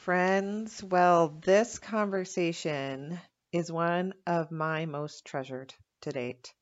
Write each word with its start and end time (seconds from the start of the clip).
friends. 0.00 0.82
Well, 0.82 1.40
this 1.44 1.78
conversation 1.78 3.20
is 3.52 3.70
one 3.70 4.14
of 4.26 4.50
my 4.50 4.86
most 4.86 5.26
treasured 5.26 5.74
to 6.02 6.10
date. 6.10 6.54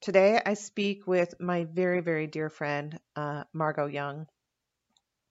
Today, 0.00 0.40
I 0.44 0.54
speak 0.54 1.06
with 1.06 1.34
my 1.38 1.64
very, 1.64 2.00
very 2.00 2.26
dear 2.26 2.48
friend, 2.48 2.98
uh, 3.14 3.44
Margot 3.52 3.86
Young. 3.86 4.26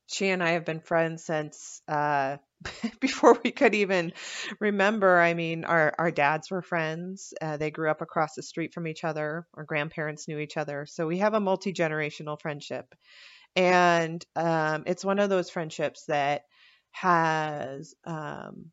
She 0.08 0.30
and 0.30 0.44
I 0.44 0.52
have 0.52 0.66
been 0.66 0.82
friends 0.82 1.26
since 1.26 1.82
uh, 1.88 2.38
before 3.00 3.40
we 3.44 3.52
could 3.52 3.74
even 3.74 4.14
remember. 4.60 5.20
I 5.20 5.34
mean, 5.34 5.66
our, 5.66 5.96
our 5.98 6.12
dads 6.12 6.52
were 6.52 6.62
friends. 6.62 7.34
Uh, 7.42 7.58
they 7.58 7.72
grew 7.72 7.90
up 7.90 8.02
across 8.02 8.36
the 8.36 8.44
street 8.44 8.72
from 8.72 8.86
each 8.86 9.04
other. 9.04 9.48
Our 9.56 9.64
grandparents 9.64 10.28
knew 10.28 10.38
each 10.38 10.58
other. 10.58 10.86
So 10.86 11.08
we 11.08 11.18
have 11.20 11.34
a 11.34 11.40
multi 11.40 11.74
generational 11.74 12.40
friendship. 12.40 12.94
And 13.56 14.24
um, 14.36 14.84
it's 14.86 15.06
one 15.06 15.20
of 15.20 15.30
those 15.30 15.50
friendships 15.50 16.06
that 16.06 16.44
has 16.96 17.94
um, 18.06 18.72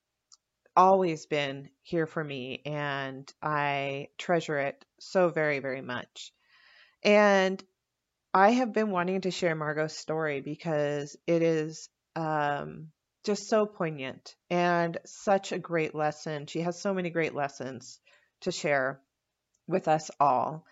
always 0.76 1.26
been 1.26 1.68
here 1.82 2.06
for 2.06 2.22
me, 2.22 2.62
and 2.64 3.28
I 3.42 4.08
treasure 4.16 4.58
it 4.58 4.84
so 5.00 5.30
very, 5.30 5.58
very 5.58 5.80
much. 5.82 6.32
And 7.02 7.62
I 8.32 8.50
have 8.50 8.72
been 8.72 8.92
wanting 8.92 9.22
to 9.22 9.32
share 9.32 9.56
Margot's 9.56 9.98
story 9.98 10.40
because 10.40 11.16
it 11.26 11.42
is 11.42 11.88
um, 12.14 12.92
just 13.24 13.48
so 13.48 13.66
poignant 13.66 14.36
and 14.48 14.98
such 15.04 15.50
a 15.50 15.58
great 15.58 15.92
lesson. 15.92 16.46
She 16.46 16.60
has 16.60 16.80
so 16.80 16.94
many 16.94 17.10
great 17.10 17.34
lessons 17.34 17.98
to 18.42 18.52
share 18.52 19.00
with 19.66 19.88
us 19.88 20.12
all. 20.20 20.64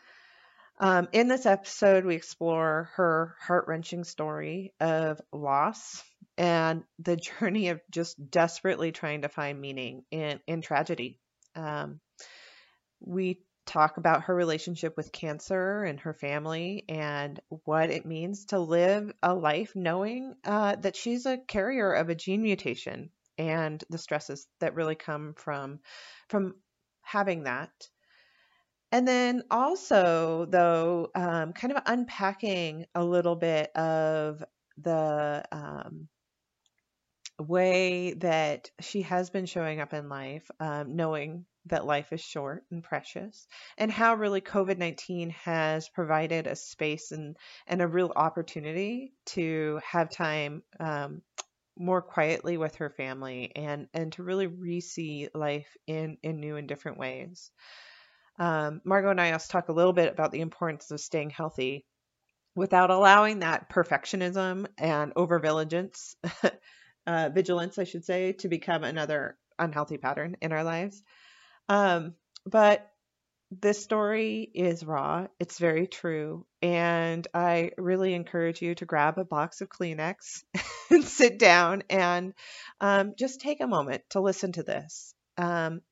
Um, 0.81 1.09
in 1.13 1.29
this 1.29 1.45
episode, 1.45 2.07
we 2.07 2.15
explore 2.15 2.89
her 2.95 3.37
heart 3.39 3.67
wrenching 3.69 4.03
story 4.03 4.73
of 4.81 5.21
loss 5.31 6.03
and 6.39 6.85
the 6.99 7.17
journey 7.41 7.69
of 7.69 7.83
just 7.91 8.31
desperately 8.31 8.91
trying 8.91 9.23
to 9.23 9.29
find 9.29 9.61
meaning 9.61 10.05
in, 10.11 10.41
in 10.47 10.63
tragedy. 10.63 11.21
Um, 11.55 12.01
we 13.01 13.43
talk 13.67 13.99
about 13.99 14.23
her 14.23 14.35
relationship 14.35 14.97
with 14.97 15.13
cancer 15.13 15.85
and 15.85 16.01
her 16.01 16.15
family 16.15 16.87
and 16.89 17.39
what 17.67 17.91
it 17.91 18.07
means 18.07 18.47
to 18.47 18.59
live 18.59 19.13
a 19.23 19.35
life 19.35 19.73
knowing 19.75 20.35
uh, 20.45 20.77
that 20.77 20.97
she's 20.97 21.27
a 21.27 21.37
carrier 21.37 21.93
of 21.93 22.09
a 22.09 22.15
gene 22.15 22.43
mutation 22.43 23.11
and 23.37 23.85
the 23.91 23.99
stresses 23.99 24.47
that 24.61 24.75
really 24.75 24.95
come 24.95 25.35
from 25.37 25.79
from 26.31 26.55
having 27.03 27.45
that. 27.45 27.71
And 28.93 29.07
then 29.07 29.45
also, 29.51 30.47
though, 30.47 31.11
um, 31.15 31.53
kind 31.53 31.73
of 31.73 31.83
unpacking 31.87 32.87
a 32.95 33.05
little 33.05 33.37
bit 33.37 33.71
of 33.77 34.43
the 34.79 35.45
um, 35.53 36.09
way 37.39 38.15
that 38.15 38.71
she 38.81 39.03
has 39.03 39.31
been 39.31 39.47
showing 39.47 39.81
up 39.81 39.95
in 39.95 40.09
life, 40.09 40.51
um, 40.59 40.97
knowing 40.97 41.47
that 41.67 41.87
life 41.87 42.13
is 42.13 42.21
short 42.21 42.65
and 42.71 42.83
precious, 42.83 43.47
and 43.79 43.93
how 43.93 44.15
really 44.15 44.41
COVID 44.41 44.79
19 44.79 45.31
has 45.31 45.89
provided 45.89 46.47
a 46.47 46.57
space 46.57 47.13
and, 47.13 47.37
and 47.67 47.83
a 47.83 47.87
real 47.87 48.13
opportunity 48.15 49.13
to 49.27 49.81
have 49.89 50.11
time 50.11 50.63
um, 50.81 51.23
more 51.79 52.03
quietly 52.03 52.57
with 52.57 52.77
her 52.77 52.91
family 52.91 53.53
and, 53.55 53.89
and 53.95 54.13
to 54.13 54.23
really 54.23 54.47
re 54.47 54.81
see 54.81 55.29
life 55.35 55.77
in, 55.87 56.19
in 56.23 56.41
new 56.41 56.57
and 56.57 56.69
different 56.69 56.99
ways. 56.99 57.51
Um, 58.41 58.81
Margot 58.85 59.11
and 59.11 59.21
I 59.21 59.33
also 59.33 59.53
talk 59.53 59.69
a 59.69 59.73
little 59.75 59.93
bit 59.93 60.11
about 60.11 60.33
the 60.33 60.41
importance 60.41 60.91
of 60.91 60.99
staying 60.99 61.31
healthy 61.31 61.85
without 62.57 62.91
allowing 62.91 63.41
that 63.41 63.71
perfectionism 63.71 64.67
and 64.79 65.13
over 65.15 65.39
vigilance, 65.39 66.17
uh, 67.07 67.29
vigilance, 67.33 67.79
I 67.79 67.85
should 67.85 68.05
say, 68.05 68.33
to 68.41 68.49
become 68.49 68.83
another 68.83 69.37
unhealthy 69.59 69.99
pattern 69.99 70.37
in 70.41 70.53
our 70.53 70.65
lives. 70.65 71.03
Um, 71.69 72.15
but 72.47 72.91
this 73.51 73.83
story 73.83 74.51
is 74.55 74.85
raw. 74.85 75.27
It's 75.39 75.59
very 75.59 75.87
true. 75.87 76.47
And 76.63 77.27
I 77.35 77.73
really 77.77 78.15
encourage 78.15 78.63
you 78.63 78.75
to 78.77 78.87
grab 78.87 79.19
a 79.19 79.25
box 79.25 79.61
of 79.61 79.69
Kleenex 79.69 80.45
and 80.91 81.05
sit 81.05 81.39
down 81.39 81.83
and 81.91 82.33
um, 82.81 83.15
just 83.19 83.41
take 83.41 83.61
a 83.61 83.67
moment 83.67 84.03
to 84.11 84.21
listen 84.21 84.53
to 84.53 84.63
this. 84.63 85.15
Um, 85.37 85.83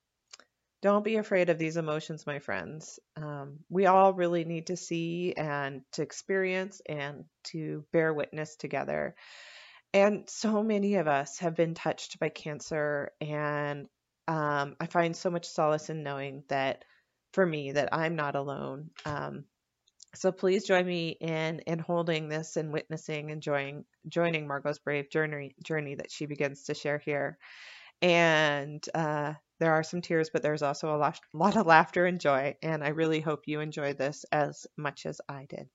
don't 0.81 1.05
be 1.05 1.17
afraid 1.17 1.51
of 1.51 1.59
these 1.59 1.77
emotions, 1.77 2.27
my 2.27 2.39
friends. 2.39 2.99
Um, 3.17 3.59
we 3.69 3.87
all 3.87 4.13
really 4.13 4.45
need 4.45 4.69
to 4.69 4.77
see 4.77 5.35
and 5.37 5.83
to 5.93 6.03
experience 6.03 6.81
and 6.87 7.25
to 7.45 7.85
bear 7.93 8.15
witness 8.15 8.57
together. 8.57 9.15
And 9.93 10.29
so 10.29 10.63
many 10.63 10.97
of 10.97 11.09
us 11.09 11.39
have 11.39 11.57
been 11.57 11.75
touched 11.75 12.19
by 12.21 12.29
cancer, 12.29 13.13
and 13.21 13.89
um, 14.29 14.77
I 14.79 14.87
find 14.87 15.17
so 15.17 15.31
much 15.31 15.47
solace 15.47 15.89
in 15.89 16.03
knowing 16.03 16.45
that 16.49 16.85
for 17.33 17.45
me 17.45 17.73
that 17.73 17.89
I'm 17.93 18.15
not 18.15 18.37
alone. 18.37 18.91
Um, 19.07 19.45
so 20.15 20.33
please 20.33 20.67
join 20.67 20.87
me 20.87 21.17
in 21.21 21.61
in 21.61 21.79
holding 21.79 22.29
this 22.29 22.57
and 22.57 22.73
witnessing 22.73 23.31
and 23.31 23.43
joining 23.43 23.85
joining 24.09 24.47
Margot's 24.47 24.79
brave 24.79 25.11
journey 25.11 25.55
journey 25.63 25.97
that 25.97 26.11
she 26.11 26.27
begins 26.27 26.65
to 26.65 26.75
share 26.75 26.99
here. 26.99 27.39
And 28.01 28.85
uh, 28.95 29.35
there 29.59 29.73
are 29.73 29.83
some 29.83 30.01
tears, 30.01 30.31
but 30.31 30.43
there's 30.43 30.63
also 30.63 30.95
a 30.95 30.99
lot, 31.35 31.57
of 31.57 31.67
laughter 31.67 32.07
and 32.07 32.21
joy. 32.21 32.57
And 32.63 32.85
I 32.85 32.89
really 32.89 33.21
hope 33.21 33.43
you 33.47 33.61
enjoy 33.61 33.95
this 33.95 34.25
as 34.33 34.67
much 34.77 35.07
as 35.07 35.21
I 35.29 35.47
did. 35.49 35.69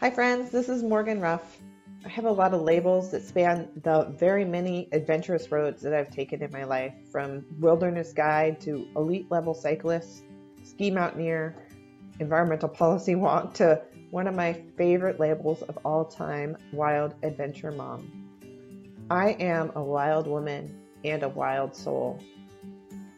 Hi, 0.00 0.10
friends. 0.10 0.50
This 0.50 0.68
is 0.68 0.82
Morgan 0.82 1.20
Ruff. 1.20 1.58
I 2.04 2.08
have 2.08 2.26
a 2.26 2.30
lot 2.30 2.54
of 2.54 2.62
labels 2.62 3.10
that 3.10 3.24
span 3.24 3.68
the 3.82 4.04
very 4.16 4.44
many 4.44 4.88
adventurous 4.92 5.50
roads 5.50 5.82
that 5.82 5.92
I've 5.92 6.10
taken 6.10 6.42
in 6.42 6.52
my 6.52 6.62
life, 6.62 6.94
from 7.10 7.44
wilderness 7.58 8.12
guide 8.12 8.60
to 8.60 8.86
elite 8.94 9.28
level 9.30 9.54
cyclist, 9.54 10.22
ski 10.62 10.92
mountaineer, 10.92 11.56
environmental 12.20 12.68
policy 12.82 13.14
wonk 13.14 13.54
to 13.54 13.82
one 14.10 14.28
of 14.28 14.34
my 14.34 14.52
favorite 14.76 15.18
labels 15.18 15.62
of 15.62 15.78
all 15.84 16.04
time, 16.04 16.56
wild 16.72 17.14
adventure 17.24 17.72
mom. 17.72 18.28
I 19.10 19.30
am 19.40 19.72
a 19.74 19.82
wild 19.82 20.28
woman 20.28 20.77
and 21.04 21.22
a 21.22 21.28
wild 21.28 21.74
soul. 21.74 22.18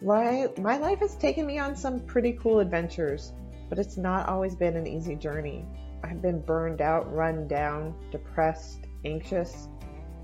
My, 0.03 0.49
my 0.59 0.79
life 0.79 1.01
has 1.01 1.15
taken 1.17 1.47
me 1.47 1.59
on 1.59 1.77
some 1.77 2.01
pretty 2.01 2.33
cool 2.33 2.61
adventures, 2.61 3.33
but 3.69 3.79
it's 3.79 3.97
not 3.97 4.29
always 4.29 4.55
been 4.55 4.77
an 4.77 4.87
easy 4.87 5.15
journey. 5.15 5.65
I've 6.03 6.23
been 6.23 6.41
burned 6.41 6.81
out, 6.81 7.13
run 7.13 7.47
down, 7.47 7.95
depressed, 8.11 8.87
anxious, 9.05 9.69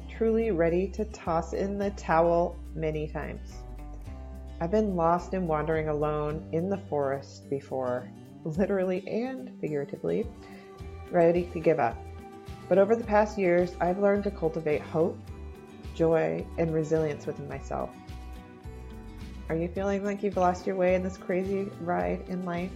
truly 0.09 0.51
ready 0.51 0.89
to 0.89 1.05
toss 1.07 1.53
in 1.53 1.79
the 1.79 1.91
towel 1.91 2.57
many 2.75 3.09
times. 3.09 3.53
I've 4.61 4.71
been 4.71 4.97
lost 4.97 5.35
and 5.35 5.47
wandering 5.47 5.89
alone 5.89 6.49
in 6.53 6.71
the 6.71 6.79
forest 6.89 7.51
before, 7.51 8.09
literally 8.45 9.07
and 9.07 9.53
figuratively, 9.61 10.27
ready 11.11 11.45
to 11.53 11.61
give 11.61 11.79
up. 11.79 11.97
But 12.69 12.79
over 12.79 12.97
the 12.97 13.05
past 13.05 13.37
years, 13.37 13.75
I've 13.81 13.99
learned 13.99 14.25
to 14.25 14.31
cultivate 14.31 14.81
hope 14.81 15.19
joy, 15.97 16.47
and 16.59 16.73
resilience 16.73 17.27
within 17.27 17.49
myself. 17.49 17.91
Are 19.49 19.57
you 19.57 19.69
feeling 19.69 20.05
like 20.05 20.23
you've 20.23 20.37
lost 20.37 20.67
your 20.67 20.77
way 20.77 20.95
in 20.95 21.03
this 21.03 21.17
crazy 21.17 21.71
ride 21.81 22.25
in 22.29 22.45
life? 22.45 22.71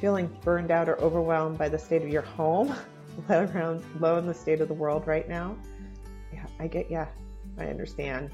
Feeling 0.00 0.34
burned 0.42 0.70
out 0.70 0.88
or 0.88 0.98
overwhelmed 1.00 1.58
by 1.58 1.68
the 1.68 1.78
state 1.78 2.02
of 2.02 2.08
your 2.08 2.22
home, 2.22 2.74
let 3.28 3.54
alone 3.54 4.26
the 4.26 4.34
state 4.34 4.60
of 4.60 4.68
the 4.68 4.74
world 4.74 5.06
right 5.06 5.28
now? 5.28 5.56
Yeah, 6.32 6.46
I 6.58 6.66
get, 6.66 6.90
yeah, 6.90 7.08
I 7.58 7.66
understand. 7.66 8.30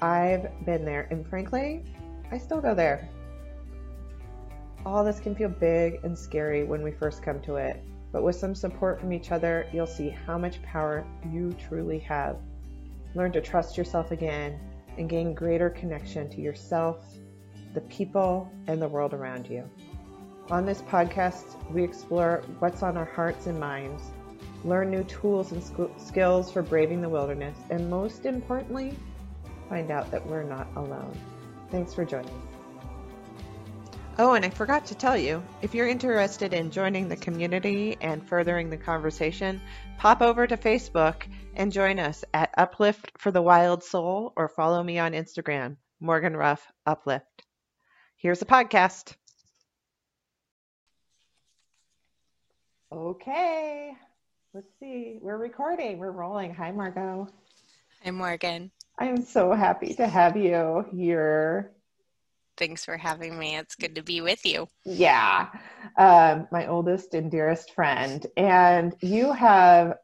I've 0.00 0.64
been 0.64 0.84
there, 0.84 1.08
and 1.10 1.26
frankly, 1.26 1.84
I 2.30 2.38
still 2.38 2.60
go 2.60 2.74
there. 2.74 3.08
All 4.86 5.04
this 5.04 5.18
can 5.18 5.34
feel 5.34 5.48
big 5.48 6.00
and 6.04 6.16
scary 6.16 6.64
when 6.64 6.82
we 6.82 6.92
first 6.92 7.22
come 7.22 7.40
to 7.42 7.56
it, 7.56 7.82
but 8.12 8.22
with 8.22 8.36
some 8.36 8.54
support 8.54 9.00
from 9.00 9.12
each 9.12 9.32
other, 9.32 9.66
you'll 9.72 9.86
see 9.86 10.10
how 10.10 10.38
much 10.38 10.62
power 10.62 11.04
you 11.32 11.52
truly 11.68 11.98
have 12.00 12.36
learn 13.14 13.32
to 13.32 13.40
trust 13.40 13.76
yourself 13.76 14.10
again, 14.10 14.58
and 14.98 15.08
gain 15.08 15.34
greater 15.34 15.70
connection 15.70 16.28
to 16.30 16.40
yourself, 16.40 17.04
the 17.72 17.80
people, 17.82 18.50
and 18.66 18.80
the 18.80 18.88
world 18.88 19.12
around 19.12 19.48
you. 19.48 19.68
On 20.50 20.66
this 20.66 20.82
podcast, 20.82 21.56
we 21.72 21.82
explore 21.82 22.42
what's 22.58 22.82
on 22.82 22.96
our 22.96 23.04
hearts 23.04 23.46
and 23.46 23.58
minds, 23.58 24.02
learn 24.64 24.90
new 24.90 25.04
tools 25.04 25.52
and 25.52 25.62
skills 25.98 26.52
for 26.52 26.62
braving 26.62 27.00
the 27.00 27.08
wilderness, 27.08 27.56
and 27.70 27.88
most 27.88 28.26
importantly, 28.26 28.96
find 29.68 29.90
out 29.90 30.10
that 30.10 30.24
we're 30.26 30.42
not 30.42 30.68
alone. 30.76 31.18
Thanks 31.70 31.94
for 31.94 32.04
joining. 32.04 32.53
Oh, 34.16 34.34
and 34.34 34.44
I 34.44 34.50
forgot 34.50 34.86
to 34.86 34.94
tell 34.94 35.16
you 35.16 35.42
if 35.60 35.74
you're 35.74 35.88
interested 35.88 36.54
in 36.54 36.70
joining 36.70 37.08
the 37.08 37.16
community 37.16 37.96
and 38.00 38.24
furthering 38.24 38.70
the 38.70 38.76
conversation, 38.76 39.60
pop 39.98 40.22
over 40.22 40.46
to 40.46 40.56
Facebook 40.56 41.26
and 41.56 41.72
join 41.72 41.98
us 41.98 42.24
at 42.32 42.54
Uplift 42.56 43.10
for 43.18 43.32
the 43.32 43.42
Wild 43.42 43.82
Soul 43.82 44.32
or 44.36 44.46
follow 44.46 44.84
me 44.84 45.00
on 45.00 45.14
Instagram, 45.14 45.78
Morgan 45.98 46.36
Ruff 46.36 46.64
Uplift. 46.86 47.42
Here's 48.14 48.38
the 48.38 48.44
podcast. 48.44 49.14
Okay. 52.92 53.94
Let's 54.52 54.70
see. 54.78 55.18
We're 55.20 55.38
recording. 55.38 55.98
We're 55.98 56.12
rolling. 56.12 56.54
Hi, 56.54 56.70
Margot. 56.70 57.26
Hi, 58.04 58.12
Morgan. 58.12 58.70
I 58.96 59.06
am 59.06 59.24
so 59.24 59.52
happy 59.52 59.92
to 59.94 60.06
have 60.06 60.36
you 60.36 60.86
here. 60.92 61.73
Thanks 62.56 62.84
for 62.84 62.96
having 62.96 63.38
me. 63.38 63.56
It's 63.56 63.74
good 63.74 63.94
to 63.96 64.02
be 64.02 64.20
with 64.20 64.44
you. 64.44 64.68
Yeah. 64.84 65.48
Um, 65.96 66.48
my 66.52 66.66
oldest 66.66 67.14
and 67.14 67.30
dearest 67.30 67.74
friend. 67.74 68.26
And 68.36 68.94
you 69.00 69.32
have 69.32 69.94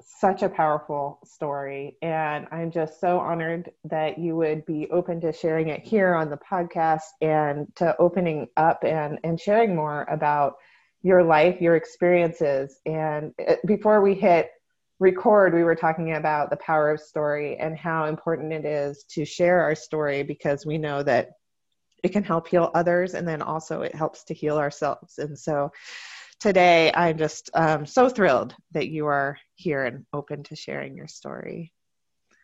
such 0.00 0.42
a 0.42 0.48
powerful 0.48 1.18
story. 1.24 1.96
And 2.02 2.46
I'm 2.50 2.70
just 2.70 3.00
so 3.00 3.18
honored 3.18 3.70
that 3.84 4.18
you 4.18 4.36
would 4.36 4.64
be 4.66 4.88
open 4.90 5.20
to 5.22 5.32
sharing 5.32 5.68
it 5.68 5.82
here 5.82 6.14
on 6.14 6.30
the 6.30 6.38
podcast 6.38 7.02
and 7.20 7.66
to 7.76 7.96
opening 7.98 8.48
up 8.56 8.84
and, 8.84 9.18
and 9.24 9.40
sharing 9.40 9.74
more 9.74 10.04
about 10.10 10.54
your 11.02 11.22
life, 11.22 11.60
your 11.60 11.76
experiences. 11.76 12.80
And 12.86 13.34
uh, 13.46 13.56
before 13.66 14.00
we 14.00 14.14
hit 14.14 14.50
record, 15.00 15.54
we 15.54 15.64
were 15.64 15.74
talking 15.74 16.14
about 16.14 16.50
the 16.50 16.56
power 16.56 16.90
of 16.90 17.00
story 17.00 17.56
and 17.58 17.76
how 17.76 18.06
important 18.06 18.52
it 18.52 18.64
is 18.64 19.04
to 19.10 19.24
share 19.24 19.60
our 19.60 19.74
story 19.74 20.22
because 20.22 20.64
we 20.64 20.78
know 20.78 21.02
that 21.02 21.32
it 22.04 22.12
can 22.12 22.22
help 22.22 22.46
heal 22.46 22.70
others 22.74 23.14
and 23.14 23.26
then 23.26 23.42
also 23.42 23.80
it 23.80 23.94
helps 23.94 24.24
to 24.24 24.34
heal 24.34 24.58
ourselves. 24.58 25.18
And 25.18 25.36
so 25.36 25.72
today 26.38 26.92
I'm 26.94 27.16
just 27.16 27.50
um, 27.54 27.86
so 27.86 28.10
thrilled 28.10 28.54
that 28.72 28.88
you 28.88 29.06
are 29.06 29.38
here 29.54 29.84
and 29.84 30.04
open 30.12 30.42
to 30.44 30.54
sharing 30.54 30.94
your 30.94 31.08
story. 31.08 31.72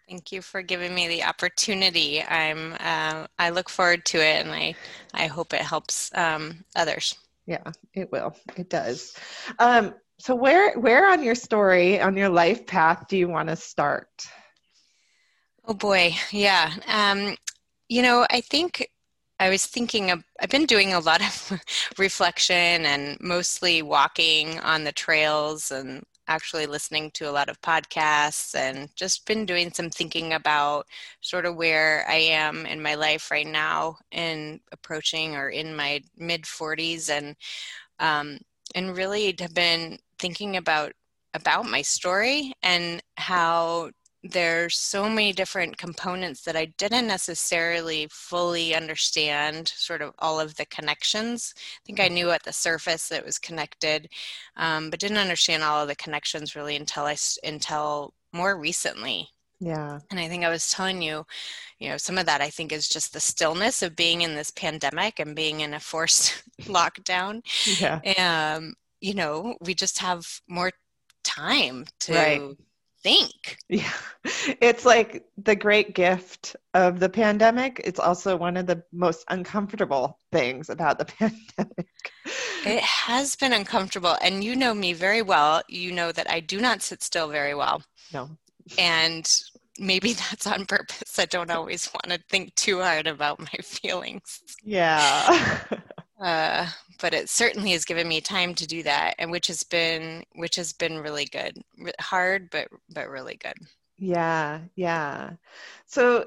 Thank 0.09 0.33
you 0.33 0.43
for 0.43 0.63
giving 0.63 0.95
me 0.95 1.07
the 1.07 1.23
opportunity. 1.23 2.23
I'm 2.23 2.73
uh, 2.81 3.27
I 3.39 3.51
look 3.51 3.69
forward 3.69 4.05
to 4.07 4.19
it, 4.19 4.45
and 4.45 4.51
I 4.51 4.75
I 5.15 5.29
hope 5.29 5.55
it 5.55 5.61
helps 5.61 6.11
um, 6.17 6.65
others. 6.75 7.17
Yeah, 7.47 7.71
it 7.95 8.11
will. 8.11 8.35
It 8.57 8.69
does. 8.69 9.15
Um, 9.61 9.95
so 10.19 10.35
where 10.35 10.77
where 10.81 11.09
on 11.09 11.23
your 11.23 11.37
story, 11.37 12.01
on 12.01 12.17
your 12.17 12.29
life 12.29 12.67
path, 12.67 13.07
do 13.09 13.17
you 13.17 13.29
want 13.29 13.51
to 13.51 13.57
start? 13.57 14.09
Oh 15.65 15.75
boy, 15.75 16.13
yeah. 16.33 16.73
Um, 16.89 17.37
you 17.89 18.03
know, 18.03 18.27
I 18.31 18.41
think 18.41 18.89
I 19.41 19.49
was 19.49 19.65
thinking 19.65 20.11
of, 20.11 20.23
I've 20.39 20.51
been 20.51 20.67
doing 20.67 20.93
a 20.93 21.01
lot 21.01 21.23
of 21.23 21.61
reflection 21.99 22.85
and 22.85 23.17
mostly 23.23 23.81
walking 23.81 24.61
on 24.61 24.85
the 24.85 24.93
trails 24.93 25.71
and 25.71 26.05
actually 26.29 26.67
listening 26.67 27.11
to 27.13 27.29
a 27.29 27.33
lot 27.33 27.49
of 27.49 27.59
podcasts 27.63 28.55
and 28.55 28.91
just 28.95 29.25
been 29.27 29.47
doing 29.47 29.73
some 29.73 29.89
thinking 29.89 30.35
about 30.35 30.87
sort 31.23 31.47
of 31.47 31.57
where 31.57 32.05
I 32.07 32.17
am 32.17 32.67
in 32.67 32.83
my 32.83 32.95
life 32.95 33.31
right 33.31 33.47
now 33.47 33.97
and 34.13 34.61
approaching 34.73 35.35
or 35.35 35.49
in 35.49 35.75
my 35.75 36.03
mid 36.19 36.43
40s 36.43 37.09
and 37.09 37.35
um, 37.99 38.39
and 38.75 38.95
really 38.95 39.35
have 39.41 39.55
been 39.55 39.99
thinking 40.19 40.59
about 40.59 40.93
about 41.33 41.65
my 41.65 41.81
story 41.81 42.53
and 42.63 43.03
how 43.17 43.91
there's 44.23 44.77
so 44.77 45.09
many 45.09 45.33
different 45.33 45.79
components 45.79 46.43
that 46.43 46.57
I 46.57 46.67
didn't 46.77 47.07
necessarily 47.07 48.07
fully 48.11 48.75
understand 48.75 49.69
sort 49.69 50.03
of 50.03 50.13
all 50.19 50.39
of 50.39 50.55
the 50.57 50.67
connections. 50.67 51.55
I 51.57 51.81
think 51.87 52.01
I 52.01 52.09
knew 52.09 52.31
at 52.31 52.43
the 52.43 52.53
surface 52.53 53.09
that 53.09 53.21
it 53.21 53.27
was 53.27 53.39
connected, 53.39 54.09
um, 54.57 54.91
but 54.91 55.01
didn't 55.01 55.17
understand 55.17 55.63
all 55.63 55.81
of 55.81 55.89
the 55.89 55.97
connections 55.97 56.55
really 56.55 56.77
until 56.77 57.05
I 57.05 57.17
until 57.43 58.13
more 58.33 58.59
recently. 58.59 59.29
Yeah. 59.59 60.01
And 60.11 60.19
I 60.19 60.29
think 60.29 60.45
I 60.45 60.49
was 60.49 60.71
telling 60.71 61.03
you, 61.03 61.25
you 61.79 61.91
know, 61.91 61.97
some 61.97 62.17
of 62.17 62.27
that 62.27 62.41
I 62.41 62.49
think 62.49 62.73
is 62.73 62.89
just 62.89 63.13
the 63.13 63.21
stillness 63.21 63.83
of 63.83 63.97
being 63.97 64.23
in 64.23 64.35
this 64.35 64.51
pandemic 64.51 65.19
and 65.19 65.37
being 65.37 65.61
in 65.61 65.75
a 65.75 65.81
forced 65.81 66.43
lockdown. 66.63 67.43
Yeah. 67.81 68.01
Um, 68.57 68.75
you 69.01 69.15
know, 69.15 69.57
we 69.61 69.75
just 69.75 69.99
have 69.99 70.27
more 70.49 70.73
time 71.25 71.87
to 72.01 72.15
right 72.15 72.57
think. 73.03 73.59
Yeah. 73.69 73.93
It's 74.61 74.85
like 74.85 75.25
the 75.39 75.57
great 75.57 75.95
gift 75.95 76.57
of 76.75 76.99
the 77.01 77.09
pandemic. 77.09 77.81
It's 77.85 78.01
also 78.01 78.37
one 78.37 78.57
of 78.57 78.67
the 78.67 78.83
most 78.93 79.25
uncomfortable 79.29 80.19
things 80.33 80.69
about 80.69 80.99
the 80.99 81.05
pandemic. 81.19 81.89
It 82.67 82.83
has 82.83 83.37
been 83.37 83.53
uncomfortable. 83.53 84.17
And 84.21 84.45
you 84.45 84.57
know 84.57 84.75
me 84.75 84.93
very 84.93 85.23
well. 85.23 85.63
You 85.69 85.93
know 85.93 86.13
that 86.13 86.31
I 86.31 86.41
do 86.41 86.61
not 86.61 86.83
sit 86.83 87.03
still 87.03 87.29
very 87.29 87.55
well. 87.55 87.83
No. 88.13 88.29
And 88.79 89.31
maybe 89.79 90.13
that's 90.31 90.47
on 90.47 90.67
purpose. 90.67 91.19
I 91.19 91.25
don't 91.27 91.51
always 91.51 91.91
want 91.93 92.11
to 92.11 92.25
think 92.29 92.55
too 92.55 92.81
hard 92.81 93.07
about 93.07 93.41
my 93.41 93.59
feelings. 93.63 94.41
Yeah. 94.63 95.59
uh, 96.21 96.67
but 97.01 97.15
it 97.15 97.29
certainly 97.29 97.73
has 97.73 97.85
given 97.85 98.07
me 98.09 98.21
time 98.21 98.55
to 98.57 98.67
do 98.67 98.83
that, 98.83 99.15
and 99.19 99.31
which 99.31 99.47
has 99.49 99.63
been 99.63 100.25
which 100.35 100.57
has 100.57 100.73
been 100.73 100.99
really 100.99 101.27
good. 101.27 101.63
Hard, 102.01 102.51
but 102.51 102.69
but 102.93 103.09
really 103.09 103.37
good. 103.37 103.57
Yeah, 103.99 104.61
yeah. 104.77 105.33
So 105.87 106.25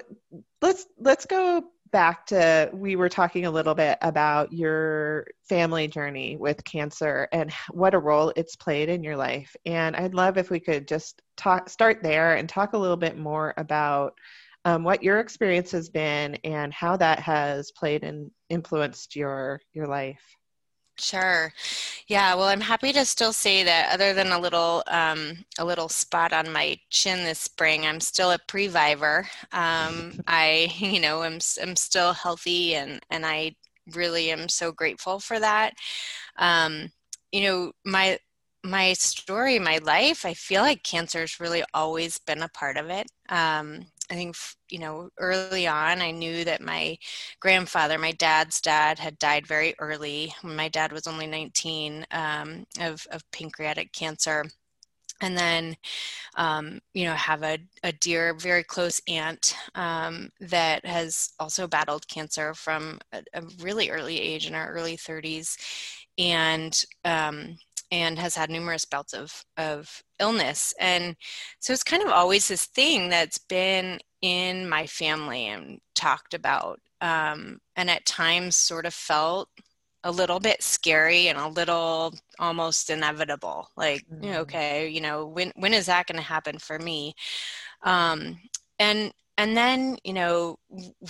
let's 0.61 0.85
let's 0.99 1.25
go 1.25 1.63
back 1.91 2.25
to 2.25 2.69
we 2.73 2.95
were 2.95 3.07
talking 3.07 3.45
a 3.45 3.51
little 3.51 3.75
bit 3.75 3.97
about 4.01 4.51
your 4.51 5.27
family 5.47 5.87
journey 5.87 6.35
with 6.35 6.63
cancer 6.63 7.27
and 7.31 7.53
what 7.69 7.93
a 7.93 7.99
role 7.99 8.33
it's 8.35 8.55
played 8.55 8.89
in 8.89 9.03
your 9.03 9.15
life 9.15 9.55
and 9.67 9.95
i'd 9.97 10.15
love 10.15 10.35
if 10.35 10.49
we 10.49 10.59
could 10.59 10.87
just 10.87 11.21
talk 11.37 11.69
start 11.69 12.01
there 12.01 12.35
and 12.35 12.49
talk 12.49 12.73
a 12.73 12.77
little 12.77 12.97
bit 12.97 13.15
more 13.15 13.53
about 13.57 14.15
um, 14.65 14.83
what 14.83 15.03
your 15.03 15.19
experience 15.19 15.69
has 15.69 15.87
been 15.87 16.33
and 16.43 16.73
how 16.73 16.97
that 16.97 17.19
has 17.19 17.71
played 17.71 18.03
and 18.03 18.31
influenced 18.49 19.15
your 19.15 19.61
your 19.73 19.85
life 19.85 20.35
Sure. 20.99 21.51
Yeah. 22.07 22.35
Well, 22.35 22.47
I'm 22.47 22.61
happy 22.61 22.93
to 22.93 23.05
still 23.05 23.33
say 23.33 23.63
that 23.63 23.93
other 23.93 24.13
than 24.13 24.31
a 24.31 24.39
little 24.39 24.83
um, 24.87 25.45
a 25.57 25.65
little 25.65 25.89
spot 25.89 26.33
on 26.33 26.51
my 26.51 26.77
chin 26.89 27.23
this 27.25 27.39
spring, 27.39 27.85
I'm 27.85 27.99
still 27.99 28.31
a 28.31 28.39
previvor. 28.39 29.25
Um, 29.51 30.13
I, 30.27 30.73
you 30.79 30.99
know, 30.99 31.23
am 31.23 31.39
am 31.61 31.75
still 31.75 32.13
healthy, 32.13 32.75
and 32.75 33.01
and 33.09 33.25
I 33.25 33.55
really 33.93 34.31
am 34.31 34.49
so 34.49 34.71
grateful 34.71 35.19
for 35.19 35.39
that. 35.39 35.73
Um, 36.37 36.91
you 37.31 37.41
know, 37.43 37.71
my 37.85 38.19
my 38.63 38.93
story, 38.93 39.59
my 39.59 39.79
life, 39.79 40.25
I 40.25 40.33
feel 40.33 40.61
like 40.61 40.83
cancer 40.83 41.21
has 41.21 41.39
really 41.39 41.63
always 41.73 42.17
been 42.19 42.41
a 42.41 42.49
part 42.49 42.77
of 42.77 42.89
it. 42.89 43.07
Um, 43.29 43.87
I 44.13 44.15
think, 44.15 44.35
you 44.69 44.77
know, 44.77 45.09
early 45.17 45.65
on, 45.65 45.99
I 45.99 46.11
knew 46.11 46.45
that 46.45 46.61
my 46.61 46.99
grandfather, 47.39 47.97
my 47.97 48.11
dad's 48.11 48.61
dad, 48.61 48.99
had 48.99 49.17
died 49.17 49.47
very 49.47 49.73
early 49.79 50.31
when 50.41 50.55
my 50.55 50.69
dad 50.69 50.91
was 50.91 51.07
only 51.07 51.25
19 51.25 52.05
um, 52.11 52.63
of, 52.79 53.07
of 53.09 53.23
pancreatic 53.31 53.91
cancer. 53.91 54.45
And 55.19 55.35
then 55.35 55.75
um, 56.35 56.79
you 56.93 57.05
know 57.05 57.13
have 57.13 57.43
a, 57.43 57.57
a 57.83 57.93
dear 57.93 58.33
very 58.33 58.63
close 58.63 59.01
aunt 59.07 59.55
um, 59.75 60.29
that 60.41 60.85
has 60.85 61.31
also 61.39 61.67
battled 61.67 62.07
cancer 62.07 62.53
from 62.53 62.99
a, 63.13 63.23
a, 63.33 63.41
really 63.61 63.89
early 63.89 64.19
age 64.19 64.47
in 64.47 64.55
our 64.55 64.71
early 64.73 64.97
30s 64.97 65.55
and 66.17 66.83
um, 67.05 67.57
and 67.93 68.17
has 68.17 68.35
had 68.35 68.49
numerous 68.49 68.85
bouts 68.85 69.13
of, 69.13 69.45
of 69.55 70.01
illness. 70.19 70.73
And 70.79 71.15
so 71.59 71.73
it's 71.73 71.83
kind 71.83 72.01
of 72.01 72.09
always 72.09 72.47
this 72.47 72.65
thing 72.65 73.09
that's 73.09 73.37
been 73.37 73.99
in 74.19 74.67
my 74.67 74.87
family 74.87 75.45
and 75.45 75.79
talked 75.93 76.33
about. 76.33 76.79
Um, 77.01 77.59
and 77.75 77.91
at 77.91 78.07
times 78.07 78.57
sort 78.57 78.87
of 78.87 78.95
felt 78.95 79.47
a 80.03 80.11
little 80.11 80.39
bit 80.39 80.63
scary 80.63 81.27
and 81.27 81.37
a 81.37 81.47
little 81.47 82.15
almost 82.39 82.89
inevitable. 82.89 83.67
Like, 83.77 84.03
mm. 84.11 84.37
okay, 84.37 84.89
you 84.89 84.99
know, 84.99 85.27
when 85.27 85.51
when 85.55 85.73
is 85.75 85.85
that 85.85 86.07
going 86.07 86.17
to 86.17 86.23
happen 86.23 86.57
for 86.57 86.79
me? 86.79 87.13
Um, 87.83 88.39
and 88.79 89.13
and 89.37 89.55
then 89.55 89.97
you 90.03 90.13
know, 90.13 90.57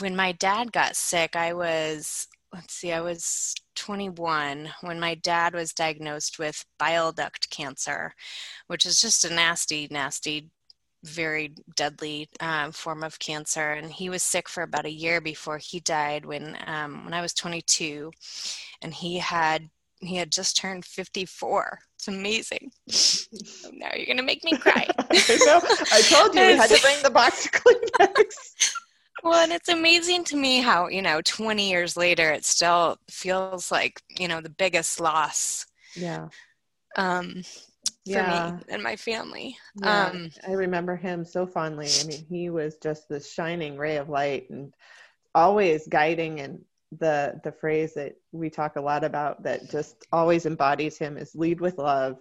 when 0.01 0.17
my 0.17 0.33
dad 0.33 0.73
got 0.73 0.97
sick, 0.97 1.37
I 1.37 1.53
was 1.53 2.27
let's 2.53 2.73
see, 2.73 2.91
I 2.91 3.01
was 3.01 3.55
21 3.75 4.69
when 4.81 4.99
my 4.99 5.15
dad 5.15 5.53
was 5.53 5.73
diagnosed 5.73 6.39
with 6.39 6.65
bile 6.79 7.11
duct 7.11 7.49
cancer, 7.49 8.13
which 8.67 8.85
is 8.85 9.01
just 9.01 9.25
a 9.25 9.33
nasty, 9.33 9.87
nasty, 9.91 10.49
very 11.03 11.53
deadly 11.75 12.29
um, 12.39 12.71
form 12.71 13.03
of 13.03 13.19
cancer. 13.19 13.73
And 13.73 13.91
he 13.91 14.09
was 14.09 14.23
sick 14.23 14.47
for 14.47 14.63
about 14.63 14.85
a 14.85 14.91
year 14.91 15.21
before 15.21 15.57
he 15.57 15.79
died 15.79 16.25
when 16.25 16.57
um, 16.65 17.05
when 17.05 17.13
I 17.13 17.21
was 17.21 17.33
22, 17.33 18.11
and 18.81 18.93
he 18.93 19.17
had 19.17 19.69
he 19.99 20.15
had 20.17 20.31
just 20.31 20.57
turned 20.57 20.85
54. 20.85 21.79
It's 21.95 22.07
amazing. 22.07 22.71
now 23.73 23.89
you're 23.95 24.05
gonna 24.05 24.23
make 24.23 24.43
me 24.43 24.57
cry. 24.57 24.87
I 24.99 25.39
know. 25.45 25.61
I 25.91 26.01
told 26.01 26.35
you 26.35 26.41
we 26.41 26.57
had 26.57 26.69
to 26.69 26.81
bring 26.81 27.01
the 27.03 27.09
box 27.09 27.45
of 27.45 27.51
Kleenex 27.51 28.52
well, 29.23 29.43
and 29.43 29.51
it's 29.51 29.69
amazing 29.69 30.23
to 30.25 30.35
me 30.35 30.59
how, 30.59 30.87
you 30.87 31.01
know, 31.01 31.21
20 31.21 31.69
years 31.69 31.95
later, 31.97 32.31
it 32.31 32.45
still 32.45 32.97
feels 33.09 33.71
like, 33.71 34.01
you 34.09 34.27
know, 34.27 34.41
the 34.41 34.49
biggest 34.49 34.99
loss. 34.99 35.65
Yeah. 35.95 36.27
Um, 36.97 37.43
yeah. 38.05 38.51
me 38.57 38.63
and 38.69 38.83
my 38.83 38.95
family. 38.95 39.57
Yeah, 39.81 40.07
um, 40.07 40.29
I 40.47 40.51
remember 40.51 40.95
him 40.95 41.25
so 41.25 41.45
fondly. 41.45 41.87
I 42.01 42.05
mean, 42.05 42.25
he 42.29 42.49
was 42.49 42.77
just 42.77 43.07
this 43.09 43.31
shining 43.31 43.77
ray 43.77 43.97
of 43.97 44.09
light 44.09 44.49
and 44.49 44.73
always 45.33 45.87
guiding 45.87 46.41
and 46.41 46.59
the 46.99 47.39
the 47.43 47.51
phrase 47.51 47.93
that 47.95 48.15
we 48.31 48.49
talk 48.49 48.75
a 48.75 48.81
lot 48.81 49.03
about 49.03 49.41
that 49.43 49.69
just 49.71 50.05
always 50.11 50.45
embodies 50.45 50.97
him 50.97 51.17
is 51.17 51.33
lead 51.33 51.59
with 51.59 51.77
love 51.77 52.17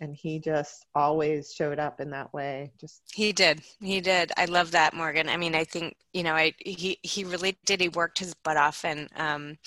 and 0.00 0.14
he 0.14 0.38
just 0.38 0.86
always 0.94 1.52
showed 1.52 1.78
up 1.78 2.00
in 2.00 2.10
that 2.10 2.32
way 2.32 2.72
just 2.80 3.02
he 3.12 3.32
did. 3.32 3.62
He 3.80 4.00
did. 4.00 4.32
I 4.36 4.44
love 4.46 4.70
that 4.72 4.94
morgan. 4.94 5.28
I 5.28 5.36
mean 5.36 5.54
i 5.54 5.64
think 5.64 5.96
you 6.12 6.22
know 6.22 6.34
i 6.34 6.52
he 6.58 6.98
he 7.02 7.24
really 7.24 7.56
did. 7.64 7.80
He 7.80 7.88
worked 7.88 8.18
his 8.18 8.34
butt 8.34 8.56
off 8.56 8.84
and 8.84 9.08
um 9.16 9.58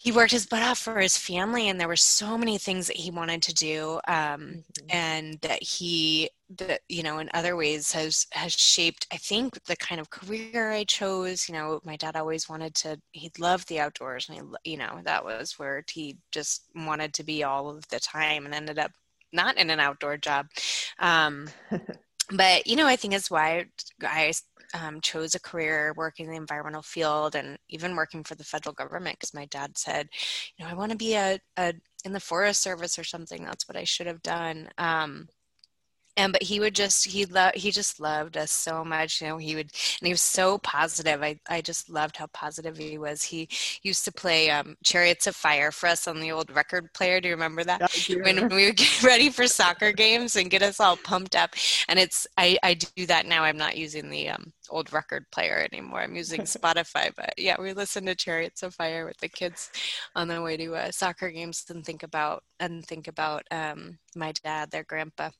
he 0.00 0.12
worked 0.12 0.32
his 0.32 0.46
butt 0.46 0.62
off 0.62 0.78
for 0.78 0.98
his 0.98 1.18
family 1.18 1.68
and 1.68 1.78
there 1.78 1.86
were 1.86 1.94
so 1.94 2.38
many 2.38 2.56
things 2.56 2.86
that 2.86 2.96
he 2.96 3.10
wanted 3.10 3.42
to 3.42 3.52
do 3.52 4.00
um, 4.08 4.14
mm-hmm. 4.14 4.86
and 4.88 5.38
that 5.42 5.62
he 5.62 6.30
that 6.56 6.80
you 6.88 7.02
know 7.02 7.18
in 7.18 7.28
other 7.34 7.54
ways 7.54 7.92
has 7.92 8.26
has 8.32 8.52
shaped 8.52 9.06
i 9.12 9.16
think 9.16 9.62
the 9.64 9.76
kind 9.76 10.00
of 10.00 10.10
career 10.10 10.72
i 10.72 10.84
chose. 10.84 11.48
You 11.48 11.54
know 11.54 11.80
my 11.84 11.96
dad 11.96 12.16
always 12.16 12.48
wanted 12.48 12.74
to 12.76 12.98
he 13.12 13.30
loved 13.38 13.68
the 13.68 13.78
outdoors 13.78 14.28
and 14.28 14.38
he, 14.64 14.72
you 14.72 14.78
know 14.78 15.00
that 15.04 15.24
was 15.24 15.58
where 15.58 15.84
he 15.88 16.16
just 16.32 16.64
wanted 16.74 17.12
to 17.14 17.22
be 17.22 17.44
all 17.44 17.68
of 17.68 17.86
the 17.88 18.00
time 18.00 18.46
and 18.46 18.54
ended 18.54 18.78
up 18.78 18.92
not 19.32 19.56
in 19.56 19.70
an 19.70 19.80
outdoor 19.80 20.16
job 20.16 20.46
um, 20.98 21.48
but 22.30 22.66
you 22.66 22.76
know 22.76 22.86
i 22.86 22.96
think 22.96 23.14
it's 23.14 23.30
why 23.30 23.64
i 24.02 24.32
um, 24.74 25.00
chose 25.00 25.34
a 25.34 25.40
career 25.40 25.92
working 25.96 26.26
in 26.26 26.32
the 26.32 26.36
environmental 26.36 26.82
field 26.82 27.34
and 27.34 27.58
even 27.68 27.96
working 27.96 28.24
for 28.24 28.34
the 28.34 28.44
federal 28.44 28.72
government 28.72 29.18
because 29.18 29.34
my 29.34 29.46
dad 29.46 29.76
said, 29.76 30.08
you 30.56 30.64
know, 30.64 30.70
I 30.70 30.74
want 30.74 30.92
to 30.92 30.98
be 30.98 31.14
a, 31.14 31.38
a 31.56 31.74
in 32.04 32.12
the 32.12 32.20
Forest 32.20 32.62
Service 32.62 32.98
or 32.98 33.04
something. 33.04 33.44
That's 33.44 33.68
what 33.68 33.76
I 33.76 33.84
should 33.84 34.06
have 34.06 34.22
done. 34.22 34.68
Um, 34.78 35.28
and 36.16 36.32
but 36.32 36.42
he 36.42 36.60
would 36.60 36.74
just 36.74 37.06
he 37.06 37.24
loved 37.24 37.56
he 37.56 37.70
just 37.70 38.00
loved 38.00 38.36
us 38.36 38.50
so 38.50 38.84
much 38.84 39.20
you 39.20 39.28
know 39.28 39.36
he 39.36 39.54
would 39.54 39.70
and 40.00 40.06
he 40.06 40.12
was 40.12 40.20
so 40.20 40.58
positive. 40.58 41.22
I 41.22 41.38
i 41.48 41.60
just 41.60 41.90
loved 41.90 42.16
how 42.16 42.26
positive 42.28 42.76
he 42.76 42.98
was. 42.98 43.22
He 43.22 43.48
used 43.82 44.04
to 44.04 44.12
play 44.12 44.50
um, 44.50 44.76
chariots 44.84 45.26
of 45.26 45.36
fire 45.36 45.70
for 45.70 45.88
us 45.88 46.06
on 46.08 46.20
the 46.20 46.32
old 46.32 46.50
record 46.54 46.92
player. 46.94 47.20
Do 47.20 47.28
you 47.28 47.34
remember 47.34 47.64
that? 47.64 47.80
When 48.22 48.48
we 48.48 48.66
would 48.66 48.76
get 48.76 49.02
ready 49.04 49.30
for 49.30 49.46
soccer 49.46 49.92
games 49.92 50.36
and 50.36 50.50
get 50.50 50.62
us 50.62 50.80
all 50.80 50.96
pumped 50.96 51.36
up. 51.36 51.54
And 51.88 51.98
it's 51.98 52.26
i 52.38 52.58
i 52.62 52.74
do 52.74 53.06
that 53.06 53.26
now. 53.26 53.44
I'm 53.44 53.58
not 53.58 53.76
using 53.76 54.10
the 54.10 54.30
um, 54.30 54.52
old 54.70 54.92
record 54.92 55.26
player 55.30 55.66
anymore. 55.72 56.00
I'm 56.00 56.16
using 56.16 56.40
spotify. 56.56 57.12
But 57.14 57.34
yeah 57.36 57.56
we 57.60 57.72
listen 57.72 58.06
to 58.06 58.14
chariots 58.14 58.62
of 58.62 58.74
fire 58.74 59.04
with 59.06 59.18
the 59.18 59.28
kids 59.28 59.70
on 60.14 60.28
the 60.28 60.42
way 60.42 60.56
to 60.56 60.74
uh, 60.74 60.90
soccer 60.90 61.30
games 61.30 61.64
and 61.70 61.84
think 61.84 62.02
about 62.02 62.42
and 62.58 62.84
think 62.84 63.08
about 63.08 63.42
um, 63.50 63.98
my 64.14 64.32
dad 64.32 64.70
their 64.70 64.84
grandpa 64.84 65.30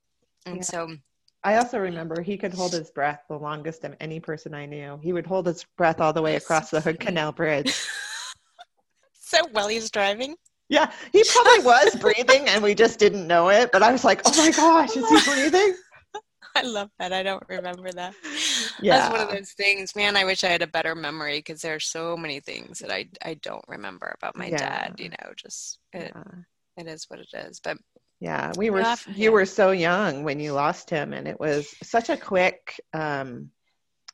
and 0.47 0.57
yeah. 0.57 0.63
so 0.63 0.97
I 1.43 1.57
also 1.57 1.79
remember 1.79 2.21
he 2.21 2.37
could 2.37 2.53
hold 2.53 2.73
his 2.73 2.91
breath 2.91 3.23
the 3.29 3.39
longest 3.39 3.85
of 3.85 3.97
any 4.01 4.21
person 4.21 4.55
I 4.55 4.67
knew. 4.67 4.99
He 5.03 5.13
would 5.13 5.27
hold 5.27 5.47
his 5.47 5.65
breath 5.77 6.01
all 6.01 6.13
the 6.13 6.23
way 6.23 6.37
across 6.37 6.71
the 6.71 6.81
Hood 6.81 7.01
Canal 7.01 7.33
Bridge. 7.33 7.75
so 9.13 9.39
while 9.53 9.69
he's 9.69 9.91
driving? 9.91 10.37
Yeah, 10.69 10.93
he 11.13 11.25
probably 11.33 11.65
was 11.65 11.97
breathing 11.97 12.47
and 12.49 12.63
we 12.63 12.75
just 12.75 12.99
didn't 12.99 13.27
know 13.27 13.49
it. 13.49 13.73
But 13.73 13.83
I 13.83 13.91
was 13.91 14.05
like, 14.05 14.21
oh 14.27 14.37
my 14.37 14.51
gosh, 14.57 14.97
is 14.97 15.09
he 15.09 15.31
breathing? 15.31 15.75
I 16.57 16.63
love 16.63 16.91
that. 16.99 17.13
I 17.13 17.23
don't 17.23 17.43
remember 17.49 17.91
that. 17.93 18.15
Yeah. 18.83 18.99
That's 18.99 19.13
one 19.13 19.21
of 19.21 19.31
those 19.31 19.53
things. 19.53 19.97
Man, 19.97 20.17
I 20.17 20.25
wish 20.25 20.45
I 20.45 20.49
had 20.49 20.63
a 20.63 20.67
better 20.67 20.95
memory 20.95 21.39
because 21.39 21.63
there 21.63 21.75
are 21.75 21.81
so 21.81 22.17
many 22.17 22.41
things 22.41 22.81
that 22.81 22.91
I, 22.91 23.09
I 23.25 23.35
don't 23.35 23.65
remember 23.67 24.15
about 24.19 24.37
my 24.37 24.47
yeah. 24.47 24.59
dad, 24.59 24.95
you 24.99 25.09
know, 25.09 25.33
just 25.37 25.79
it, 25.93 26.13
yeah. 26.15 26.33
it 26.77 26.87
is 26.87 27.07
what 27.09 27.21
it 27.21 27.29
is. 27.33 27.61
But 27.61 27.79
yeah, 28.21 28.53
we 28.57 28.71
were 28.71 28.85
you 29.15 29.33
were 29.33 29.47
so 29.47 29.71
young 29.71 30.25
when 30.25 30.41
you 30.41 30.53
lost 30.53 30.91
him 30.91 31.13
and 31.13 31.27
it 31.27 31.41
was 31.41 31.75
such 31.83 32.11
a 32.11 32.17
quick 32.17 32.81
um 32.93 33.51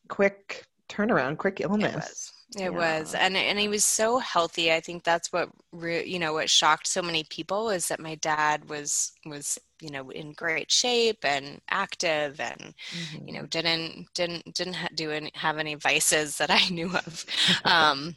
quick 0.09 0.65
turnaround, 0.89 1.39
quick 1.39 1.61
illness. 1.61 1.95
It 1.95 1.97
was. 1.97 2.33
It 2.57 2.63
yeah. 2.63 2.99
was. 2.99 3.15
And 3.15 3.37
and 3.37 3.59
he 3.59 3.69
was 3.69 3.85
so 3.85 4.19
healthy. 4.19 4.73
I 4.73 4.81
think 4.81 5.03
that's 5.03 5.33
what 5.33 5.51
re- 5.73 6.07
you 6.07 6.19
know 6.19 6.33
what 6.33 6.49
shocked 6.49 6.87
so 6.87 7.03
many 7.03 7.25
people 7.25 7.71
is 7.71 7.89
that 7.89 8.01
my 8.01 8.15
dad 8.17 8.69
was 8.69 9.13
was 9.27 9.59
you 9.81 9.91
know 9.91 10.11
in 10.11 10.33
great 10.33 10.71
shape 10.71 11.25
and 11.25 11.61
active 11.69 12.41
and 12.41 12.75
mm-hmm. 12.91 13.27
you 13.27 13.35
know 13.35 13.41
mm-hmm. 13.41 13.47
didn't 13.49 14.07
didn't 14.15 14.55
didn't 14.55 14.77
do 14.95 15.11
any 15.11 15.33
have 15.35 15.59
any 15.59 15.75
vices 15.75 16.39
that 16.39 16.51
I 16.51 16.69
knew 16.69 16.91
of. 16.95 17.27
Um 17.65 18.17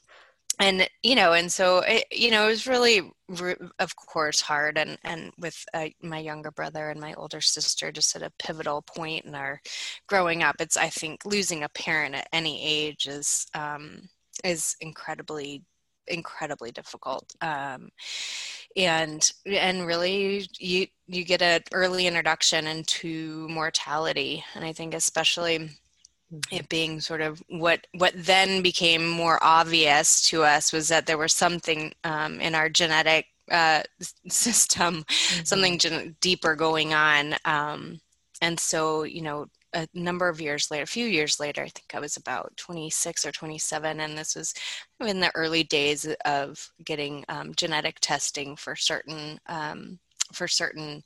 and 0.59 0.87
you 1.03 1.15
know 1.15 1.33
and 1.33 1.51
so 1.51 1.79
it, 1.79 2.05
you 2.11 2.29
know 2.29 2.45
it 2.45 2.49
was 2.49 2.67
really 2.67 3.11
of 3.79 3.95
course 3.95 4.41
hard 4.41 4.77
and 4.77 4.97
and 5.03 5.31
with 5.37 5.63
uh, 5.73 5.87
my 6.01 6.19
younger 6.19 6.51
brother 6.51 6.89
and 6.89 6.99
my 6.99 7.13
older 7.13 7.41
sister 7.41 7.91
just 7.91 8.15
at 8.15 8.21
a 8.21 8.31
pivotal 8.37 8.81
point 8.81 9.25
in 9.25 9.35
our 9.35 9.61
growing 10.07 10.43
up 10.43 10.55
it's 10.59 10.77
i 10.77 10.89
think 10.89 11.23
losing 11.25 11.63
a 11.63 11.69
parent 11.69 12.15
at 12.15 12.27
any 12.33 12.63
age 12.63 13.07
is 13.07 13.47
um, 13.53 14.01
is 14.43 14.75
incredibly 14.81 15.63
incredibly 16.07 16.71
difficult 16.71 17.33
um, 17.41 17.89
and 18.75 19.31
and 19.45 19.85
really 19.85 20.47
you 20.57 20.87
you 21.07 21.23
get 21.23 21.41
an 21.41 21.61
early 21.71 22.07
introduction 22.07 22.67
into 22.67 23.47
mortality 23.49 24.43
and 24.55 24.65
i 24.65 24.73
think 24.73 24.93
especially. 24.93 25.69
It 26.51 26.69
being 26.69 26.99
sort 27.01 27.21
of 27.21 27.41
what 27.49 27.87
what 27.93 28.13
then 28.15 28.61
became 28.61 29.07
more 29.07 29.39
obvious 29.41 30.27
to 30.29 30.43
us 30.43 30.71
was 30.71 30.87
that 30.87 31.05
there 31.05 31.17
was 31.17 31.33
something 31.33 31.91
um, 32.03 32.39
in 32.39 32.55
our 32.55 32.69
genetic 32.69 33.25
uh, 33.51 33.81
system, 34.29 35.03
mm-hmm. 35.03 35.43
something 35.43 35.79
gen- 35.79 36.15
deeper 36.21 36.55
going 36.55 36.93
on, 36.93 37.35
um, 37.45 37.99
and 38.41 38.59
so 38.59 39.03
you 39.03 39.21
know 39.21 39.47
a 39.73 39.87
number 39.93 40.27
of 40.27 40.41
years 40.41 40.71
later, 40.71 40.83
a 40.83 40.87
few 40.87 41.05
years 41.05 41.39
later, 41.39 41.61
I 41.61 41.69
think 41.69 41.93
I 41.93 41.99
was 41.99 42.17
about 42.17 42.55
26 42.57 43.25
or 43.25 43.31
27, 43.31 43.99
and 43.99 44.17
this 44.17 44.35
was 44.35 44.53
in 44.99 45.19
the 45.19 45.31
early 45.35 45.63
days 45.63 46.07
of 46.25 46.71
getting 46.83 47.23
um, 47.29 47.53
genetic 47.55 47.99
testing 48.01 48.55
for 48.55 48.75
certain 48.75 49.39
um, 49.47 49.99
for 50.33 50.47
certain 50.47 51.03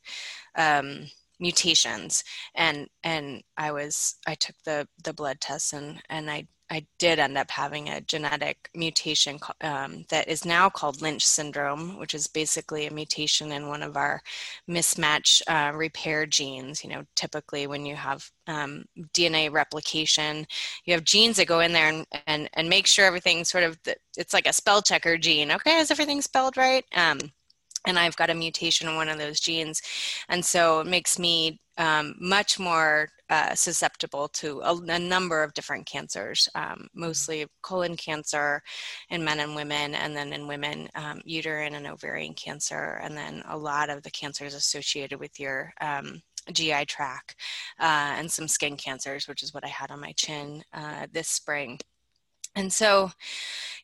um, 0.57 1.07
mutations. 1.43 2.23
And 2.55 2.87
and 3.03 3.43
i 3.57 3.71
was 3.71 4.15
i 4.27 4.35
took 4.35 4.55
the 4.65 4.87
the 5.03 5.13
blood 5.13 5.39
tests 5.41 5.73
and 5.73 6.01
and 6.09 6.29
i 6.31 6.47
i 6.71 6.85
did 6.97 7.19
end 7.19 7.37
up 7.37 7.51
having 7.51 7.89
a 7.89 8.01
genetic 8.01 8.69
mutation 8.73 9.37
um, 9.61 10.05
that 10.09 10.27
is 10.27 10.45
now 10.45 10.69
called 10.69 11.01
lynch 11.01 11.25
syndrome 11.25 11.99
which 11.99 12.13
is 12.13 12.27
basically 12.27 12.87
a 12.87 12.93
mutation 12.93 13.51
in 13.51 13.67
one 13.67 13.83
of 13.83 13.97
our 13.97 14.21
mismatch 14.69 15.41
uh, 15.47 15.71
repair 15.75 16.25
genes. 16.25 16.83
You 16.83 16.89
know 16.91 17.03
typically 17.15 17.67
when 17.67 17.85
you 17.85 17.95
have 17.95 18.29
um, 18.47 18.85
dna 19.13 19.51
replication 19.51 20.47
you 20.85 20.93
have 20.93 21.03
genes 21.03 21.37
that 21.37 21.47
go 21.47 21.59
in 21.59 21.73
there 21.73 21.89
and 21.89 22.05
and, 22.27 22.49
and 22.53 22.69
make 22.69 22.87
sure 22.87 23.05
everything 23.05 23.43
sort 23.43 23.65
of 23.65 23.77
it's 24.17 24.33
like 24.33 24.47
a 24.47 24.53
spell 24.53 24.81
checker 24.81 25.17
gene. 25.17 25.51
Okay 25.51 25.77
is 25.79 25.91
everything 25.91 26.21
spelled 26.21 26.57
right? 26.57 26.85
Um, 26.95 27.19
and 27.85 27.99
I've 27.99 28.15
got 28.15 28.29
a 28.29 28.35
mutation 28.35 28.87
in 28.87 28.95
one 28.95 29.09
of 29.09 29.17
those 29.17 29.39
genes. 29.39 29.81
And 30.29 30.43
so 30.43 30.79
it 30.79 30.87
makes 30.87 31.19
me 31.19 31.59
um, 31.77 32.15
much 32.19 32.59
more 32.59 33.09
uh, 33.29 33.55
susceptible 33.55 34.27
to 34.27 34.61
a, 34.61 34.75
a, 34.75 34.99
number 34.99 35.41
of 35.41 35.53
different 35.55 35.87
cancers, 35.87 36.47
um, 36.53 36.87
mostly 36.93 37.47
colon 37.63 37.95
cancer 37.95 38.61
in 39.09 39.23
men 39.23 39.39
and 39.39 39.55
women, 39.55 39.95
and 39.95 40.15
then 40.15 40.33
in 40.33 40.47
women, 40.47 40.87
um, 40.93 41.19
uterine 41.25 41.73
and 41.73 41.87
ovarian 41.87 42.35
cancer, 42.35 42.99
and 43.01 43.17
then 43.17 43.41
a 43.47 43.57
lot 43.57 43.89
of 43.89 44.03
the 44.03 44.11
cancers 44.11 44.53
associated 44.53 45.19
with 45.19 45.39
your 45.39 45.73
um, 45.81 46.21
GI 46.51 46.85
tract 46.85 47.35
uh, 47.79 48.13
and 48.17 48.31
some 48.31 48.47
skin 48.47 48.77
cancers, 48.77 49.27
which 49.27 49.41
is 49.41 49.53
what 49.53 49.65
I 49.65 49.69
had 49.69 49.89
on 49.89 50.01
my 50.01 50.11
chin 50.11 50.63
uh, 50.73 51.07
this 51.11 51.27
spring. 51.27 51.79
And 52.55 52.71
so, 52.71 53.11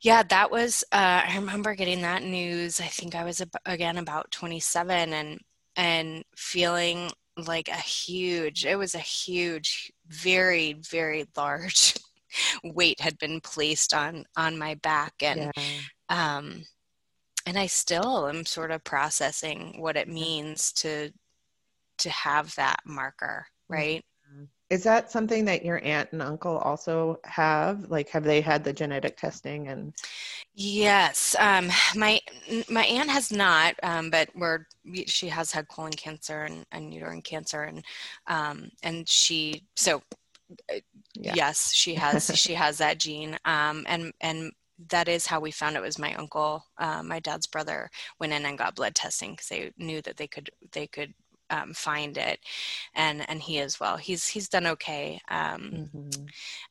yeah, 0.02 0.24
that 0.24 0.52
was, 0.52 0.84
uh, 0.92 1.24
I 1.28 1.36
remember 1.36 1.76
getting 1.76 2.02
that 2.02 2.24
news. 2.24 2.80
I 2.80 2.86
think 2.86 3.16
I 3.16 3.24
was, 3.24 3.42
again, 3.66 3.98
about 3.98 4.32
27 4.32 5.14
and, 5.14 5.40
and 5.76 6.24
feeling 6.36 7.12
like 7.38 7.68
a 7.68 7.78
huge, 7.78 8.66
it 8.66 8.78
was 8.78 8.96
a 8.96 9.00
huge, 9.00 9.92
very, 10.08 10.74
very 10.74 11.26
large 11.36 11.96
weight 12.64 13.00
had 13.00 13.18
been 13.18 13.42
placed 13.42 13.94
on, 13.94 14.26
on 14.38 14.58
my 14.58 14.76
back. 14.76 15.14
And, 15.22 15.52
yeah. 15.56 16.38
um, 16.38 16.64
and 17.46 17.58
I 17.58 17.68
still 17.68 18.28
am 18.28 18.46
sort 18.46 18.72
of 18.72 18.84
processing 18.84 19.76
what 19.80 19.98
it 19.98 20.08
means 20.08 20.72
to, 20.74 21.12
to 22.00 22.10
have 22.10 22.54
that 22.56 22.82
marker, 22.86 23.48
mm-hmm. 23.72 23.74
right? 23.74 24.06
Is 24.70 24.84
that 24.84 25.12
something 25.12 25.46
that 25.46 25.66
your 25.66 25.84
aunt 25.84 26.10
and 26.12 26.22
uncle 26.22 26.58
also 26.60 27.20
have? 27.24 27.90
Like, 27.90 28.10
have 28.10 28.24
they 28.24 28.40
had 28.40 28.64
the 28.64 28.74
genetic 28.74 29.18
testing 29.18 29.68
and? 29.68 29.94
Yes, 30.54 31.36
um, 31.40 31.70
my 31.96 32.20
my 32.70 32.84
aunt 32.86 33.10
has 33.10 33.32
not, 33.32 33.76
um, 33.82 34.10
but 34.10 34.30
we're 34.36 34.68
she 35.08 35.28
has 35.30 35.52
had 35.52 35.68
colon 35.70 35.94
cancer 35.94 36.44
and, 36.44 36.66
and 36.72 36.94
uterine 36.94 37.22
cancer, 37.22 37.64
and 37.64 37.84
um, 38.28 38.70
and 38.84 39.10
she 39.10 39.64
so 39.76 40.04
uh, 40.72 40.80
yeah. 41.16 41.34
yes, 41.36 41.74
she 41.74 41.96
has 41.96 42.26
she 42.36 42.54
has 42.54 42.78
that 42.78 43.00
gene, 43.00 43.40
um, 43.46 43.86
and 43.88 44.14
and 44.22 44.52
that 44.92 45.08
is 45.08 45.26
how 45.26 45.40
we 45.40 45.52
found 45.52 45.76
it 45.76 45.82
was 45.82 46.00
my 46.00 46.14
uncle 46.16 46.64
uh, 46.78 47.04
my 47.04 47.20
dad's 47.20 47.48
brother 47.48 47.90
went 48.18 48.32
in 48.32 48.46
and 48.46 48.58
got 48.58 48.76
blood 48.76 48.96
testing 48.96 49.32
because 49.32 49.48
they 49.48 49.72
knew 49.78 50.02
that 50.02 50.16
they 50.16 50.28
could 50.28 50.50
they 50.72 50.88
could 50.88 51.14
um, 51.50 51.74
find 51.74 52.18
it, 52.18 52.40
and 52.96 53.28
and 53.30 53.42
he 53.42 53.60
as 53.60 53.80
well. 53.80 53.98
He's 53.98 54.28
he's 54.28 54.50
done 54.50 54.68
okay, 54.68 55.20
um, 55.30 55.62
mm-hmm. 55.72 56.22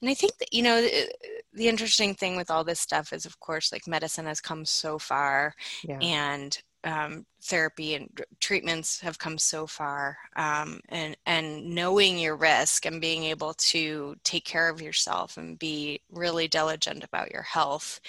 and 0.00 0.10
I 0.10 0.14
think 0.14 0.38
that 0.38 0.52
you 0.52 0.62
know 0.62 0.80
the, 0.80 1.12
the, 1.52 1.68
interesting 1.68 2.14
thing 2.14 2.36
with 2.36 2.50
all 2.50 2.64
this 2.64 2.80
stuff 2.80 3.12
is, 3.12 3.26
of 3.26 3.40
course, 3.40 3.72
like 3.72 3.86
medicine 3.86 4.26
has 4.26 4.40
come 4.40 4.64
so 4.64 4.98
far, 4.98 5.54
yeah. 5.82 5.98
and 6.00 6.60
um, 6.84 7.26
therapy 7.42 7.94
and 7.94 8.08
treatments 8.40 9.00
have 9.00 9.18
come 9.18 9.36
so 9.36 9.66
far 9.66 10.16
um, 10.36 10.80
and 10.88 11.16
and 11.26 11.64
knowing 11.64 12.18
your 12.18 12.36
risk 12.36 12.86
and 12.86 13.00
being 13.00 13.24
able 13.24 13.52
to 13.54 14.14
take 14.24 14.44
care 14.44 14.68
of 14.68 14.80
yourself 14.80 15.36
and 15.36 15.58
be 15.58 16.00
really 16.10 16.46
diligent 16.46 17.02
about 17.02 17.32
your 17.32 17.42
health 17.42 18.00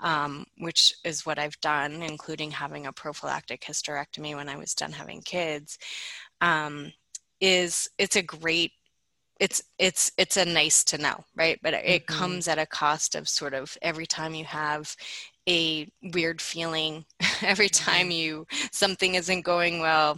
um, 0.00 0.44
which 0.58 0.94
is 1.04 1.26
what 1.26 1.38
i've 1.38 1.60
done 1.60 2.02
including 2.02 2.50
having 2.50 2.86
a 2.86 2.92
prophylactic 2.92 3.62
hysterectomy 3.62 4.36
when 4.36 4.48
i 4.48 4.56
was 4.56 4.74
done 4.74 4.92
having 4.92 5.20
kids 5.22 5.78
um, 6.40 6.92
is 7.40 7.88
it's 7.98 8.16
a 8.16 8.22
great 8.22 8.72
it's 9.40 9.62
it's 9.78 10.12
it's 10.16 10.36
a 10.36 10.44
nice 10.44 10.84
to 10.84 10.98
know 10.98 11.24
right 11.34 11.58
but 11.62 11.74
it 11.74 12.06
mm-hmm. 12.06 12.18
comes 12.18 12.46
at 12.46 12.58
a 12.58 12.66
cost 12.66 13.16
of 13.16 13.28
sort 13.28 13.54
of 13.54 13.76
every 13.82 14.06
time 14.06 14.34
you 14.34 14.44
have 14.44 14.94
a 15.48 15.90
weird 16.12 16.40
feeling 16.40 17.04
every 17.42 17.68
time 17.68 18.08
mm-hmm. 18.08 18.12
you 18.12 18.46
something 18.70 19.14
isn't 19.14 19.42
going 19.42 19.80
well 19.80 20.16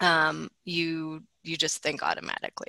um, 0.00 0.50
you 0.64 1.22
you 1.42 1.56
just 1.56 1.82
think 1.82 2.02
automatically 2.02 2.68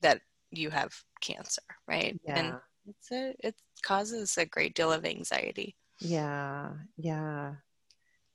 that 0.00 0.20
you 0.50 0.70
have 0.70 0.94
cancer 1.20 1.62
right 1.86 2.18
yeah. 2.24 2.38
and 2.38 2.54
it's 2.88 3.12
a, 3.12 3.34
it 3.40 3.54
causes 3.82 4.38
a 4.38 4.46
great 4.46 4.74
deal 4.74 4.92
of 4.92 5.04
anxiety 5.04 5.76
yeah 6.00 6.70
yeah 6.96 7.52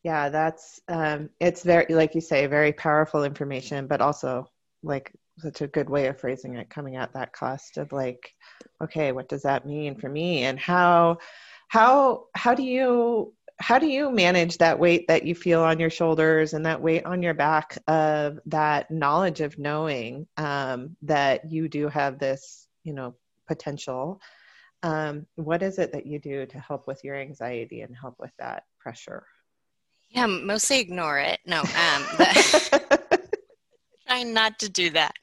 yeah 0.04 0.30
that's 0.30 0.82
um 0.90 1.30
it's 1.40 1.64
very 1.64 1.86
like 1.90 2.14
you 2.14 2.22
say 2.22 2.46
very 2.46 2.74
powerful 2.74 3.24
information 3.24 3.88
but 3.88 4.02
also 4.02 4.48
like 4.84 5.12
such 5.40 5.62
a 5.62 5.68
good 5.68 5.90
way 5.90 6.08
of 6.08 6.20
phrasing 6.20 6.56
it 6.56 6.70
coming 6.70 6.98
at 6.98 7.14
that 7.14 7.34
cost 7.34 7.78
of 7.78 7.92
like 7.92 8.34
okay 8.82 9.12
what 9.12 9.30
does 9.30 9.42
that 9.42 9.66
mean 9.66 9.96
for 9.96 10.10
me 10.10 10.44
and 10.44 10.60
how 10.60 11.18
how 11.74 12.26
how 12.36 12.54
do 12.54 12.62
you 12.62 13.34
how 13.58 13.80
do 13.80 13.88
you 13.88 14.12
manage 14.12 14.60
that 14.60 14.78
weight 14.78 15.08
that 15.08 15.26
you 15.26 15.34
feel 15.34 15.62
on 15.62 15.80
your 15.80 15.90
shoulders 15.90 16.54
and 16.54 16.68
that 16.68 16.80
weight 16.80 17.04
on 17.04 17.24
your 17.24 17.34
back 17.34 17.80
of 17.88 18.40
that 18.46 18.92
knowledge 18.92 19.42
of 19.42 19.58
knowing 19.58 20.28
um, 20.38 20.96
that 21.02 21.50
you 21.50 21.68
do 21.68 21.88
have 21.88 22.20
this 22.20 22.68
you 22.84 22.94
know 22.94 23.16
potential? 23.48 24.22
Um, 24.84 25.26
what 25.34 25.64
is 25.64 25.80
it 25.80 25.92
that 25.94 26.06
you 26.06 26.20
do 26.20 26.46
to 26.46 26.60
help 26.60 26.86
with 26.86 27.04
your 27.04 27.16
anxiety 27.16 27.82
and 27.82 27.96
help 28.00 28.18
with 28.20 28.32
that 28.38 28.66
pressure? 28.80 29.26
Yeah 30.10 30.28
mostly 30.28 30.80
ignore 30.80 31.18
it. 31.18 31.40
No 31.48 31.62
um, 31.62 32.06
but 32.20 33.32
trying 34.08 34.32
not 34.32 34.60
to 34.60 34.70
do 34.70 34.92
that 34.92 35.16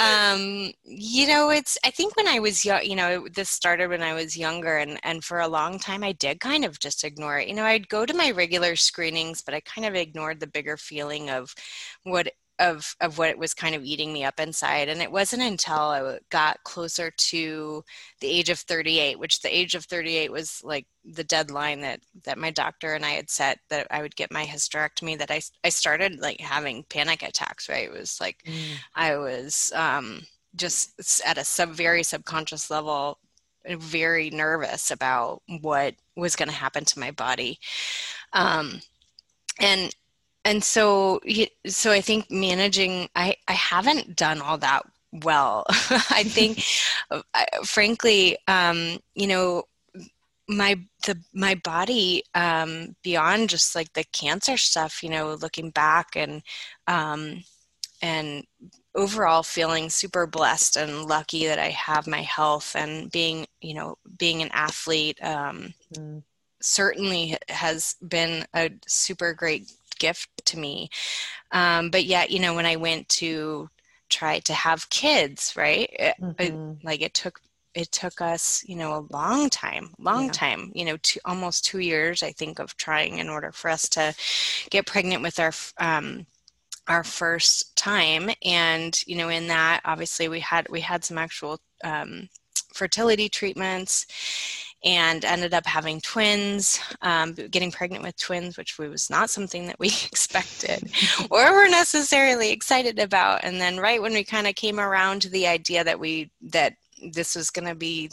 um, 0.00 0.72
you 0.82 1.26
know, 1.28 1.50
it's, 1.50 1.76
I 1.84 1.90
think 1.90 2.16
when 2.16 2.26
I 2.26 2.38
was 2.38 2.64
young, 2.64 2.82
you 2.84 2.96
know, 2.96 3.28
this 3.28 3.50
started 3.50 3.90
when 3.90 4.02
I 4.02 4.14
was 4.14 4.36
younger 4.36 4.78
and, 4.78 4.98
and 5.02 5.22
for 5.22 5.40
a 5.40 5.48
long 5.48 5.78
time 5.78 6.02
I 6.02 6.12
did 6.12 6.40
kind 6.40 6.64
of 6.64 6.78
just 6.78 7.04
ignore 7.04 7.38
it. 7.38 7.48
You 7.48 7.54
know, 7.54 7.64
I'd 7.64 7.88
go 7.88 8.06
to 8.06 8.14
my 8.14 8.30
regular 8.30 8.76
screenings, 8.76 9.42
but 9.42 9.54
I 9.54 9.60
kind 9.60 9.86
of 9.86 9.94
ignored 9.94 10.40
the 10.40 10.46
bigger 10.46 10.78
feeling 10.78 11.28
of 11.28 11.54
what 12.04 12.32
of 12.60 12.94
of 13.00 13.18
what 13.18 13.30
it 13.30 13.38
was 13.38 13.54
kind 13.54 13.74
of 13.74 13.82
eating 13.82 14.12
me 14.12 14.24
up 14.24 14.38
inside. 14.38 14.88
And 14.88 15.02
it 15.02 15.10
wasn't 15.10 15.42
until 15.42 15.74
i 15.74 16.18
got 16.30 16.62
closer 16.64 17.10
to 17.10 17.84
the 18.20 18.28
age 18.28 18.50
of 18.50 18.58
38 18.58 19.18
which 19.18 19.40
the 19.40 19.56
age 19.56 19.74
of 19.74 19.84
38 19.84 20.30
was 20.30 20.62
like 20.62 20.86
the 21.04 21.24
deadline 21.24 21.80
that 21.80 22.00
that 22.24 22.38
my 22.38 22.50
doctor 22.50 22.94
and 22.94 23.04
i 23.04 23.10
had 23.10 23.30
set 23.30 23.58
that 23.70 23.86
i 23.90 24.02
would 24.02 24.14
get 24.14 24.30
my 24.30 24.44
hysterectomy 24.44 25.18
that 25.18 25.30
i 25.30 25.40
i 25.64 25.68
started 25.68 26.20
like 26.20 26.40
having 26.40 26.84
panic 26.84 27.22
attacks 27.22 27.68
right? 27.68 27.88
It 27.88 27.92
was 27.92 28.20
like 28.20 28.42
mm. 28.46 28.76
i 28.94 29.16
was 29.16 29.72
um 29.74 30.22
just 30.54 31.22
at 31.24 31.38
a 31.38 31.44
sub 31.44 31.70
very 31.70 32.02
subconscious 32.02 32.70
level 32.70 33.18
very 33.68 34.30
nervous 34.30 34.90
about 34.90 35.42
what 35.60 35.94
was 36.16 36.36
going 36.36 36.48
to 36.48 36.54
happen 36.54 36.84
to 36.84 36.98
my 36.98 37.10
body. 37.10 37.58
Um 38.32 38.80
and 39.58 39.94
and 40.44 40.62
so 40.62 41.20
so 41.66 41.90
i 41.90 42.00
think 42.00 42.30
managing 42.30 43.08
i 43.14 43.34
i 43.48 43.52
haven't 43.52 44.16
done 44.16 44.40
all 44.40 44.58
that 44.58 44.82
well 45.24 45.64
i 46.10 46.22
think 46.24 46.62
frankly 47.64 48.36
um 48.48 48.98
you 49.14 49.26
know 49.26 49.64
my 50.48 50.76
the 51.06 51.16
my 51.32 51.54
body 51.54 52.22
um 52.34 52.94
beyond 53.02 53.48
just 53.48 53.74
like 53.74 53.92
the 53.92 54.04
cancer 54.12 54.56
stuff 54.56 55.02
you 55.02 55.08
know 55.08 55.34
looking 55.34 55.70
back 55.70 56.16
and 56.16 56.42
um 56.86 57.42
and 58.02 58.44
overall 58.94 59.42
feeling 59.42 59.88
super 59.88 60.26
blessed 60.26 60.76
and 60.76 61.04
lucky 61.06 61.46
that 61.46 61.58
i 61.58 61.68
have 61.68 62.06
my 62.06 62.22
health 62.22 62.74
and 62.74 63.10
being 63.12 63.46
you 63.60 63.74
know 63.74 63.96
being 64.18 64.42
an 64.42 64.50
athlete 64.52 65.22
um 65.22 65.72
mm. 65.94 66.22
certainly 66.60 67.36
has 67.48 67.94
been 68.08 68.44
a 68.54 68.70
super 68.86 69.32
great 69.32 69.70
gift 70.00 70.28
to 70.46 70.58
me. 70.58 70.90
Um, 71.52 71.90
but 71.90 72.04
yet, 72.04 72.30
you 72.30 72.40
know, 72.40 72.54
when 72.54 72.66
I 72.66 72.74
went 72.74 73.08
to 73.20 73.70
try 74.08 74.40
to 74.40 74.52
have 74.52 74.90
kids, 74.90 75.54
right? 75.56 75.88
It, 75.92 76.14
mm-hmm. 76.20 76.42
it, 76.42 76.84
like 76.84 77.02
it 77.02 77.14
took 77.14 77.40
it 77.72 77.92
took 77.92 78.20
us, 78.20 78.64
you 78.66 78.74
know, 78.74 78.96
a 78.96 79.06
long 79.14 79.48
time, 79.48 79.94
long 79.98 80.26
yeah. 80.26 80.32
time, 80.32 80.72
you 80.74 80.84
know, 80.84 80.96
two, 81.02 81.20
almost 81.24 81.64
two 81.64 81.78
years, 81.78 82.20
I 82.20 82.32
think, 82.32 82.58
of 82.58 82.76
trying 82.76 83.18
in 83.18 83.28
order 83.28 83.52
for 83.52 83.70
us 83.70 83.88
to 83.90 84.12
get 84.70 84.86
pregnant 84.86 85.22
with 85.22 85.38
our 85.38 85.52
um, 85.78 86.26
our 86.88 87.04
first 87.04 87.76
time. 87.76 88.30
And 88.44 89.00
you 89.06 89.16
know, 89.16 89.28
in 89.28 89.46
that, 89.48 89.82
obviously, 89.84 90.28
we 90.28 90.40
had 90.40 90.68
we 90.68 90.80
had 90.80 91.04
some 91.04 91.18
actual 91.18 91.60
um, 91.84 92.28
fertility 92.74 93.28
treatments 93.28 94.06
and 94.84 95.24
ended 95.24 95.52
up 95.52 95.66
having 95.66 96.00
twins, 96.00 96.80
um, 97.02 97.34
getting 97.34 97.70
pregnant 97.70 98.02
with 98.02 98.16
twins, 98.16 98.56
which 98.56 98.78
was 98.78 99.10
not 99.10 99.30
something 99.30 99.66
that 99.66 99.78
we 99.78 99.88
expected 100.12 100.90
or 101.30 101.52
were 101.52 101.68
necessarily 101.68 102.50
excited 102.50 102.98
about. 102.98 103.44
And 103.44 103.60
then 103.60 103.78
right 103.78 104.00
when 104.00 104.14
we 104.14 104.24
kind 104.24 104.46
of 104.46 104.54
came 104.54 104.80
around 104.80 105.22
to 105.22 105.28
the 105.28 105.46
idea 105.46 105.84
that 105.84 106.00
we 106.00 106.30
that 106.42 106.74
this 107.12 107.34
was 107.34 107.50
going 107.50 107.68
to 107.68 107.74
be, 107.74 108.10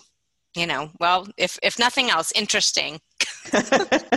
you 0.55 0.65
know, 0.65 0.89
well, 0.99 1.27
if 1.37 1.57
if 1.63 1.79
nothing 1.79 2.09
else, 2.09 2.31
interesting. 2.33 2.99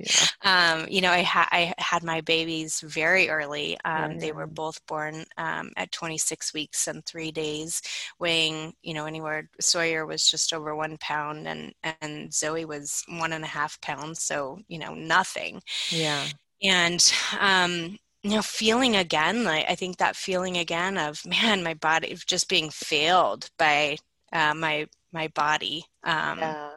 Yeah. 0.00 0.26
Um, 0.44 0.86
you 0.88 1.00
know, 1.00 1.10
I, 1.10 1.22
ha- 1.22 1.48
I 1.50 1.74
had 1.78 2.02
my 2.02 2.20
babies 2.20 2.80
very 2.80 3.28
early. 3.28 3.78
Um, 3.84 4.18
They 4.18 4.32
were 4.32 4.46
both 4.46 4.84
born 4.86 5.24
um, 5.36 5.72
at 5.76 5.92
26 5.92 6.54
weeks 6.54 6.86
and 6.86 7.04
three 7.04 7.30
days, 7.30 7.82
weighing, 8.18 8.74
you 8.82 8.94
know, 8.94 9.06
anywhere. 9.06 9.48
Sawyer 9.60 10.06
was 10.06 10.28
just 10.30 10.52
over 10.52 10.74
one 10.74 10.96
pound, 10.98 11.46
and 11.48 11.72
and 12.00 12.32
Zoe 12.32 12.64
was 12.64 13.04
one 13.08 13.32
and 13.32 13.44
a 13.44 13.48
half 13.48 13.80
pounds. 13.80 14.22
So 14.22 14.60
you 14.68 14.78
know, 14.78 14.94
nothing. 14.94 15.62
Yeah. 15.90 16.24
And 16.62 17.12
um, 17.40 17.98
you 18.22 18.30
know, 18.30 18.42
feeling 18.42 18.96
again, 18.96 19.44
like 19.44 19.66
I 19.68 19.74
think 19.74 19.98
that 19.98 20.16
feeling 20.16 20.56
again 20.58 20.98
of 20.98 21.24
man, 21.26 21.62
my 21.62 21.74
body 21.74 22.16
just 22.26 22.48
being 22.48 22.70
failed 22.70 23.50
by 23.58 23.98
uh, 24.32 24.54
my 24.54 24.86
my 25.12 25.28
body. 25.28 25.84
Um, 26.04 26.38
yeah. 26.38 26.70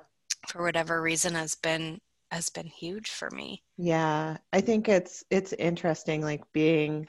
For 0.48 0.64
whatever 0.64 1.02
reason, 1.02 1.36
has 1.36 1.54
been 1.56 2.00
has 2.32 2.50
been 2.50 2.68
huge 2.68 3.10
for 3.10 3.30
me. 3.30 3.64
Yeah, 3.78 4.38
I 4.54 4.62
think 4.62 4.88
it's 4.90 5.24
it's 5.30 5.54
interesting 5.54 6.22
like 6.22 6.44
being 6.54 7.08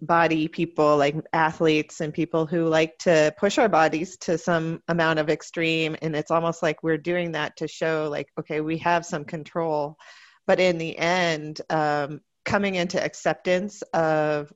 body 0.00 0.48
people 0.48 0.96
like 0.96 1.14
athletes 1.32 2.00
and 2.00 2.12
people 2.12 2.46
who 2.46 2.66
like 2.66 2.98
to 2.98 3.32
push 3.38 3.58
our 3.58 3.68
bodies 3.68 4.16
to 4.18 4.36
some 4.36 4.82
amount 4.88 5.18
of 5.18 5.30
extreme 5.30 5.96
and 6.02 6.14
it's 6.16 6.30
almost 6.30 6.62
like 6.62 6.82
we're 6.82 6.98
doing 6.98 7.32
that 7.32 7.56
to 7.56 7.68
show 7.68 8.08
like 8.10 8.28
okay 8.38 8.60
we 8.60 8.76
have 8.76 9.06
some 9.06 9.24
control 9.24 9.96
but 10.46 10.60
in 10.60 10.78
the 10.78 10.98
end 10.98 11.60
um, 11.70 12.20
coming 12.44 12.74
into 12.74 13.02
acceptance 13.02 13.82
of 13.94 14.52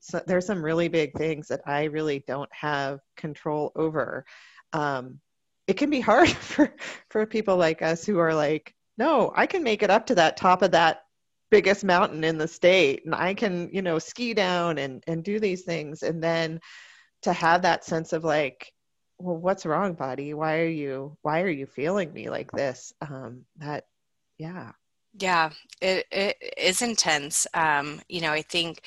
so 0.00 0.20
there's 0.26 0.46
some 0.46 0.62
really 0.62 0.88
big 0.88 1.12
things 1.16 1.48
that 1.48 1.62
i 1.66 1.84
really 1.84 2.22
don't 2.26 2.50
have 2.52 2.98
control 3.16 3.72
over 3.76 4.26
um, 4.72 5.20
it 5.68 5.76
can 5.76 5.90
be 5.90 6.00
hard 6.00 6.28
for 6.50 6.74
for 7.08 7.26
people 7.26 7.56
like 7.56 7.82
us 7.82 8.04
who 8.04 8.18
are 8.18 8.34
like 8.34 8.74
no 8.96 9.32
i 9.36 9.46
can 9.46 9.62
make 9.62 9.84
it 9.84 9.90
up 9.90 10.06
to 10.06 10.16
that 10.16 10.36
top 10.36 10.62
of 10.62 10.72
that 10.72 11.02
biggest 11.50 11.84
mountain 11.84 12.24
in 12.24 12.36
the 12.36 12.48
state 12.48 13.04
and 13.04 13.14
i 13.14 13.32
can 13.32 13.70
you 13.72 13.80
know 13.80 13.98
ski 13.98 14.34
down 14.34 14.78
and 14.78 15.02
and 15.06 15.24
do 15.24 15.38
these 15.40 15.62
things. 15.62 16.02
And 16.02 16.22
then 16.22 16.60
to 17.22 17.32
have 17.32 17.62
that 17.62 17.84
sense 17.84 18.12
of 18.12 18.24
like 18.24 18.72
well 19.18 19.36
what's 19.36 19.66
wrong 19.66 19.94
body 19.94 20.34
why 20.34 20.58
are 20.60 20.68
you 20.68 21.16
why 21.22 21.42
are 21.42 21.48
you 21.50 21.66
feeling 21.66 22.12
me 22.12 22.30
like 22.30 22.50
this? 22.52 22.92
Um 23.00 23.44
that 23.56 23.84
yeah. 24.38 24.72
Yeah 25.18 25.50
it, 25.80 26.06
it 26.10 26.36
is 26.56 26.82
intense. 26.82 27.46
Um 27.54 28.00
you 28.08 28.20
know 28.20 28.32
i 28.32 28.42
think 28.42 28.82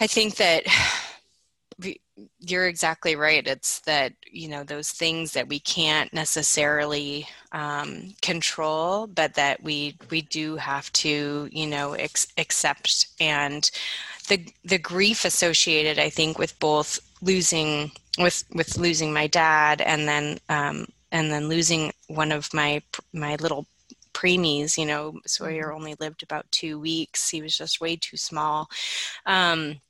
i 0.00 0.06
think 0.06 0.36
that 0.36 0.64
you're 2.38 2.68
exactly 2.68 3.16
right. 3.16 3.46
It's 3.46 3.80
that, 3.80 4.12
you 4.30 4.48
know, 4.48 4.62
those 4.62 4.90
things 4.90 5.32
that 5.32 5.48
we 5.48 5.58
can't 5.58 6.12
necessarily 6.12 7.26
um, 7.52 8.14
control, 8.22 9.06
but 9.06 9.34
that 9.34 9.62
we, 9.62 9.96
we 10.10 10.22
do 10.22 10.56
have 10.56 10.92
to, 10.92 11.48
you 11.50 11.66
know, 11.66 11.94
ex- 11.94 12.32
accept. 12.38 13.08
And 13.18 13.68
the, 14.28 14.46
the 14.64 14.78
grief 14.78 15.24
associated, 15.24 15.98
I 15.98 16.10
think, 16.10 16.38
with 16.38 16.58
both 16.60 17.00
losing, 17.20 17.90
with, 18.18 18.44
with 18.54 18.78
losing 18.78 19.12
my 19.12 19.26
dad 19.26 19.80
and 19.80 20.06
then, 20.06 20.38
um, 20.48 20.86
and 21.10 21.30
then 21.30 21.48
losing 21.48 21.92
one 22.08 22.30
of 22.30 22.52
my, 22.54 22.82
my 23.12 23.36
little 23.36 23.66
preemies. 24.12 24.78
You 24.78 24.86
know, 24.86 25.20
Sawyer 25.26 25.66
mm-hmm. 25.66 25.76
only 25.76 25.94
lived 25.98 26.22
about 26.22 26.50
two 26.52 26.78
weeks. 26.78 27.28
He 27.28 27.42
was 27.42 27.56
just 27.56 27.80
way 27.80 27.96
too 27.96 28.16
small. 28.16 28.68
Um, 29.26 29.80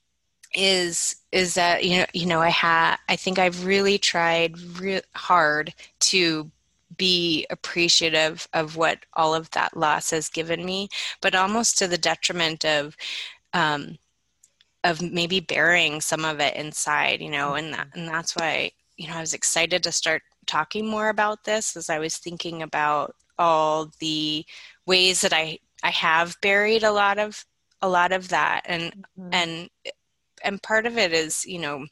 is 0.57 1.17
is 1.35 1.55
that 1.55 1.85
you 1.85 1.99
know 1.99 2.07
you 2.15 2.27
know 2.27 2.41
I 2.41 2.49
had 2.49 2.97
I 3.09 3.17
think 3.17 3.39
I've 3.39 3.67
really 3.67 3.99
tried 3.99 4.57
re- 4.79 5.03
hard 5.15 5.75
to 6.01 6.51
be 6.97 7.45
appreciative 7.51 8.47
of 8.53 8.77
what 8.77 9.05
all 9.15 9.35
of 9.35 9.51
that 9.51 9.77
loss 9.77 10.11
has 10.13 10.29
given 10.29 10.65
me, 10.65 10.89
but 11.21 11.35
almost 11.35 11.77
to 11.79 11.89
the 11.89 11.99
detriment 11.99 12.65
of 12.65 12.97
um, 13.53 13.99
of 14.85 15.03
maybe 15.03 15.41
burying 15.41 16.01
some 16.01 16.25
of 16.25 16.39
it 16.39 16.55
inside, 16.55 17.21
you 17.21 17.31
know, 17.31 17.55
and 17.55 17.75
that, 17.75 17.89
and 17.95 18.07
that's 18.09 18.37
why 18.37 18.71
you 18.97 19.09
know 19.09 19.17
I 19.17 19.21
was 19.21 19.35
excited 19.35 19.83
to 19.83 19.93
start 19.93 20.23
talking 20.47 20.87
more 20.87 21.09
about 21.09 21.43
this 21.45 21.77
as 21.77 21.91
I 21.91 21.99
was 21.99 22.17
thinking 22.17 22.63
about 22.63 23.17
all 23.39 23.91
the 23.99 24.47
ways 24.87 25.21
that 25.23 25.33
I 25.33 25.59
I 25.83 25.91
have 25.91 26.37
buried 26.43 26.85
a 26.85 26.93
lot 26.93 27.19
of 27.19 27.45
a 27.83 27.89
lot 27.89 28.13
of 28.13 28.29
that 28.29 28.63
and 28.67 28.93
mm-hmm. 29.19 29.29
and 29.33 29.71
and 30.45 30.63
part 30.63 30.87
of 30.87 30.97
it 30.99 31.13
is 31.13 31.45
you 31.47 31.59
know 31.59 31.87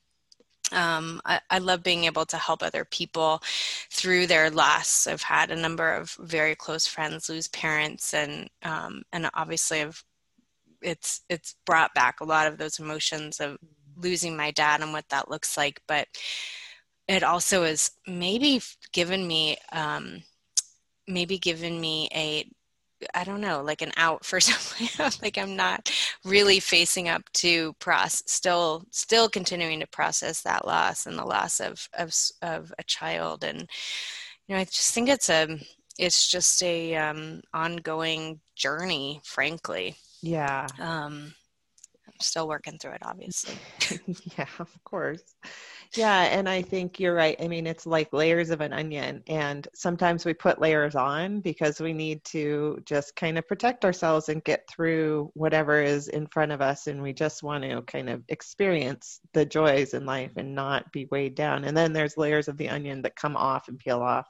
um, 0.73 1.21
I, 1.25 1.41
I, 1.51 1.59
love 1.59 1.83
being 1.83 2.05
able 2.05 2.25
to 2.27 2.37
help 2.39 2.63
other 2.63 2.85
people 2.85 3.43
through 3.91 4.27
their 4.27 4.51
loss. 4.51 5.07
I've 5.07 5.23
had 5.23 5.51
a 5.51 5.57
number 5.57 5.93
of 5.93 6.17
very 6.21 6.55
close 6.55 6.87
friends 6.87 7.29
lose 7.29 7.49
parents, 7.49 8.15
and 8.15 8.49
um, 8.63 9.03
and 9.13 9.29
obviously, 9.35 9.83
I've 9.83 10.03
it's 10.81 11.23
it's 11.29 11.57
brought 11.67 11.95
back 11.95 12.21
a 12.21 12.25
lot 12.25 12.47
of 12.47 12.59
those 12.59 12.79
emotions 12.79 13.41
of 13.41 13.59
losing 13.97 14.37
my 14.37 14.51
dad 14.53 14.81
and 14.81 14.93
what 14.93 15.09
that 15.11 15.31
looks 15.31 15.57
like. 15.57 15.81
But 15.87 16.09
it 17.09 17.23
also 17.23 17.65
has 17.65 17.91
maybe 18.07 18.63
given 18.93 19.27
me 19.27 19.59
um, 19.73 20.23
maybe 21.07 21.39
given 21.39 21.81
me 21.81 22.09
a 22.15 22.49
I 23.15 23.25
don't 23.25 23.41
know, 23.41 23.63
like 23.63 23.83
an 23.83 23.93
out 23.97 24.25
for 24.25 24.41
something. 24.41 24.89
like 25.23 25.39
I'm 25.39 25.57
not 25.57 25.91
really 26.25 26.61
facing 26.61 27.09
up 27.09 27.23
to 27.35 27.73
process, 27.75 28.23
still, 28.27 28.85
still 28.91 29.29
continuing 29.29 29.81
to 29.81 29.87
process 29.87 30.43
that 30.43 30.67
loss 30.67 31.07
and 31.07 31.19
the 31.19 31.25
loss 31.25 31.61
of, 31.61 31.89
of, 31.95 32.15
of 32.43 32.73
a 32.79 32.83
child. 32.85 33.45
And, 33.45 33.69
you 34.47 34.55
know, 34.55 34.61
I 34.61 34.65
just 34.65 34.95
think 34.95 35.09
it's 35.09 35.29
a, 35.29 35.59
it's 35.99 36.29
just 36.29 36.63
a 36.63 36.97
um, 36.97 37.43
ongoing 37.53 38.41
journey, 38.57 39.21
frankly. 39.25 39.97
Yeah. 40.23 40.67
Um, 40.79 41.35
I'm 42.07 42.21
still 42.21 42.49
working 42.49 42.79
through 42.79 42.93
it, 42.93 43.03
obviously. 43.05 43.55
yeah, 44.39 44.47
of 44.59 44.71
course. 44.85 45.23
Yeah, 45.95 46.23
and 46.23 46.49
I 46.49 46.63
think 46.63 46.99
you're 46.99 47.15
right. 47.15 47.37
I 47.39 47.49
mean, 47.49 47.67
it's 47.67 47.85
like 47.85 48.15
layers 48.15 48.49
of 48.49 48.63
an 48.63 48.73
onion, 48.73 49.23
and 49.27 49.69
sometimes 49.75 50.25
we 50.25 50.33
put 50.33 50.59
layers 50.59 50.95
on 50.95 51.41
because 51.41 51.81
we 51.81 51.93
need 51.93 52.25
to 52.27 52.79
just 52.87 53.15
kind 53.15 53.37
of 53.37 53.47
protect 53.47 53.85
ourselves 53.85 54.31
and 54.31 54.43
get 54.43 54.67
through 54.71 55.31
whatever 55.35 55.83
is 55.83 56.09
in 56.09 56.27
front 56.29 56.51
of 56.51 56.63
us, 56.63 56.87
and 56.87 57.03
we 57.03 57.13
just 57.13 57.43
want 57.43 57.63
to 57.65 57.83
kind 57.83 58.09
of 58.09 58.23
experience 58.31 59.21
the 59.35 59.45
joys 59.45 59.93
in 59.93 60.07
life 60.07 60.33
and 60.39 60.55
not 60.55 60.91
be 60.93 61.09
weighed 61.11 61.35
down. 61.35 61.65
And 61.65 61.77
then 61.77 61.93
there's 61.93 62.17
layers 62.17 62.49
of 62.49 62.57
the 62.57 62.71
onion 62.71 63.03
that 63.03 63.15
come 63.15 63.37
off 63.37 63.69
and 63.69 63.79
peel 63.79 64.01
off. 64.01 64.27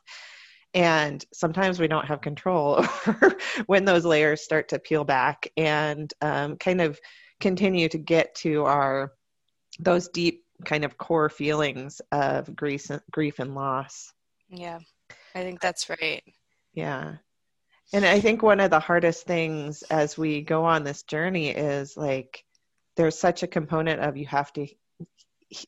And 0.74 1.24
sometimes 1.32 1.78
we 1.78 1.86
don't 1.86 2.06
have 2.06 2.22
control 2.22 2.78
over 3.06 3.36
when 3.66 3.84
those 3.84 4.04
layers 4.04 4.42
start 4.42 4.68
to 4.70 4.80
peel 4.80 5.04
back 5.04 5.48
and 5.56 6.12
um, 6.22 6.56
kind 6.56 6.80
of 6.80 6.98
continue 7.40 7.88
to 7.88 7.98
get 7.98 8.34
to 8.36 8.64
our 8.64 9.12
those 9.78 10.08
deep 10.08 10.44
kind 10.64 10.84
of 10.84 10.98
core 10.98 11.28
feelings 11.28 12.00
of 12.10 12.54
grief, 12.54 12.90
grief 13.10 13.38
and 13.38 13.54
loss. 13.54 14.12
Yeah, 14.48 14.78
I 15.34 15.42
think 15.42 15.60
that's 15.60 15.88
right. 15.88 16.22
Yeah. 16.74 17.16
And 17.92 18.06
I 18.06 18.20
think 18.20 18.42
one 18.42 18.60
of 18.60 18.70
the 18.70 18.80
hardest 18.80 19.26
things 19.26 19.82
as 19.82 20.16
we 20.16 20.40
go 20.40 20.64
on 20.64 20.82
this 20.82 21.02
journey 21.02 21.50
is 21.50 21.96
like 21.96 22.44
there's 22.96 23.18
such 23.18 23.42
a 23.42 23.46
component 23.46 24.00
of 24.00 24.16
you 24.16 24.26
have 24.26 24.52
to 24.54 24.66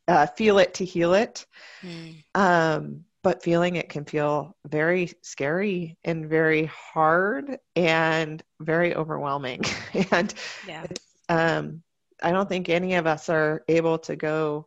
uh, 0.08 0.26
feel 0.28 0.58
it 0.58 0.74
to 0.74 0.84
heal 0.84 1.14
it. 1.14 1.46
Mm. 1.82 2.24
Um, 2.34 3.04
but 3.22 3.42
feeling 3.42 3.76
it 3.76 3.88
can 3.88 4.04
feel 4.04 4.54
very 4.66 5.10
scary 5.22 5.96
and 6.04 6.28
very 6.28 6.66
hard 6.66 7.58
and 7.74 8.42
very 8.60 8.94
overwhelming. 8.94 9.62
and 10.10 10.34
yeah. 10.68 10.86
um, 11.30 11.82
I 12.22 12.32
don't 12.32 12.48
think 12.48 12.68
any 12.68 12.94
of 12.94 13.06
us 13.06 13.28
are 13.30 13.64
able 13.68 13.98
to 14.00 14.14
go 14.14 14.66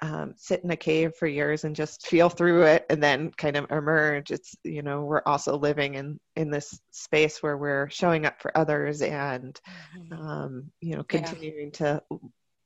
um, 0.00 0.34
sit 0.36 0.62
in 0.62 0.70
a 0.70 0.76
cave 0.76 1.14
for 1.16 1.26
years 1.26 1.64
and 1.64 1.74
just 1.74 2.06
feel 2.06 2.28
through 2.28 2.62
it 2.62 2.86
and 2.88 3.02
then 3.02 3.30
kind 3.32 3.56
of 3.56 3.70
emerge 3.70 4.30
it's 4.30 4.54
you 4.62 4.82
know 4.82 5.02
we're 5.02 5.22
also 5.26 5.56
living 5.56 5.94
in 5.94 6.20
in 6.36 6.50
this 6.50 6.80
space 6.90 7.42
where 7.42 7.56
we're 7.56 7.88
showing 7.90 8.24
up 8.24 8.40
for 8.40 8.56
others 8.56 9.02
and 9.02 9.60
mm-hmm. 9.96 10.12
um, 10.12 10.70
you 10.80 10.96
know 10.96 11.02
continuing 11.02 11.66
yeah. 11.66 11.70
to 11.70 12.02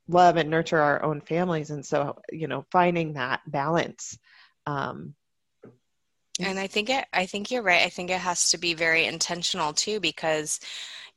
love 0.07 0.37
and 0.37 0.49
nurture 0.49 0.79
our 0.79 1.03
own 1.03 1.21
families 1.21 1.71
and 1.71 1.85
so 1.85 2.19
you 2.31 2.47
know 2.47 2.65
finding 2.71 3.13
that 3.13 3.41
balance 3.47 4.17
um, 4.67 5.15
and 6.39 6.59
i 6.59 6.67
think 6.67 6.89
it 6.89 7.05
i 7.13 7.25
think 7.25 7.49
you're 7.49 7.63
right 7.63 7.83
i 7.83 7.89
think 7.89 8.11
it 8.11 8.19
has 8.19 8.51
to 8.51 8.57
be 8.57 8.73
very 8.73 9.05
intentional 9.05 9.73
too 9.73 9.99
because 9.99 10.59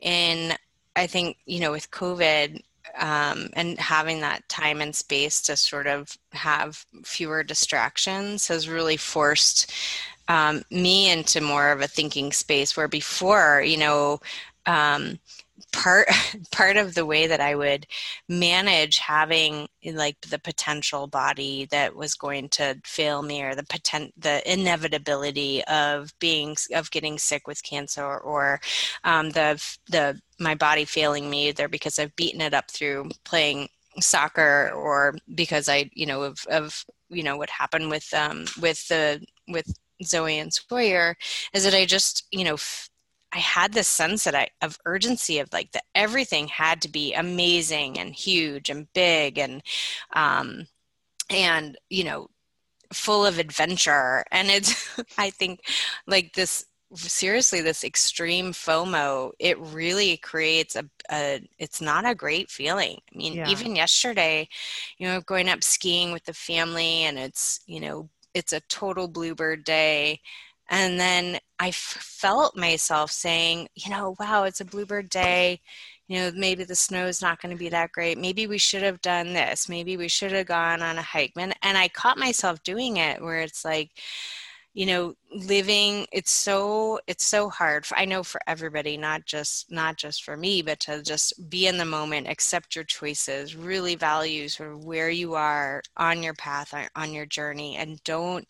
in 0.00 0.54
i 0.94 1.06
think 1.06 1.36
you 1.44 1.60
know 1.60 1.72
with 1.72 1.90
covid 1.90 2.62
um, 2.98 3.48
and 3.54 3.78
having 3.78 4.20
that 4.20 4.48
time 4.48 4.80
and 4.80 4.94
space 4.94 5.40
to 5.42 5.56
sort 5.56 5.86
of 5.86 6.16
have 6.32 6.84
fewer 7.04 7.42
distractions 7.42 8.48
has 8.48 8.68
really 8.68 8.96
forced 8.96 9.72
um, 10.28 10.62
me 10.70 11.10
into 11.10 11.40
more 11.40 11.70
of 11.70 11.80
a 11.80 11.86
thinking 11.86 12.32
space 12.32 12.76
where 12.76 12.88
before, 12.88 13.62
you 13.64 13.76
know, 13.76 14.20
um, 14.66 15.18
part 15.72 16.08
part 16.50 16.76
of 16.76 16.94
the 16.94 17.06
way 17.06 17.26
that 17.26 17.40
I 17.40 17.54
would 17.54 17.86
manage 18.28 18.98
having 18.98 19.68
like 19.84 20.20
the 20.22 20.38
potential 20.38 21.06
body 21.06 21.66
that 21.70 21.94
was 21.94 22.14
going 22.14 22.48
to 22.50 22.78
fail 22.84 23.22
me 23.22 23.42
or 23.42 23.54
the 23.54 23.64
potent 23.64 24.12
the 24.20 24.42
inevitability 24.50 25.64
of 25.64 26.12
being 26.18 26.56
of 26.74 26.90
getting 26.90 27.18
sick 27.18 27.46
with 27.46 27.62
cancer 27.62 28.18
or 28.18 28.60
um, 29.04 29.30
the 29.30 29.62
the 29.90 30.20
my 30.38 30.54
body 30.54 30.84
failing 30.84 31.30
me 31.30 31.48
either 31.48 31.68
because 31.68 31.98
I've 31.98 32.14
beaten 32.16 32.40
it 32.40 32.54
up 32.54 32.70
through 32.70 33.10
playing 33.24 33.68
soccer 34.00 34.70
or 34.74 35.14
because 35.34 35.68
I 35.68 35.90
you 35.94 36.06
know 36.06 36.22
of 36.22 36.46
of 36.50 36.84
you 37.08 37.22
know 37.22 37.36
what 37.36 37.50
happened 37.50 37.90
with 37.90 38.12
um 38.12 38.44
with 38.60 38.86
the 38.88 39.24
with 39.48 39.66
Zoe 40.04 40.38
and 40.38 40.52
Sawyer 40.52 41.16
is 41.52 41.64
that 41.64 41.74
I 41.74 41.86
just 41.86 42.26
you 42.30 42.44
know 42.44 42.54
f- 42.54 42.90
I 43.32 43.38
had 43.38 43.72
this 43.72 43.88
sense 43.88 44.24
that 44.24 44.34
I 44.34 44.48
of 44.62 44.78
urgency 44.84 45.38
of 45.38 45.52
like 45.52 45.72
that 45.72 45.84
everything 45.94 46.48
had 46.48 46.82
to 46.82 46.88
be 46.88 47.14
amazing 47.14 47.98
and 47.98 48.14
huge 48.14 48.68
and 48.68 48.92
big 48.92 49.38
and 49.38 49.62
um 50.14 50.66
and 51.30 51.78
you 51.88 52.04
know 52.04 52.28
full 52.92 53.24
of 53.26 53.38
adventure. 53.38 54.24
And 54.30 54.48
it's 54.48 55.00
I 55.18 55.30
think 55.30 55.60
like 56.06 56.34
this 56.34 56.66
seriously 56.96 57.60
this 57.60 57.84
extreme 57.84 58.52
FOMO 58.52 59.32
it 59.38 59.58
really 59.58 60.16
creates 60.16 60.76
a, 60.76 60.84
a 61.10 61.40
it's 61.58 61.80
not 61.80 62.08
a 62.08 62.14
great 62.14 62.50
feeling. 62.50 62.98
I 63.14 63.16
mean 63.16 63.34
yeah. 63.34 63.48
even 63.48 63.76
yesterday 63.76 64.48
you 64.98 65.06
know 65.06 65.20
going 65.20 65.48
up 65.48 65.62
skiing 65.62 66.12
with 66.12 66.24
the 66.24 66.34
family 66.34 67.04
and 67.04 67.18
it's 67.18 67.60
you 67.66 67.80
know 67.80 68.08
it's 68.34 68.52
a 68.52 68.60
total 68.60 69.08
bluebird 69.08 69.64
day 69.64 70.20
and 70.68 70.98
then 70.98 71.38
I 71.58 71.68
f- 71.68 71.74
felt 71.74 72.56
myself 72.56 73.10
saying, 73.12 73.68
you 73.74 73.90
know, 73.90 74.16
wow, 74.18 74.44
it's 74.44 74.60
a 74.60 74.64
bluebird 74.64 75.08
day. 75.08 75.60
You 76.08 76.18
know, 76.18 76.32
maybe 76.36 76.64
the 76.64 76.74
snow 76.74 77.06
is 77.06 77.22
not 77.22 77.40
going 77.40 77.54
to 77.54 77.58
be 77.58 77.68
that 77.68 77.92
great. 77.92 78.18
Maybe 78.18 78.46
we 78.46 78.58
should 78.58 78.82
have 78.82 79.00
done 79.00 79.32
this. 79.32 79.68
Maybe 79.68 79.96
we 79.96 80.08
should 80.08 80.32
have 80.32 80.46
gone 80.46 80.82
on 80.82 80.98
a 80.98 81.02
hike. 81.02 81.32
And, 81.36 81.54
and 81.62 81.78
I 81.78 81.88
caught 81.88 82.18
myself 82.18 82.62
doing 82.62 82.96
it 82.96 83.22
where 83.22 83.40
it's 83.40 83.64
like, 83.64 83.90
you 84.76 84.84
know 84.84 85.14
living 85.34 86.06
it's 86.12 86.30
so 86.30 87.00
it's 87.06 87.24
so 87.24 87.48
hard 87.48 87.86
for, 87.86 87.96
i 87.96 88.04
know 88.04 88.22
for 88.22 88.38
everybody 88.46 88.98
not 88.98 89.24
just 89.24 89.72
not 89.72 89.96
just 89.96 90.22
for 90.22 90.36
me 90.36 90.60
but 90.60 90.78
to 90.78 91.02
just 91.02 91.32
be 91.48 91.66
in 91.66 91.78
the 91.78 91.84
moment 91.84 92.28
accept 92.28 92.76
your 92.76 92.84
choices 92.84 93.56
really 93.56 93.94
value 93.94 94.48
sort 94.48 94.70
of 94.70 94.84
where 94.84 95.08
you 95.08 95.34
are 95.34 95.82
on 95.96 96.22
your 96.22 96.34
path 96.34 96.74
on 96.94 97.14
your 97.14 97.24
journey 97.24 97.76
and 97.76 98.04
don't 98.04 98.46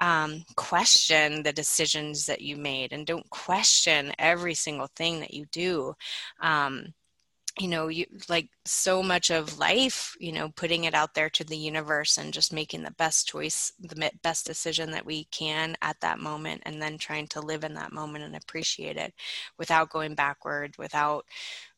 um, 0.00 0.44
question 0.56 1.44
the 1.44 1.52
decisions 1.52 2.26
that 2.26 2.40
you 2.40 2.56
made 2.56 2.92
and 2.92 3.06
don't 3.06 3.30
question 3.30 4.12
every 4.18 4.54
single 4.54 4.88
thing 4.96 5.20
that 5.20 5.32
you 5.32 5.46
do. 5.52 5.94
Um, 6.40 6.92
you 7.58 7.68
know, 7.68 7.88
you 7.88 8.06
like 8.28 8.48
so 8.64 9.02
much 9.02 9.30
of 9.30 9.58
life, 9.58 10.16
you 10.18 10.32
know, 10.32 10.48
putting 10.50 10.84
it 10.84 10.94
out 10.94 11.14
there 11.14 11.28
to 11.30 11.44
the 11.44 11.56
universe 11.56 12.16
and 12.16 12.32
just 12.32 12.52
making 12.52 12.82
the 12.82 12.92
best 12.92 13.28
choice, 13.28 13.72
the 13.78 14.10
best 14.22 14.46
decision 14.46 14.90
that 14.92 15.04
we 15.04 15.24
can 15.24 15.76
at 15.82 16.00
that 16.00 16.18
moment, 16.18 16.62
and 16.64 16.80
then 16.80 16.96
trying 16.96 17.26
to 17.28 17.40
live 17.40 17.62
in 17.62 17.74
that 17.74 17.92
moment 17.92 18.24
and 18.24 18.34
appreciate 18.36 18.96
it 18.96 19.12
without 19.58 19.90
going 19.90 20.14
backward, 20.14 20.74
without 20.78 21.26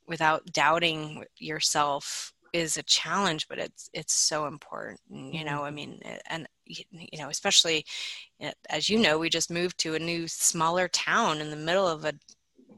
without 0.06 0.44
doubting 0.52 1.24
yourself 1.38 2.32
is 2.52 2.76
a 2.76 2.82
challenge 2.84 3.48
but 3.48 3.58
it's 3.58 3.90
it's 3.92 4.14
so 4.14 4.46
important 4.46 5.00
you 5.10 5.44
know 5.44 5.64
i 5.64 5.66
mm-hmm. 5.66 5.74
mean 5.74 6.00
and 6.30 6.46
you 6.66 7.18
know 7.18 7.28
especially 7.28 7.84
eh, 8.40 8.52
as 8.70 8.88
you 8.88 8.96
know 8.96 9.18
we 9.18 9.28
just 9.28 9.50
moved 9.50 9.76
to 9.76 9.96
a 9.96 9.98
new 9.98 10.28
smaller 10.28 10.86
town 10.86 11.40
in 11.40 11.50
the 11.50 11.56
middle 11.56 11.88
of 11.88 12.04
a 12.04 12.14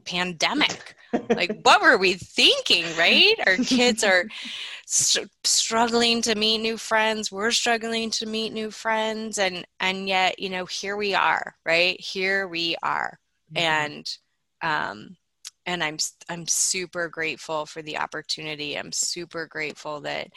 pandemic. 0.07 0.95
Like 1.29 1.59
what 1.63 1.81
were 1.81 1.97
we 1.97 2.13
thinking 2.13 2.85
right? 2.97 3.35
Our 3.45 3.57
kids 3.57 4.03
are 4.03 4.25
st- 4.85 5.29
struggling 5.43 6.21
to 6.23 6.35
meet 6.35 6.59
new 6.59 6.77
friends. 6.77 7.31
We're 7.31 7.51
struggling 7.51 8.09
to 8.11 8.25
meet 8.25 8.53
new 8.53 8.71
friends. 8.71 9.37
And 9.37 9.65
and 9.79 10.07
yet 10.07 10.39
you 10.39 10.49
know 10.49 10.65
here 10.65 10.97
we 10.97 11.13
are 11.13 11.55
right? 11.65 11.99
Here 11.99 12.47
we 12.47 12.75
are. 12.83 13.19
Mm-hmm. 13.53 13.57
and 13.63 14.17
um 14.61 15.17
and 15.65 15.81
i'm 15.81 15.97
i'm 16.27 16.45
super 16.47 17.07
grateful 17.07 17.65
for 17.65 17.81
the 17.81 17.97
opportunity. 17.97 18.77
I'm 18.77 18.91
super 18.91 19.45
grateful 19.47 20.01
that 20.01 20.27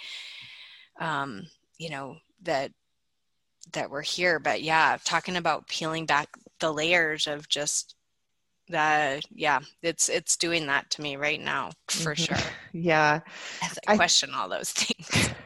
um 1.00 1.46
you 1.78 1.90
know 1.90 2.16
that 2.42 2.70
that 3.72 3.90
we're 3.90 4.02
here. 4.02 4.38
But 4.38 4.62
yeah 4.62 4.98
talking 5.04 5.36
about 5.36 5.68
peeling 5.68 6.06
back 6.06 6.28
the 6.60 6.72
layers 6.72 7.26
of 7.26 7.48
just 7.48 7.94
that 8.70 9.22
yeah 9.34 9.60
it's 9.82 10.08
it's 10.08 10.36
doing 10.36 10.66
that 10.66 10.88
to 10.90 11.02
me 11.02 11.16
right 11.16 11.40
now 11.40 11.70
for 11.88 12.14
mm-hmm. 12.14 12.34
sure. 12.34 12.50
Yeah. 12.72 13.20
I 13.88 13.96
question 13.96 14.30
I, 14.32 14.40
all 14.40 14.48
those 14.48 14.70
things. 14.72 15.30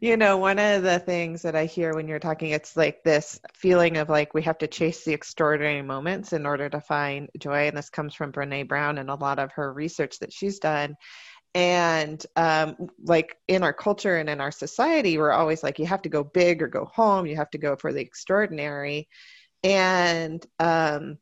You 0.00 0.16
know 0.16 0.36
one 0.36 0.58
of 0.58 0.82
the 0.82 0.98
things 1.00 1.42
that 1.42 1.56
i 1.56 1.64
hear 1.64 1.94
when 1.94 2.06
you're 2.06 2.18
talking 2.20 2.50
it's 2.50 2.76
like 2.76 3.02
this 3.02 3.40
feeling 3.54 3.96
of 3.96 4.08
like 4.08 4.34
we 4.34 4.42
have 4.42 4.58
to 4.58 4.68
chase 4.68 5.04
the 5.04 5.12
extraordinary 5.12 5.82
moments 5.82 6.32
in 6.32 6.46
order 6.46 6.68
to 6.68 6.80
find 6.80 7.28
joy 7.38 7.66
and 7.66 7.76
this 7.76 7.90
comes 7.90 8.14
from 8.14 8.30
brene 8.30 8.68
brown 8.68 8.98
and 8.98 9.10
a 9.10 9.14
lot 9.14 9.38
of 9.38 9.50
her 9.52 9.72
research 9.72 10.18
that 10.20 10.32
she's 10.32 10.58
done. 10.58 10.94
And 11.54 12.24
um, 12.36 12.76
like 13.04 13.36
in 13.46 13.62
our 13.62 13.74
culture 13.74 14.16
and 14.16 14.30
in 14.30 14.40
our 14.40 14.52
society 14.52 15.18
we're 15.18 15.32
always 15.32 15.62
like 15.62 15.78
you 15.78 15.86
have 15.86 16.02
to 16.02 16.08
go 16.08 16.24
big 16.24 16.62
or 16.62 16.68
go 16.68 16.84
home 16.84 17.26
you 17.26 17.36
have 17.36 17.50
to 17.50 17.58
go 17.58 17.76
for 17.76 17.92
the 17.92 18.00
extraordinary. 18.00 19.08
And 19.64 20.44
um, 20.58 21.18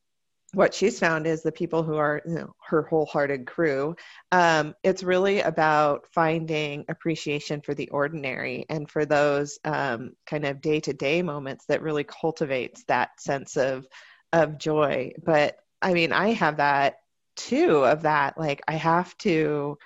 what 0.53 0.75
she's 0.75 0.99
found 0.99 1.27
is 1.27 1.43
the 1.43 1.53
people 1.53 1.83
who 1.83 1.97
are 1.97 2.23
you 2.27 2.35
know, 2.35 2.55
her 2.67 2.83
wholehearted 2.83 3.47
crew 3.47 3.95
um, 4.33 4.75
it's 4.83 5.03
really 5.03 5.41
about 5.41 6.07
finding 6.13 6.85
appreciation 6.89 7.61
for 7.61 7.75
the 7.75 7.89
ordinary 7.91 8.67
and 8.69 8.91
for 8.91 9.05
those 9.05 9.59
um, 9.65 10.13
kind 10.27 10.45
of 10.45 10.61
day-to-day 10.61 11.23
moments 11.23 11.67
that 11.67 11.83
really 11.83 12.05
cultivates 12.05 12.85
that 12.85 13.21
sense 13.21 13.57
of 13.57 13.87
of 14.33 14.59
joy. 14.59 15.13
But 15.25 15.57
i 15.83 15.95
mean 15.95 16.13
i 16.13 16.29
have 16.33 16.59
that 16.59 16.97
too 17.37 17.85
of 17.85 18.03
that 18.03 18.37
like 18.39 18.61
i 18.69 18.75
have 18.75 19.17
to 19.19 19.79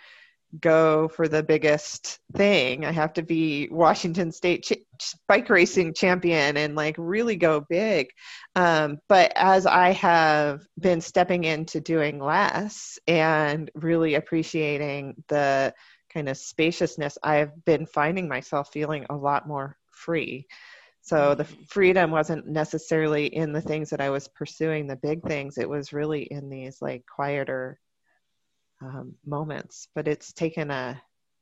go 0.60 1.08
for 1.08 1.28
the 1.28 1.42
biggest 1.42 2.18
thing. 2.36 2.84
I 2.84 2.92
have 2.92 3.12
to 3.14 3.22
be 3.22 3.68
Washington 3.70 4.32
State 4.32 4.64
ch- 4.64 5.14
bike 5.28 5.48
racing 5.50 5.94
champion 5.94 6.56
and 6.56 6.74
like 6.74 6.96
really 6.98 7.36
go 7.36 7.64
big. 7.68 8.08
Um, 8.54 8.98
but 9.08 9.32
as 9.36 9.66
I 9.66 9.92
have 9.92 10.60
been 10.78 11.00
stepping 11.00 11.44
into 11.44 11.80
doing 11.80 12.18
less 12.18 12.98
and 13.06 13.70
really 13.74 14.14
appreciating 14.14 15.22
the 15.28 15.74
kind 16.12 16.28
of 16.28 16.36
spaciousness, 16.36 17.18
I've 17.22 17.64
been 17.64 17.86
finding 17.86 18.28
myself 18.28 18.70
feeling 18.72 19.06
a 19.10 19.16
lot 19.16 19.48
more 19.48 19.76
free. 19.90 20.46
So 21.02 21.34
the 21.34 21.44
freedom 21.68 22.10
wasn't 22.10 22.46
necessarily 22.46 23.26
in 23.26 23.52
the 23.52 23.60
things 23.60 23.90
that 23.90 24.00
I 24.00 24.08
was 24.08 24.26
pursuing, 24.28 24.86
the 24.86 24.96
big 24.96 25.22
things. 25.22 25.58
It 25.58 25.68
was 25.68 25.92
really 25.92 26.22
in 26.22 26.48
these 26.48 26.80
like 26.80 27.04
quieter 27.04 27.78
um, 28.84 29.14
moments, 29.24 29.88
but 29.94 30.08
it's 30.08 30.32
taken 30.32 30.70
a 30.70 31.00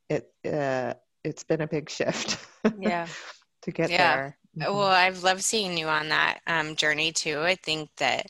it 0.08 0.32
uh, 0.50 0.94
it's 1.24 1.44
been 1.44 1.62
a 1.62 1.66
big 1.66 1.90
shift. 1.90 2.38
yeah, 2.78 3.06
to 3.62 3.70
get 3.70 3.90
yeah. 3.90 4.16
there. 4.16 4.38
Mm-hmm. 4.58 4.76
Well, 4.76 4.88
I've 4.88 5.22
loved 5.22 5.42
seeing 5.42 5.76
you 5.78 5.88
on 5.88 6.08
that 6.10 6.40
um, 6.46 6.76
journey 6.76 7.12
too. 7.12 7.40
I 7.40 7.54
think 7.54 7.88
that 7.96 8.26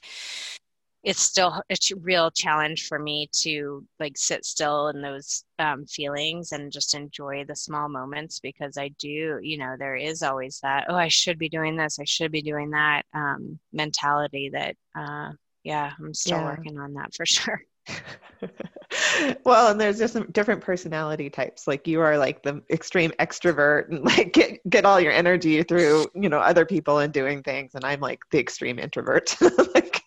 it's 1.03 1.20
still 1.20 1.62
a 1.68 1.77
real 2.01 2.31
challenge 2.31 2.87
for 2.87 2.98
me 2.98 3.29
to 3.33 3.85
like 3.98 4.16
sit 4.16 4.44
still 4.44 4.88
in 4.88 5.03
those 5.03 5.44
um, 5.59 5.85
feelings 5.87 6.53
and 6.53 6.70
just 6.70 6.94
enjoy 6.94 7.44
the 7.44 7.57
small 7.57 7.88
moments 7.88 8.38
because 8.38 8.77
I 8.79 8.88
do, 9.01 9.40
you 9.42 9.59
know, 9.59 9.75
there 9.77 9.96
is 9.96 10.22
always 10.22 10.61
that, 10.62 10.87
oh, 10.88 10.94
I 10.94 11.09
should 11.09 11.38
be 11.38 11.48
doing 11.48 11.77
this, 11.77 11.98
I 11.98 12.05
should 12.05 12.31
be 12.31 12.42
doing 12.42 12.70
that 12.70 13.03
um, 13.14 13.59
mentality 13.72 14.51
that, 14.53 14.77
uh, 14.96 15.33
yeah, 15.64 15.92
I'm 15.98 16.14
still 16.14 16.38
yeah. 16.38 16.44
working 16.44 16.79
on 16.79 16.94
that 16.94 17.14
for 17.14 17.27
sure. 17.27 17.61
well, 19.45 19.71
and 19.71 19.81
there's 19.81 19.99
just 19.99 20.12
some 20.12 20.31
different 20.31 20.61
personality 20.61 21.31
types. 21.31 21.66
Like 21.66 21.87
you 21.87 22.01
are 22.01 22.18
like 22.18 22.42
the 22.42 22.62
extreme 22.71 23.12
extrovert 23.18 23.88
and 23.88 24.05
like 24.05 24.33
get 24.33 24.68
get 24.68 24.85
all 24.85 25.01
your 25.01 25.12
energy 25.12 25.62
through, 25.62 26.07
you 26.14 26.29
know, 26.29 26.38
other 26.38 26.64
people 26.64 26.99
and 26.99 27.12
doing 27.12 27.42
things. 27.42 27.75
And 27.75 27.85
I'm 27.85 28.01
like 28.01 28.21
the 28.31 28.38
extreme 28.38 28.79
introvert. 28.79 29.37
like 29.75 30.03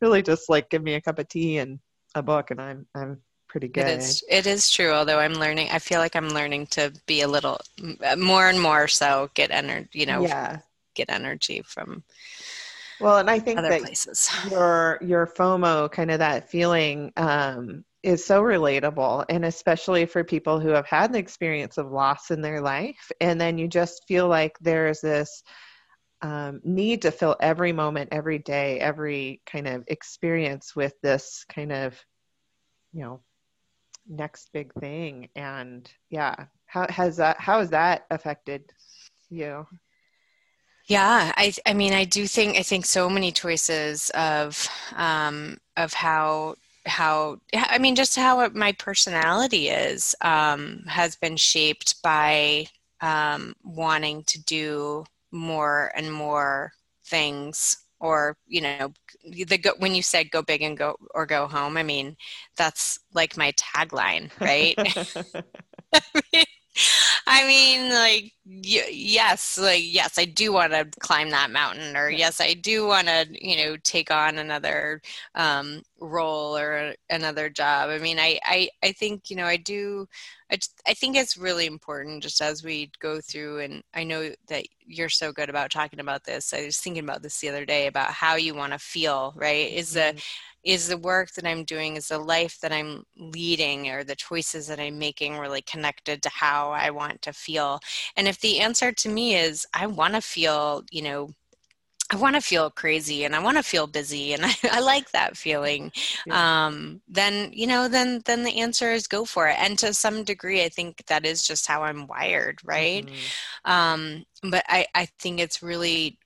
really 0.00 0.22
just 0.22 0.48
like 0.48 0.70
give 0.70 0.82
me 0.82 0.94
a 0.94 1.00
cup 1.00 1.18
of 1.18 1.28
tea 1.28 1.58
and 1.58 1.78
a 2.14 2.22
book 2.22 2.50
and 2.50 2.60
I'm 2.60 2.86
I'm 2.94 3.20
pretty 3.48 3.68
good. 3.68 3.86
It 3.86 3.98
is 3.98 4.24
it 4.28 4.46
is 4.46 4.70
true, 4.70 4.92
although 4.92 5.18
I'm 5.18 5.34
learning 5.34 5.68
I 5.70 5.78
feel 5.78 6.00
like 6.00 6.16
I'm 6.16 6.28
learning 6.28 6.66
to 6.68 6.92
be 7.06 7.22
a 7.22 7.28
little 7.28 7.60
more 8.16 8.48
and 8.48 8.60
more 8.60 8.88
so 8.88 9.30
get 9.34 9.50
energy, 9.50 9.88
you 9.92 10.06
know, 10.06 10.22
yeah. 10.22 10.58
get 10.94 11.10
energy 11.10 11.62
from 11.64 12.04
well, 13.02 13.18
and 13.18 13.30
I 13.30 13.38
think 13.38 13.60
that 13.60 13.82
places. 13.82 14.30
your 14.50 14.98
your 15.02 15.26
FOMO, 15.26 15.90
kind 15.90 16.10
of 16.10 16.18
that 16.20 16.48
feeling, 16.48 17.12
um, 17.16 17.84
is 18.02 18.24
so 18.24 18.42
relatable, 18.42 19.24
and 19.28 19.44
especially 19.44 20.06
for 20.06 20.24
people 20.24 20.58
who 20.58 20.68
have 20.68 20.86
had 20.86 21.12
the 21.12 21.18
experience 21.18 21.78
of 21.78 21.90
loss 21.90 22.30
in 22.30 22.40
their 22.40 22.60
life, 22.60 23.10
and 23.20 23.40
then 23.40 23.58
you 23.58 23.68
just 23.68 24.04
feel 24.08 24.28
like 24.28 24.56
there's 24.60 25.00
this 25.00 25.42
um, 26.22 26.60
need 26.64 27.02
to 27.02 27.10
fill 27.10 27.36
every 27.40 27.72
moment, 27.72 28.10
every 28.12 28.38
day, 28.38 28.78
every 28.78 29.42
kind 29.44 29.66
of 29.66 29.84
experience 29.88 30.74
with 30.74 30.94
this 31.02 31.44
kind 31.48 31.72
of, 31.72 31.98
you 32.92 33.02
know, 33.02 33.20
next 34.08 34.50
big 34.52 34.72
thing. 34.74 35.28
And 35.34 35.90
yeah, 36.10 36.46
how 36.66 36.86
has 36.88 37.16
that? 37.16 37.40
How 37.40 37.58
has 37.58 37.70
that 37.70 38.06
affected 38.10 38.72
you? 39.30 39.66
Yeah, 40.92 41.32
I 41.36 41.54
I 41.64 41.72
mean 41.72 41.94
I 41.94 42.04
do 42.04 42.26
think 42.26 42.58
I 42.58 42.62
think 42.62 42.84
so 42.84 43.08
many 43.08 43.32
choices 43.32 44.10
of 44.10 44.68
um, 44.94 45.56
of 45.76 45.94
how 45.94 46.56
how 46.86 47.38
I 47.54 47.78
mean 47.78 47.94
just 47.96 48.14
how 48.16 48.46
my 48.50 48.72
personality 48.72 49.68
is 49.70 50.14
um, 50.20 50.84
has 50.88 51.16
been 51.16 51.36
shaped 51.38 52.02
by 52.02 52.66
um, 53.00 53.54
wanting 53.64 54.24
to 54.24 54.42
do 54.44 55.04
more 55.30 55.92
and 55.96 56.12
more 56.12 56.72
things 57.06 57.78
or 57.98 58.36
you 58.46 58.60
know 58.60 58.92
the 59.46 59.56
go, 59.58 59.72
when 59.78 59.94
you 59.94 60.02
said 60.02 60.30
go 60.30 60.42
big 60.42 60.60
and 60.62 60.76
go 60.76 60.96
or 61.14 61.24
go 61.26 61.46
home 61.46 61.76
i 61.76 61.82
mean 61.82 62.16
that's 62.56 62.98
like 63.14 63.36
my 63.36 63.52
tagline 63.52 64.30
right? 64.40 64.76
I 67.26 67.46
mean, 67.46 67.90
like, 67.90 68.32
y- 68.46 68.88
yes, 68.90 69.58
like, 69.58 69.82
yes, 69.84 70.18
I 70.18 70.24
do 70.24 70.52
want 70.52 70.72
to 70.72 70.88
climb 71.00 71.30
that 71.30 71.50
mountain, 71.50 71.96
or 71.96 72.10
yes, 72.10 72.40
I 72.40 72.54
do 72.54 72.86
want 72.86 73.08
to, 73.08 73.26
you 73.30 73.56
know, 73.56 73.76
take 73.84 74.10
on 74.10 74.38
another 74.38 75.00
um, 75.34 75.82
role 76.00 76.56
or 76.56 76.94
another 77.10 77.48
job. 77.48 77.90
I 77.90 77.98
mean, 77.98 78.18
I, 78.18 78.38
I, 78.44 78.68
I 78.82 78.92
think, 78.92 79.30
you 79.30 79.36
know, 79.36 79.46
I 79.46 79.56
do, 79.56 80.08
I, 80.50 80.58
I 80.86 80.94
think 80.94 81.16
it's 81.16 81.36
really 81.36 81.66
important 81.66 82.22
just 82.22 82.40
as 82.42 82.64
we 82.64 82.90
go 83.00 83.20
through, 83.20 83.60
and 83.60 83.82
I 83.94 84.04
know 84.04 84.30
that 84.48 84.66
you're 84.84 85.08
so 85.08 85.32
good 85.32 85.48
about 85.48 85.70
talking 85.70 86.00
about 86.00 86.24
this. 86.24 86.52
I 86.52 86.66
was 86.66 86.78
thinking 86.78 87.04
about 87.04 87.22
this 87.22 87.38
the 87.40 87.48
other 87.48 87.64
day 87.64 87.86
about 87.86 88.10
how 88.10 88.34
you 88.34 88.54
want 88.54 88.72
to 88.72 88.78
feel, 88.78 89.32
right? 89.36 89.72
Is 89.72 89.94
mm-hmm. 89.94 90.16
the, 90.16 90.22
is 90.64 90.86
the 90.86 90.98
work 90.98 91.32
that 91.32 91.46
I'm 91.46 91.64
doing, 91.64 91.96
is 91.96 92.08
the 92.08 92.18
life 92.18 92.60
that 92.60 92.72
I'm 92.72 93.04
leading, 93.16 93.88
or 93.90 94.04
the 94.04 94.14
choices 94.14 94.68
that 94.68 94.78
I'm 94.78 94.98
making 94.98 95.38
really 95.38 95.62
connected 95.62 96.22
to 96.22 96.28
how 96.28 96.70
I 96.70 96.90
want 96.90 97.22
to 97.22 97.32
feel? 97.32 97.80
And 98.16 98.28
if 98.28 98.31
the 98.40 98.60
answer 98.60 98.92
to 98.92 99.08
me 99.08 99.36
is, 99.36 99.66
I 99.74 99.86
want 99.86 100.14
to 100.14 100.20
feel, 100.20 100.84
you 100.90 101.02
know, 101.02 101.34
I 102.12 102.16
want 102.16 102.34
to 102.36 102.42
feel 102.42 102.68
crazy 102.68 103.24
and 103.24 103.34
I 103.34 103.38
want 103.38 103.56
to 103.56 103.62
feel 103.62 103.86
busy 103.86 104.34
and 104.34 104.44
I, 104.44 104.52
I 104.70 104.80
like 104.80 105.10
that 105.12 105.36
feeling. 105.36 105.90
Yeah. 106.26 106.66
Um, 106.66 107.00
then 107.08 107.50
you 107.52 107.66
know, 107.66 107.88
then 107.88 108.20
then 108.26 108.44
the 108.44 108.60
answer 108.60 108.92
is 108.92 109.06
go 109.06 109.24
for 109.24 109.48
it. 109.48 109.56
And 109.58 109.78
to 109.78 109.94
some 109.94 110.22
degree, 110.22 110.62
I 110.62 110.68
think 110.68 111.04
that 111.06 111.24
is 111.24 111.46
just 111.46 111.66
how 111.66 111.82
I'm 111.82 112.06
wired, 112.06 112.58
right? 112.64 113.06
Mm-hmm. 113.06 113.70
Um, 113.70 114.24
but 114.50 114.64
I 114.68 114.86
I 114.94 115.06
think 115.18 115.40
it's 115.40 115.62
really 115.62 116.18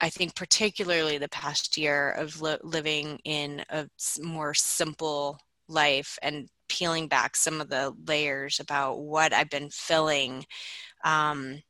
I 0.00 0.08
think 0.08 0.34
particularly 0.34 1.18
the 1.18 1.28
past 1.28 1.76
year 1.76 2.10
of 2.12 2.40
li- 2.40 2.56
living 2.62 3.20
in 3.24 3.64
a 3.68 3.88
more 4.20 4.54
simple 4.54 5.38
life 5.68 6.18
and 6.22 6.48
peeling 6.68 7.06
back 7.06 7.36
some 7.36 7.60
of 7.60 7.68
the 7.68 7.94
layers 8.06 8.60
about 8.60 9.00
what 9.00 9.34
I've 9.34 9.50
been 9.50 9.68
filling 9.68 10.46
um, 11.04 11.62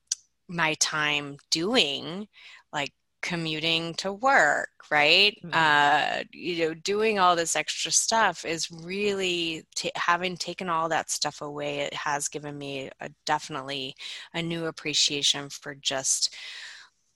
my 0.48 0.74
time 0.74 1.36
doing, 1.50 2.28
like 2.72 2.92
commuting 3.22 3.94
to 3.94 4.12
work 4.12 4.68
right? 4.90 5.38
Mm-hmm. 5.44 5.50
uh, 5.54 6.24
you 6.32 6.66
know 6.66 6.74
doing 6.74 7.18
all 7.20 7.36
this 7.36 7.54
extra 7.54 7.92
stuff 7.92 8.44
is 8.44 8.68
really 8.70 9.64
t- 9.76 9.92
having 9.94 10.36
taken 10.36 10.68
all 10.68 10.88
that 10.88 11.08
stuff 11.08 11.40
away 11.40 11.78
it 11.78 11.94
has 11.94 12.28
given 12.28 12.58
me 12.58 12.90
a 13.00 13.08
definitely 13.24 13.94
a 14.34 14.42
new 14.42 14.66
appreciation 14.66 15.48
for 15.48 15.76
just 15.76 16.34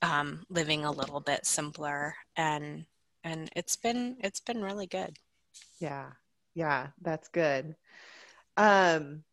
um, 0.01 0.43
living 0.49 0.85
a 0.85 0.91
little 0.91 1.19
bit 1.19 1.45
simpler. 1.45 2.15
And 2.35 2.85
and 3.23 3.49
it's 3.55 3.75
been 3.75 4.17
it's 4.19 4.39
been 4.39 4.61
really 4.61 4.87
good. 4.87 5.17
Yeah. 5.79 6.11
Yeah. 6.53 6.87
That's 7.01 7.27
good. 7.29 7.75
Um 8.55 9.23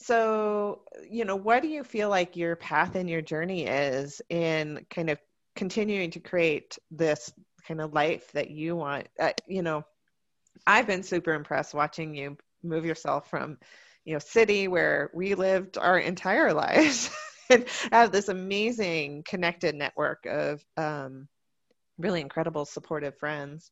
so 0.00 0.82
you 1.10 1.24
know 1.24 1.36
what 1.36 1.62
do 1.62 1.68
you 1.68 1.82
feel 1.82 2.08
like 2.08 2.36
your 2.36 2.56
path 2.56 2.94
and 2.94 3.10
your 3.10 3.22
journey 3.22 3.66
is 3.66 4.20
in 4.30 4.84
kind 4.90 5.10
of 5.10 5.18
continuing 5.56 6.10
to 6.10 6.20
create 6.20 6.78
this 6.90 7.32
kind 7.66 7.80
of 7.80 7.92
life 7.92 8.30
that 8.32 8.50
you 8.50 8.76
want? 8.76 9.08
Uh, 9.18 9.32
you 9.46 9.62
know 9.62 9.82
i've 10.66 10.86
been 10.86 11.02
super 11.02 11.34
impressed 11.34 11.74
watching 11.74 12.14
you 12.14 12.36
move 12.62 12.84
yourself 12.84 13.28
from 13.28 13.56
you 14.04 14.12
know 14.12 14.18
city 14.18 14.68
where 14.68 15.10
we 15.14 15.34
lived 15.34 15.78
our 15.78 15.98
entire 15.98 16.52
lives 16.64 17.10
and 17.50 17.64
have 17.92 18.12
this 18.12 18.28
amazing 18.28 19.22
connected 19.26 19.74
network 19.74 20.24
of 20.26 20.62
um, 20.76 21.26
really 21.98 22.20
incredible 22.20 22.64
supportive 22.64 23.16
friends 23.18 23.70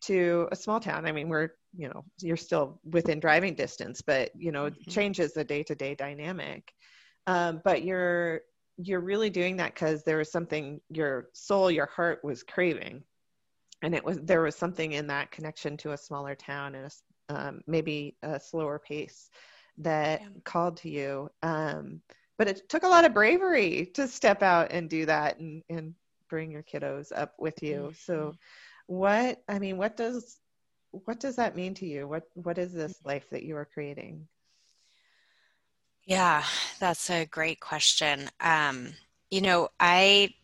to 0.00 0.48
a 0.52 0.56
small 0.56 0.80
town 0.80 1.06
i 1.06 1.12
mean 1.12 1.28
we're 1.28 1.50
you 1.76 1.88
know 1.88 2.04
you're 2.20 2.36
still 2.36 2.80
within 2.84 3.20
driving 3.20 3.54
distance 3.54 4.00
but 4.00 4.30
you 4.34 4.52
know 4.52 4.64
mm-hmm. 4.64 4.90
changes 4.90 5.32
the 5.32 5.44
day-to-day 5.44 5.94
dynamic 5.94 6.72
um, 7.26 7.60
but 7.64 7.84
you're 7.84 8.40
you're 8.76 9.00
really 9.00 9.30
doing 9.30 9.56
that 9.56 9.74
because 9.74 10.02
there 10.02 10.16
was 10.16 10.32
something 10.32 10.80
your 10.88 11.28
soul 11.32 11.70
your 11.70 11.86
heart 11.86 12.20
was 12.24 12.42
craving 12.42 13.02
and 13.82 13.94
it 13.94 14.04
was 14.04 14.18
there 14.22 14.42
was 14.42 14.56
something 14.56 14.92
in 14.92 15.06
that 15.06 15.30
connection 15.30 15.76
to 15.76 15.92
a 15.92 15.96
smaller 15.96 16.34
town 16.34 16.74
and 16.74 16.86
a, 16.86 17.34
um, 17.34 17.60
maybe 17.66 18.16
a 18.22 18.40
slower 18.40 18.78
pace 18.78 19.30
that 19.78 20.20
yeah. 20.20 20.28
called 20.44 20.76
to 20.76 20.90
you 20.90 21.28
um, 21.42 22.00
but 22.38 22.48
it 22.48 22.68
took 22.68 22.82
a 22.82 22.88
lot 22.88 23.04
of 23.04 23.14
bravery 23.14 23.90
to 23.94 24.08
step 24.08 24.42
out 24.42 24.72
and 24.72 24.88
do 24.88 25.04
that 25.06 25.38
and, 25.38 25.62
and 25.68 25.94
bring 26.28 26.50
your 26.50 26.62
kiddos 26.62 27.12
up 27.14 27.34
with 27.38 27.62
you 27.62 27.76
mm-hmm. 27.76 27.94
so 27.94 28.34
what 28.90 29.40
i 29.48 29.58
mean 29.58 29.76
what 29.76 29.96
does 29.96 30.40
what 30.92 31.20
does 31.20 31.36
that 31.36 31.56
mean 31.56 31.74
to 31.74 31.86
you? 31.86 32.06
What 32.06 32.24
what 32.34 32.58
is 32.58 32.72
this 32.72 32.98
life 33.04 33.28
that 33.30 33.44
you 33.44 33.56
are 33.56 33.64
creating? 33.64 34.26
Yeah, 36.04 36.44
that's 36.80 37.10
a 37.10 37.26
great 37.26 37.60
question. 37.60 38.28
Um, 38.40 38.94
you 39.30 39.40
know, 39.40 39.68
I 39.78 40.34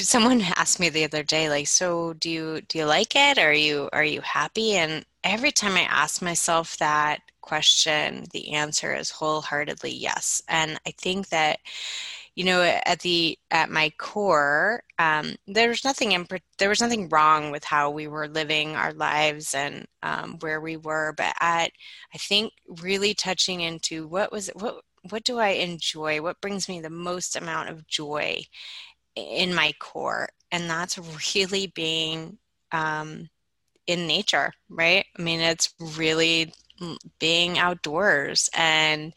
someone 0.00 0.40
asked 0.56 0.78
me 0.78 0.88
the 0.88 1.04
other 1.04 1.22
day 1.22 1.48
like 1.48 1.66
so 1.66 2.12
do 2.14 2.30
you 2.30 2.60
do 2.62 2.78
you 2.78 2.84
like 2.84 3.16
it? 3.16 3.38
Are 3.38 3.52
you 3.52 3.88
are 3.92 4.04
you 4.04 4.20
happy? 4.20 4.74
And 4.74 5.04
every 5.24 5.50
time 5.50 5.76
i 5.76 5.82
ask 5.82 6.22
myself 6.22 6.76
that 6.78 7.20
question 7.40 8.24
the 8.32 8.52
answer 8.52 8.94
is 8.94 9.10
wholeheartedly 9.10 9.90
yes. 9.92 10.42
And 10.48 10.80
i 10.86 10.92
think 10.92 11.28
that 11.30 11.58
you 12.36 12.44
know 12.44 12.62
at 12.62 13.00
the 13.00 13.38
at 13.50 13.70
my 13.70 13.90
core 13.98 14.82
um, 14.98 15.34
there 15.48 15.68
was 15.68 15.84
nothing 15.84 16.12
in 16.12 16.26
there 16.58 16.68
was 16.68 16.80
nothing 16.80 17.08
wrong 17.08 17.50
with 17.50 17.64
how 17.64 17.90
we 17.90 18.06
were 18.06 18.28
living 18.28 18.76
our 18.76 18.92
lives 18.92 19.54
and 19.54 19.86
um, 20.04 20.38
where 20.40 20.60
we 20.60 20.76
were 20.76 21.14
but 21.16 21.34
at 21.40 21.72
i 22.14 22.18
think 22.18 22.52
really 22.82 23.14
touching 23.14 23.60
into 23.60 24.06
what 24.06 24.30
was 24.32 24.50
what 24.54 24.76
what 25.10 25.24
do 25.24 25.38
i 25.38 25.50
enjoy? 25.50 26.20
What 26.20 26.40
brings 26.40 26.68
me 26.68 26.80
the 26.80 26.90
most 26.90 27.36
amount 27.36 27.68
of 27.70 27.86
joy 27.86 28.42
in 29.14 29.54
my 29.54 29.72
core? 29.78 30.28
And 30.52 30.68
that's 30.68 30.98
really 31.34 31.68
being 31.68 32.38
um, 32.72 33.28
in 33.86 34.06
nature 34.06 34.52
right? 34.68 35.06
I 35.18 35.22
mean 35.22 35.40
it's 35.40 35.74
really 35.96 36.52
being 37.18 37.58
outdoors 37.58 38.50
and 38.54 39.14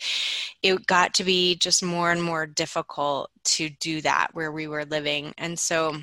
it 0.63 0.85
got 0.87 1.13
to 1.15 1.23
be 1.23 1.55
just 1.55 1.83
more 1.83 2.11
and 2.11 2.21
more 2.21 2.45
difficult 2.45 3.29
to 3.43 3.69
do 3.69 4.01
that 4.01 4.29
where 4.33 4.51
we 4.51 4.67
were 4.67 4.85
living. 4.85 5.33
And 5.37 5.57
so 5.57 5.97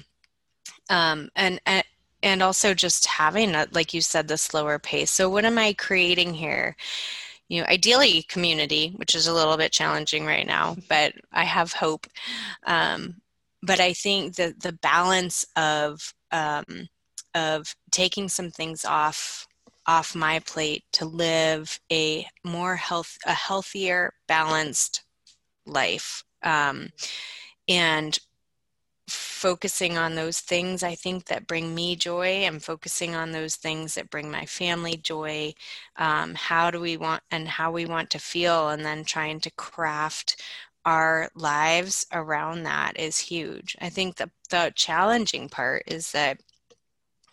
um 0.91 1.31
and 1.35 1.61
and 1.67 1.85
and 2.23 2.43
also 2.43 2.75
just 2.75 3.07
having 3.07 3.55
a, 3.55 3.67
like 3.73 3.95
you 3.95 4.01
said 4.01 4.29
the 4.29 4.39
slower 4.39 4.79
pace. 4.79 5.11
So 5.11 5.29
what 5.29 5.45
am 5.45 5.59
i 5.59 5.73
creating 5.73 6.35
here? 6.35 6.77
You 7.49 7.61
know 7.61 7.67
ideally 7.69 8.23
community 8.23 8.93
which 8.97 9.15
is 9.15 9.27
a 9.27 9.33
little 9.35 9.57
bit 9.57 9.73
challenging 9.73 10.27
right 10.27 10.47
now 10.47 10.77
but 10.89 11.13
i 11.33 11.45
have 11.45 11.73
hope. 11.73 12.07
Um, 12.67 13.17
but 13.63 13.81
i 13.81 13.93
think 13.93 14.37
that 14.37 14.61
the 14.61 14.73
balance 14.73 15.47
of 15.57 16.13
um, 16.33 16.89
of 17.35 17.77
taking 17.91 18.29
some 18.29 18.51
things 18.51 18.85
off 18.85 19.47
off 19.87 20.15
my 20.15 20.41
plate 20.41 20.85
to 20.93 21.05
live 21.05 21.81
a 21.93 22.27
more 22.45 22.77
health 22.77 23.19
a 23.27 23.33
healthier 23.33 24.15
balanced 24.27 25.03
life. 25.67 26.25
Um, 26.43 26.91
and 27.69 28.19
focusing 29.09 29.97
on 29.97 30.17
those 30.17 30.41
things 30.41 30.83
i 30.83 30.93
think 30.93 31.27
that 31.27 31.47
bring 31.47 31.73
me 31.77 31.95
joy 31.95 32.27
and 32.27 32.65
focusing 32.65 33.15
on 33.15 33.31
those 33.31 33.55
things 33.55 33.95
that 33.95 34.11
bring 34.11 34.29
my 34.29 34.45
family 34.45 34.97
joy 34.97 35.55
um, 35.97 36.35
how 36.35 36.73
do 36.73 36.81
we 36.81 36.97
want 36.97 37.23
and 37.31 37.47
how 37.47 37.71
we 37.71 37.87
want 37.87 38.11
to 38.11 38.19
feel 38.19 38.69
and 38.69 38.85
then 38.85 39.05
trying 39.05 39.39
to 39.39 39.51
craft 39.53 40.43
our 40.87 41.29
lives 41.35 42.07
around 42.13 42.63
that 42.63 42.99
is 42.99 43.19
huge. 43.19 43.77
I 43.81 43.91
think 43.91 44.17
the, 44.17 44.31
the 44.51 44.73
challenging 44.77 45.49
part 45.49 45.83
is 45.89 46.13
that 46.13 46.41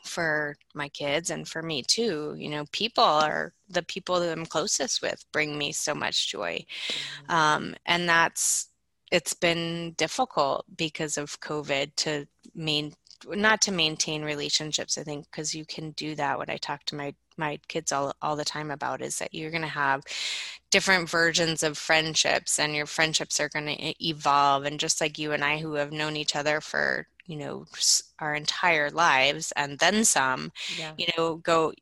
for 0.03 0.55
my 0.73 0.89
kids 0.89 1.29
and 1.29 1.47
for 1.47 1.61
me 1.61 1.83
too. 1.83 2.35
You 2.37 2.49
know, 2.49 2.65
people 2.71 3.03
are 3.03 3.53
the 3.69 3.83
people 3.83 4.19
that 4.19 4.31
I'm 4.31 4.45
closest 4.45 5.01
with 5.01 5.23
bring 5.31 5.57
me 5.57 5.71
so 5.71 5.93
much 5.93 6.31
joy. 6.31 6.65
Mm-hmm. 6.87 7.31
Um, 7.31 7.75
and 7.85 8.07
that's, 8.07 8.69
it's 9.11 9.33
been 9.33 9.93
difficult 9.97 10.65
because 10.75 11.17
of 11.17 11.39
COVID 11.39 11.95
to 11.97 12.27
main, 12.55 12.93
not 13.27 13.61
to 13.61 13.71
maintain 13.71 14.23
relationships, 14.23 14.97
I 14.97 15.03
think, 15.03 15.25
because 15.29 15.53
you 15.53 15.65
can 15.65 15.91
do 15.91 16.15
that. 16.15 16.37
What 16.37 16.49
I 16.49 16.57
talk 16.57 16.83
to 16.85 16.95
my 16.95 17.13
my 17.37 17.59
kids 17.67 17.91
all, 17.91 18.13
all 18.21 18.35
the 18.35 18.45
time 18.45 18.71
about 18.71 19.01
is 19.01 19.19
that 19.19 19.33
you're 19.33 19.51
going 19.51 19.61
to 19.61 19.67
have 19.67 20.03
different 20.69 21.09
versions 21.09 21.63
of 21.63 21.77
friendships 21.77 22.59
and 22.59 22.75
your 22.75 22.85
friendships 22.85 23.39
are 23.39 23.49
going 23.49 23.65
to 23.65 24.05
evolve 24.05 24.65
and 24.65 24.79
just 24.79 25.01
like 25.01 25.17
you 25.17 25.31
and 25.31 25.43
i 25.43 25.57
who 25.57 25.73
have 25.73 25.91
known 25.91 26.15
each 26.15 26.35
other 26.35 26.61
for 26.61 27.07
you 27.25 27.37
know 27.37 27.65
our 28.19 28.35
entire 28.35 28.89
lives 28.89 29.53
and 29.55 29.79
then 29.79 30.03
some 30.03 30.51
yeah. 30.77 30.91
you 30.97 31.07
know 31.17 31.35
go 31.37 31.73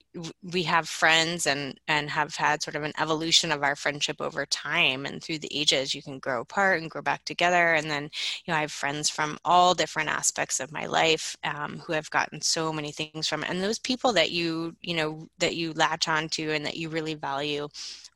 we 0.52 0.64
have 0.64 0.88
friends 0.88 1.48
and 1.48 1.80
and 1.88 2.10
have 2.10 2.36
had 2.36 2.62
sort 2.62 2.76
of 2.76 2.84
an 2.84 2.94
evolution 3.00 3.52
of 3.52 3.64
our 3.64 3.76
friendship 3.76 4.18
over 4.20 4.46
time 4.46 5.06
and 5.06 5.24
through 5.24 5.40
the 5.40 5.52
ages 5.58 5.96
you 5.96 6.02
can 6.02 6.20
grow 6.20 6.42
apart 6.42 6.82
and 6.82 6.92
grow 6.92 7.02
back 7.02 7.24
together. 7.26 7.74
And 7.74 7.90
then 7.90 8.04
you 8.46 8.52
know 8.52 8.58
i 8.58 8.62
have 8.62 8.72
friends 8.72 9.10
from 9.10 9.38
all 9.46 9.74
different 9.74 10.10
aspects 10.10 10.60
of 10.60 10.72
my 10.72 10.86
life 10.86 11.36
um, 11.44 11.82
who 11.86 11.94
have 11.94 12.10
gotten 12.10 12.42
so 12.42 12.72
many 12.72 12.92
things 12.92 13.28
from 13.28 13.44
and 13.44 13.62
those 13.62 13.80
people 13.80 14.14
that 14.14 14.32
you 14.32 14.76
you 14.82 14.96
know 14.96 15.28
that 15.40 15.56
you 15.56 15.74
latch 15.74 16.08
onto 16.08 16.52
and 16.52 16.66
that 16.66 16.78
you 16.78 16.90
really 16.90 17.16
value 17.16 17.68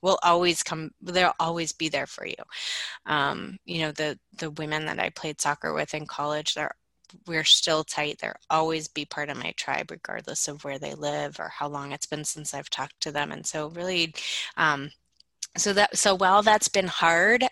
will 0.02 0.20
always 0.24 0.62
come 0.64 0.92
they'll 1.02 1.34
always 1.40 1.72
be 1.74 1.90
there 1.90 2.08
for 2.08 2.26
you. 2.28 2.36
Um, 3.06 3.58
you 3.66 3.82
know 3.82 3.92
the 3.92 4.20
the 4.38 4.52
women 4.52 4.86
that 4.86 5.00
i 5.00 5.10
played 5.10 5.40
soccer 5.42 5.74
with 5.74 5.94
in 5.94 6.06
college 6.06 6.54
they're 6.54 6.76
we're 7.28 7.44
still 7.44 7.84
tight. 7.84 8.20
They'll 8.22 8.34
always 8.50 8.88
be 8.88 9.06
part 9.06 9.30
of 9.30 9.38
my 9.38 9.54
tribe, 9.58 9.92
regardless 9.92 10.48
of 10.48 10.64
where 10.64 10.80
they 10.80 10.94
live 10.96 11.40
or 11.40 11.50
how 11.50 11.68
long 11.68 11.92
it's 11.92 12.06
been 12.06 12.24
since 12.24 12.54
I've 12.54 12.70
talked 12.70 13.00
to 13.02 13.12
them. 13.12 13.32
And 13.32 13.46
so, 13.46 13.70
really, 13.70 14.14
um, 14.58 14.92
so 15.58 15.74
that 15.74 15.98
so 15.98 16.16
while 16.16 16.44
that's 16.44 16.68
been 16.68 16.88
hard 16.88 17.46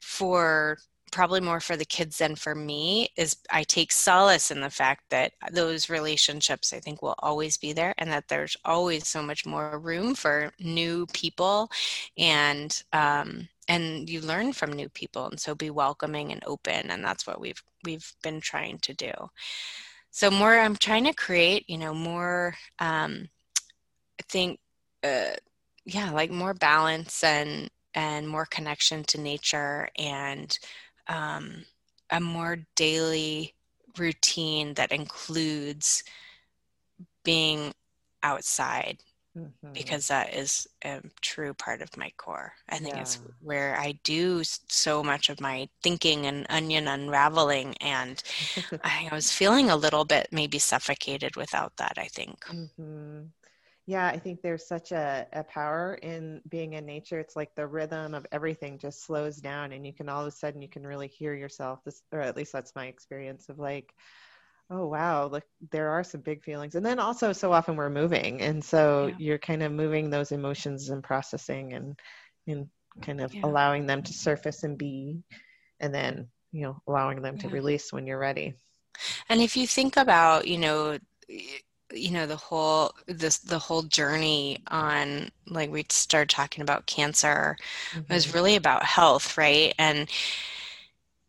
for 0.00 0.78
probably 1.10 1.40
more 1.40 1.60
for 1.60 1.76
the 1.76 1.84
kids 1.84 2.18
than 2.18 2.36
for 2.36 2.54
me 2.54 3.08
is 3.16 3.36
I 3.50 3.62
take 3.64 3.92
solace 3.92 4.50
in 4.50 4.60
the 4.60 4.70
fact 4.70 5.04
that 5.10 5.32
those 5.52 5.90
relationships 5.90 6.72
I 6.72 6.80
think 6.80 7.02
will 7.02 7.16
always 7.18 7.56
be 7.56 7.72
there 7.72 7.94
and 7.98 8.10
that 8.10 8.28
there's 8.28 8.56
always 8.64 9.06
so 9.06 9.22
much 9.22 9.46
more 9.46 9.78
room 9.78 10.14
for 10.14 10.52
new 10.60 11.06
people 11.12 11.70
and 12.16 12.82
um, 12.92 13.48
and 13.68 14.08
you 14.08 14.20
learn 14.20 14.52
from 14.52 14.72
new 14.72 14.88
people 14.88 15.26
and 15.26 15.38
so 15.38 15.54
be 15.54 15.70
welcoming 15.70 16.32
and 16.32 16.42
open 16.46 16.90
and 16.90 17.04
that's 17.04 17.26
what 17.26 17.40
we've 17.40 17.62
we've 17.84 18.12
been 18.22 18.40
trying 18.40 18.78
to 18.78 18.94
do. 18.94 19.12
So 20.10 20.30
more 20.30 20.58
i'm 20.58 20.76
trying 20.76 21.04
to 21.04 21.12
create 21.12 21.68
you 21.68 21.78
know 21.78 21.94
more 21.94 22.54
um 22.78 23.28
i 24.20 24.24
think 24.28 24.58
uh 25.04 25.36
yeah 25.84 26.10
like 26.10 26.30
more 26.30 26.54
balance 26.54 27.22
and 27.22 27.70
and 27.94 28.28
more 28.28 28.46
connection 28.46 29.02
to 29.04 29.20
nature 29.20 29.88
and 29.98 30.58
um 31.08 31.64
a 32.10 32.20
more 32.20 32.58
daily 32.76 33.54
routine 33.98 34.74
that 34.74 34.92
includes 34.92 36.02
being 37.24 37.72
outside 38.22 38.98
mm-hmm. 39.36 39.72
because 39.72 40.08
that 40.08 40.34
is 40.34 40.66
a 40.84 41.00
true 41.20 41.54
part 41.54 41.82
of 41.82 41.96
my 41.96 42.10
core. 42.16 42.52
I 42.68 42.78
think 42.78 42.94
yeah. 42.94 43.02
it's 43.02 43.18
where 43.42 43.76
I 43.78 43.98
do 44.04 44.42
so 44.44 45.02
much 45.02 45.28
of 45.28 45.40
my 45.40 45.68
thinking 45.82 46.26
and 46.26 46.46
onion 46.50 46.88
unraveling. 46.88 47.74
And 47.80 48.22
I 48.84 49.08
was 49.12 49.32
feeling 49.32 49.70
a 49.70 49.76
little 49.76 50.04
bit 50.04 50.28
maybe 50.32 50.58
suffocated 50.58 51.36
without 51.36 51.76
that, 51.76 51.94
I 51.96 52.06
think. 52.06 52.44
Mm-hmm. 52.46 53.20
Yeah, 53.90 54.06
I 54.06 54.18
think 54.18 54.40
there's 54.40 54.68
such 54.68 54.92
a, 54.92 55.26
a 55.32 55.42
power 55.42 55.94
in 55.94 56.42
being 56.48 56.74
in 56.74 56.86
nature. 56.86 57.18
It's 57.18 57.34
like 57.34 57.56
the 57.56 57.66
rhythm 57.66 58.14
of 58.14 58.24
everything 58.30 58.78
just 58.78 59.04
slows 59.04 59.38
down, 59.38 59.72
and 59.72 59.84
you 59.84 59.92
can 59.92 60.08
all 60.08 60.20
of 60.20 60.28
a 60.28 60.30
sudden 60.30 60.62
you 60.62 60.68
can 60.68 60.86
really 60.86 61.08
hear 61.08 61.34
yourself. 61.34 61.80
This, 61.84 62.00
or 62.12 62.20
at 62.20 62.36
least 62.36 62.52
that's 62.52 62.76
my 62.76 62.86
experience 62.86 63.48
of 63.48 63.58
like, 63.58 63.92
oh 64.70 64.86
wow 64.86 65.26
like 65.26 65.42
there 65.72 65.88
are 65.88 66.04
some 66.04 66.20
big 66.20 66.44
feelings 66.44 66.76
and 66.76 66.86
then 66.86 67.00
also 67.00 67.32
so 67.32 67.52
often 67.52 67.74
we're 67.74 67.90
moving 67.90 68.40
and 68.40 68.64
so 68.64 69.08
yeah. 69.08 69.14
you're 69.18 69.38
kind 69.38 69.64
of 69.64 69.72
moving 69.72 70.10
those 70.10 70.30
emotions 70.30 70.90
and 70.90 71.02
processing 71.02 71.72
and 71.72 71.98
and 72.46 72.68
kind 73.02 73.20
of 73.20 73.34
yeah. 73.34 73.40
allowing 73.42 73.86
them 73.86 74.00
to 74.00 74.12
surface 74.12 74.62
and 74.62 74.78
be 74.78 75.18
and 75.80 75.92
then 75.92 76.28
you 76.52 76.62
know 76.62 76.80
allowing 76.86 77.20
them 77.20 77.36
to 77.36 77.48
release 77.48 77.92
when 77.92 78.06
you're 78.06 78.16
ready 78.16 78.54
and 79.28 79.40
if 79.40 79.56
you 79.56 79.66
think 79.66 79.96
about 79.96 80.46
you 80.46 80.58
know 80.58 80.96
you 81.92 82.10
know 82.10 82.26
the 82.26 82.36
whole 82.36 82.92
this 83.06 83.38
the 83.38 83.58
whole 83.58 83.82
journey 83.82 84.58
on 84.68 85.30
like 85.46 85.70
we 85.70 85.84
started 85.88 86.28
talking 86.30 86.62
about 86.62 86.86
cancer 86.86 87.56
mm-hmm. 87.92 88.12
was 88.12 88.34
really 88.34 88.56
about 88.56 88.84
health 88.84 89.36
right 89.36 89.74
and 89.78 90.08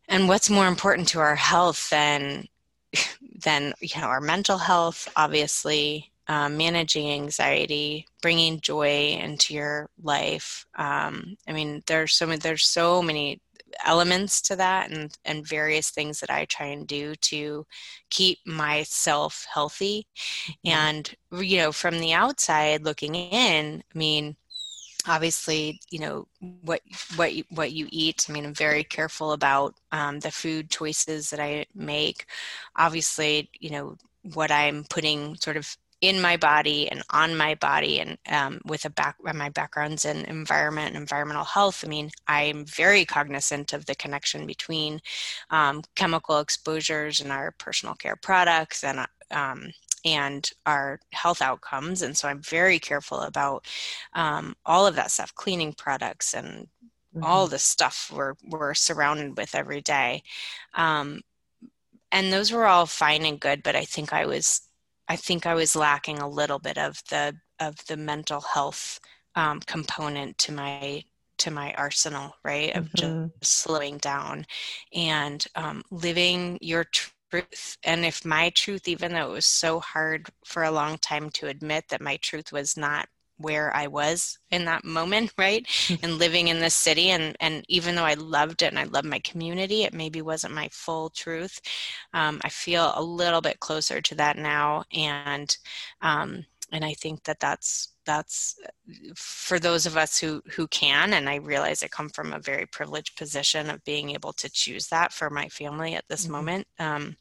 and 0.07 0.27
what's 0.27 0.49
more 0.49 0.67
important 0.67 1.07
to 1.07 1.19
our 1.19 1.35
health 1.35 1.89
than 1.89 2.47
then 3.43 3.73
you 3.81 3.99
know 3.99 4.07
our 4.07 4.21
mental 4.21 4.57
health 4.57 5.07
obviously 5.15 6.11
um, 6.27 6.55
managing 6.55 7.09
anxiety 7.11 8.07
bringing 8.21 8.59
joy 8.61 9.17
into 9.19 9.53
your 9.53 9.89
life 10.01 10.65
um, 10.75 11.35
i 11.47 11.51
mean 11.51 11.81
there's 11.87 12.13
so 12.13 12.25
many 12.25 12.37
there's 12.37 12.65
so 12.65 13.01
many 13.01 13.39
elements 13.85 14.41
to 14.41 14.55
that 14.55 14.91
and 14.91 15.17
and 15.25 15.47
various 15.47 15.89
things 15.89 16.19
that 16.19 16.29
i 16.29 16.45
try 16.45 16.67
and 16.67 16.87
do 16.87 17.15
to 17.15 17.65
keep 18.09 18.39
myself 18.45 19.45
healthy 19.53 20.07
mm-hmm. 20.47 20.69
and 20.69 21.15
you 21.41 21.57
know 21.57 21.71
from 21.71 21.99
the 21.99 22.13
outside 22.13 22.83
looking 22.83 23.15
in 23.15 23.83
i 23.93 23.97
mean 23.97 24.35
obviously 25.07 25.79
you 25.89 25.99
know 25.99 26.27
what 26.61 26.81
what 27.15 27.33
you, 27.33 27.43
what 27.49 27.71
you 27.71 27.87
eat 27.89 28.25
i 28.29 28.31
mean 28.31 28.45
i'm 28.45 28.53
very 28.53 28.83
careful 28.83 29.31
about 29.31 29.75
um, 29.91 30.19
the 30.19 30.31
food 30.31 30.69
choices 30.69 31.29
that 31.29 31.39
i 31.39 31.65
make 31.73 32.25
obviously 32.75 33.49
you 33.59 33.71
know 33.71 33.95
what 34.33 34.51
i'm 34.51 34.85
putting 34.89 35.35
sort 35.35 35.57
of 35.57 35.75
in 36.01 36.19
my 36.19 36.35
body 36.35 36.89
and 36.89 37.03
on 37.11 37.37
my 37.37 37.55
body 37.55 37.99
and 37.99 38.17
um, 38.29 38.59
with 38.65 38.85
a 38.85 38.89
back 38.89 39.15
my 39.33 39.49
backgrounds 39.49 40.03
in 40.03 40.25
environment 40.25 40.87
and 40.87 40.97
environmental 40.97 41.43
health 41.43 41.83
i 41.85 41.87
mean 41.87 42.09
i'm 42.27 42.65
very 42.65 43.05
cognizant 43.05 43.71
of 43.71 43.85
the 43.85 43.95
connection 43.95 44.45
between 44.45 44.99
um, 45.51 45.81
chemical 45.95 46.39
exposures 46.39 47.19
and 47.19 47.31
our 47.31 47.51
personal 47.51 47.95
care 47.95 48.15
products 48.15 48.83
and 48.83 49.05
um, 49.31 49.71
and 50.03 50.49
our 50.65 50.99
health 51.11 51.41
outcomes. 51.41 52.01
And 52.01 52.17
so 52.17 52.27
I'm 52.27 52.41
very 52.41 52.79
careful 52.79 53.21
about 53.21 53.67
um, 54.13 54.55
all 54.65 54.87
of 54.87 54.95
that 54.95 55.11
stuff, 55.11 55.35
cleaning 55.35 55.73
products 55.73 56.33
and 56.33 56.67
mm-hmm. 57.15 57.23
all 57.23 57.47
the 57.47 57.59
stuff 57.59 58.11
we're, 58.13 58.33
we're 58.47 58.73
surrounded 58.73 59.37
with 59.37 59.55
every 59.55 59.81
day. 59.81 60.23
Um, 60.73 61.21
and 62.11 62.31
those 62.31 62.51
were 62.51 62.65
all 62.65 62.85
fine 62.85 63.25
and 63.25 63.39
good, 63.39 63.63
but 63.63 63.75
I 63.75 63.85
think 63.85 64.11
I 64.11 64.25
was, 64.25 64.61
I 65.11 65.17
think 65.17 65.45
I 65.45 65.55
was 65.55 65.75
lacking 65.75 66.19
a 66.19 66.29
little 66.29 66.57
bit 66.57 66.77
of 66.77 67.03
the, 67.09 67.35
of 67.59 67.75
the 67.87 67.97
mental 67.97 68.39
health 68.39 68.97
um, 69.35 69.59
component 69.59 70.37
to 70.37 70.53
my 70.53 71.03
to 71.39 71.51
my 71.51 71.73
arsenal, 71.73 72.35
right? 72.45 72.73
Of 72.73 72.85
mm-hmm. 72.85 73.27
just 73.41 73.53
slowing 73.53 73.97
down 73.97 74.45
and 74.93 75.43
um, 75.55 75.83
living 75.91 76.59
your 76.61 76.85
truth. 76.85 77.77
And 77.83 78.05
if 78.05 78.23
my 78.23 78.51
truth, 78.51 78.87
even 78.87 79.11
though 79.11 79.31
it 79.31 79.33
was 79.33 79.45
so 79.45 79.81
hard 79.81 80.29
for 80.45 80.63
a 80.63 80.71
long 80.71 80.97
time 80.99 81.29
to 81.31 81.47
admit 81.47 81.89
that 81.89 81.99
my 81.99 82.15
truth 82.17 82.53
was 82.53 82.77
not 82.77 83.09
where 83.41 83.75
I 83.75 83.87
was 83.87 84.37
in 84.49 84.65
that 84.65 84.83
moment, 84.83 85.33
right? 85.37 85.67
and 86.03 86.17
living 86.17 86.47
in 86.47 86.59
this 86.59 86.73
city 86.73 87.09
and 87.09 87.35
and 87.39 87.65
even 87.67 87.95
though 87.95 88.05
I 88.05 88.15
loved 88.15 88.61
it 88.61 88.67
and 88.67 88.79
I 88.79 88.83
loved 88.85 89.07
my 89.07 89.19
community, 89.19 89.83
it 89.83 89.93
maybe 89.93 90.21
wasn't 90.21 90.53
my 90.53 90.69
full 90.71 91.09
truth. 91.09 91.59
Um, 92.13 92.39
I 92.43 92.49
feel 92.49 92.93
a 92.95 93.03
little 93.03 93.41
bit 93.41 93.59
closer 93.59 94.01
to 94.01 94.15
that 94.15 94.37
now, 94.37 94.83
and 94.93 95.55
um, 96.01 96.45
and 96.71 96.85
I 96.85 96.93
think 96.93 97.23
that 97.23 97.39
that's 97.39 97.89
that's 98.05 98.55
for 99.15 99.59
those 99.59 99.85
of 99.85 99.95
us 99.95 100.19
who 100.19 100.41
who 100.55 100.67
can 100.69 101.13
and 101.13 101.29
i 101.29 101.35
realize 101.35 101.83
i 101.83 101.87
come 101.87 102.09
from 102.09 102.33
a 102.33 102.39
very 102.39 102.65
privileged 102.65 103.15
position 103.15 103.69
of 103.69 103.83
being 103.83 104.09
able 104.09 104.33
to 104.33 104.49
choose 104.49 104.87
that 104.87 105.13
for 105.13 105.29
my 105.29 105.47
family 105.49 105.93
at 105.93 106.03
this 106.09 106.23
mm-hmm. 106.23 106.31
moment 106.31 106.67
um, 106.79 107.15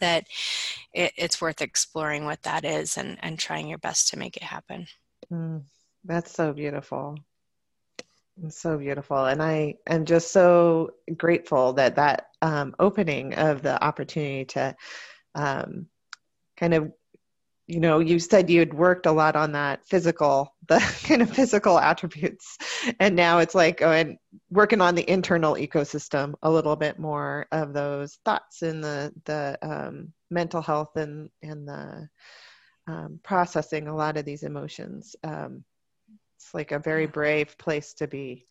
that 0.00 0.26
it, 0.92 1.12
it's 1.16 1.40
worth 1.40 1.60
exploring 1.60 2.24
what 2.24 2.42
that 2.42 2.64
is 2.64 2.96
and, 2.96 3.18
and 3.22 3.38
trying 3.38 3.68
your 3.68 3.78
best 3.78 4.08
to 4.08 4.18
make 4.18 4.36
it 4.36 4.42
happen. 4.42 4.86
Mm, 5.32 5.62
that's 6.04 6.32
so 6.32 6.52
beautiful. 6.52 7.16
It's 8.44 8.60
so 8.60 8.78
beautiful. 8.78 9.24
And 9.24 9.42
I 9.42 9.74
am 9.86 10.04
just 10.04 10.32
so 10.32 10.90
grateful 11.16 11.74
that 11.74 11.96
that 11.96 12.28
um, 12.40 12.74
opening 12.78 13.34
of 13.34 13.62
the 13.62 13.82
opportunity 13.82 14.44
to 14.46 14.76
um, 15.34 15.86
kind 16.56 16.74
of 16.74 16.92
you 17.66 17.80
know 17.80 17.98
you 17.98 18.18
said 18.18 18.48
you 18.48 18.60
had 18.60 18.72
worked 18.72 19.06
a 19.06 19.12
lot 19.12 19.36
on 19.36 19.52
that 19.52 19.86
physical 19.86 20.54
the 20.68 20.78
kind 21.04 21.20
of 21.22 21.30
physical 21.30 21.78
attributes 21.78 22.56
and 22.98 23.14
now 23.14 23.38
it's 23.38 23.54
like 23.54 23.78
going 23.78 24.18
oh, 24.18 24.38
working 24.50 24.80
on 24.80 24.94
the 24.94 25.08
internal 25.08 25.54
ecosystem 25.54 26.34
a 26.42 26.50
little 26.50 26.76
bit 26.76 26.98
more 26.98 27.46
of 27.52 27.72
those 27.74 28.18
thoughts 28.24 28.62
and 28.62 28.82
the 28.82 29.12
the 29.26 29.58
um, 29.62 30.12
mental 30.30 30.62
health 30.62 30.96
and 30.96 31.28
and 31.42 31.68
the 31.68 32.08
um, 32.88 33.20
processing 33.22 33.86
a 33.86 33.94
lot 33.94 34.16
of 34.16 34.24
these 34.24 34.42
emotions 34.42 35.14
um, 35.24 35.62
it's 36.36 36.52
like 36.54 36.72
a 36.72 36.78
very 36.78 37.06
brave 37.06 37.56
place 37.58 37.94
to 37.94 38.06
be 38.06 38.44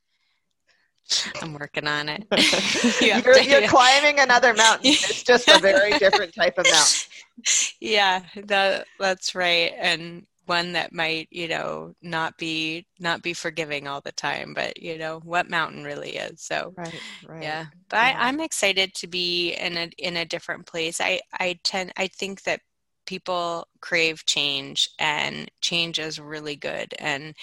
I'm 1.42 1.54
working 1.54 1.88
on 1.88 2.10
it. 2.10 2.26
you're, 3.02 3.40
you're 3.62 3.70
climbing 3.70 4.20
another 4.20 4.54
mountain. 4.54 4.92
It's 4.92 5.24
just 5.32 5.48
a 5.48 5.58
very 5.58 5.98
different 5.98 6.36
type 6.36 6.58
of 6.58 6.66
mountain 6.66 7.08
yeah, 7.80 8.24
that 8.46 8.88
that's 9.00 9.36
right. 9.36 9.74
And 9.78 10.26
one 10.46 10.74
that 10.74 10.94
might, 10.94 11.28
you 11.30 11.48
know, 11.48 11.94
not 12.02 12.38
be 12.38 12.86
not 13.00 13.22
be 13.22 13.34
forgiving 13.34 13.88
all 13.88 14.02
the 14.02 14.12
time, 14.14 14.54
but 14.54 14.82
you 14.82 14.98
know 14.98 15.20
what 15.24 15.50
mountain 15.50 15.84
really 15.84 16.18
is. 16.18 16.42
So 16.42 16.74
right, 16.78 17.02
right. 17.28 17.44
Yeah, 17.44 17.66
but 17.90 17.98
yeah. 17.98 18.16
I, 18.18 18.28
I'm 18.28 18.40
excited 18.40 18.94
to 18.96 19.08
be 19.08 19.54
in 19.54 19.78
a 19.78 19.90
in 19.98 20.18
a 20.18 20.26
different 20.26 20.66
place. 20.66 21.02
I 21.02 21.22
I 21.34 21.60
tend 21.64 21.92
I 21.98 22.08
think 22.08 22.44
that 22.44 22.62
people 23.08 23.68
crave 23.82 24.26
change, 24.26 24.90
and 25.00 25.50
change 25.62 25.98
is 26.00 26.20
really 26.20 26.56
good. 26.56 26.94
And 27.00 27.34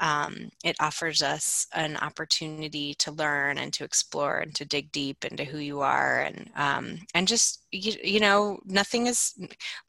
um, 0.00 0.50
it 0.64 0.76
offers 0.80 1.22
us 1.22 1.66
an 1.74 1.96
opportunity 1.96 2.94
to 2.94 3.12
learn 3.12 3.58
and 3.58 3.72
to 3.72 3.84
explore 3.84 4.38
and 4.38 4.54
to 4.54 4.64
dig 4.64 4.92
deep 4.92 5.24
into 5.24 5.44
who 5.44 5.58
you 5.58 5.80
are 5.80 6.20
and 6.20 6.50
um, 6.56 6.98
and 7.14 7.26
just 7.26 7.64
you, 7.72 7.94
you 8.02 8.20
know 8.20 8.58
nothing 8.64 9.06
is 9.06 9.34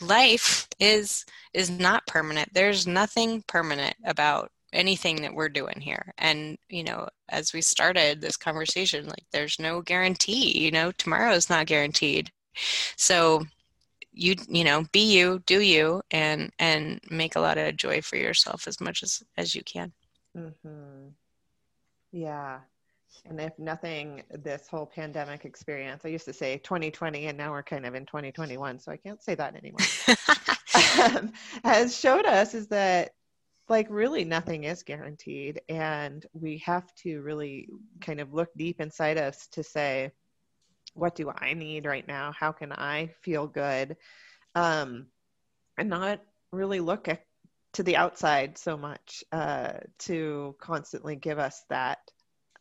life 0.01 0.67
is 0.80 1.26
is 1.53 1.70
not 1.70 2.05
permanent 2.07 2.49
there's 2.53 2.88
nothing 2.88 3.43
permanent 3.47 3.95
about 4.05 4.51
anything 4.74 5.22
that 5.22 5.34
we're 5.34 5.49
doing 5.49 5.80
here 5.80 6.13
and 6.17 6.57
you 6.70 6.84
know 6.84 7.07
as 7.30 7.53
we 7.53 7.61
started 7.61 8.22
this 8.22 8.38
conversation 8.38 9.05
like 9.07 9.26
there's 9.32 9.59
no 9.59 9.82
guarantee 9.82 10.57
you 10.59 10.72
know 10.72 10.91
tomorrow 10.93 11.32
is 11.32 11.49
not 11.49 11.65
guaranteed 11.65 12.32
so 12.95 13.43
you 14.20 14.36
you 14.47 14.63
know 14.63 14.86
be 14.91 15.17
you 15.17 15.41
do 15.45 15.61
you 15.61 16.01
and 16.11 16.51
and 16.59 16.99
make 17.09 17.36
a 17.36 17.39
lot 17.39 17.57
of 17.57 17.76
joy 17.78 18.01
for 18.01 18.17
yourself 18.17 18.67
as 18.67 18.80
much 18.80 19.03
as 19.03 19.24
as 19.38 19.55
you 19.55 19.63
can 19.63 19.93
Mm-hmm. 20.38 21.09
Yeah. 22.11 22.59
And 23.26 23.39
if 23.41 23.57
nothing, 23.57 24.24
this 24.30 24.67
whole 24.67 24.86
pandemic 24.86 25.45
experience, 25.45 26.05
I 26.05 26.09
used 26.09 26.26
to 26.26 26.34
say 26.34 26.57
2020, 26.59 27.28
and 27.28 27.38
now 27.38 27.51
we're 27.51 27.63
kind 27.63 27.86
of 27.86 27.95
in 27.95 28.05
2021, 28.05 28.80
so 28.80 28.91
I 28.91 28.97
can't 28.97 29.22
say 29.22 29.36
that 29.36 29.55
anymore, 29.55 29.80
um, 31.17 31.34
has 31.63 31.97
showed 31.97 32.26
us 32.26 32.53
is 32.53 32.67
that 32.67 33.11
like 33.67 33.88
really 33.89 34.26
nothing 34.26 34.63
is 34.63 34.84
guaranteed. 34.84 35.61
And 35.70 36.26
we 36.34 36.59
have 36.59 36.93
to 37.03 37.22
really 37.22 37.67
kind 38.01 38.20
of 38.20 38.34
look 38.34 38.49
deep 38.55 38.80
inside 38.80 39.17
us 39.17 39.47
to 39.51 39.63
say, 39.63 40.11
what 41.00 41.16
do 41.16 41.32
I 41.36 41.54
need 41.54 41.86
right 41.86 42.08
now? 42.08 42.34
How 42.38 42.52
can 42.52 42.72
I 42.72 43.14
feel 43.22 43.47
good? 43.47 43.97
Um, 44.56 45.08
and 45.78 45.89
not 45.89 46.22
really 46.52 46.80
look 46.80 47.08
at 47.08 47.24
to 47.74 47.84
the 47.84 47.95
outside 47.95 48.58
so 48.58 48.76
much 48.76 49.24
uh, 49.32 49.74
to 50.00 50.56
constantly 50.60 51.16
give 51.16 51.38
us 51.38 51.64
that 51.70 52.00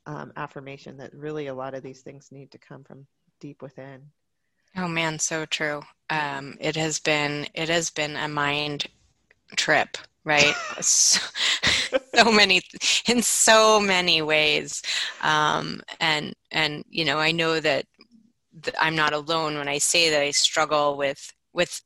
um, 0.06 0.32
affirmation 0.36 0.98
that 0.98 1.14
really 1.14 1.46
a 1.46 1.54
lot 1.54 1.74
of 1.74 1.82
these 1.82 2.02
things 2.02 2.28
need 2.30 2.50
to 2.52 2.58
come 2.58 2.84
from 2.84 3.06
deep 3.40 3.62
within. 3.62 4.02
Oh 4.76 4.88
man, 4.88 5.18
so 5.18 5.46
true. 5.46 5.82
Um, 6.10 6.56
it 6.60 6.76
has 6.76 6.98
been 7.00 7.46
it 7.54 7.68
has 7.68 7.90
been 7.90 8.16
a 8.16 8.28
mind 8.28 8.86
trip 9.56 9.96
right 10.24 10.54
so, 10.80 11.26
so, 12.14 12.30
many 12.30 12.60
in 13.08 13.22
so 13.22 13.80
many 13.80 14.20
ways 14.22 14.82
um, 15.22 15.80
and 16.00 16.34
and 16.50 16.84
you 16.88 17.04
know 17.04 17.18
i 17.18 17.32
know 17.32 17.54
that, 17.54 17.62
that 17.62 17.86
i'm 18.80 18.96
not 18.96 19.12
alone 19.12 19.56
when 19.56 19.68
i 19.68 19.78
say 19.78 20.10
that 20.10 20.22
i 20.22 20.30
struggle 20.30 20.96
with 20.96 21.32
with 21.52 21.80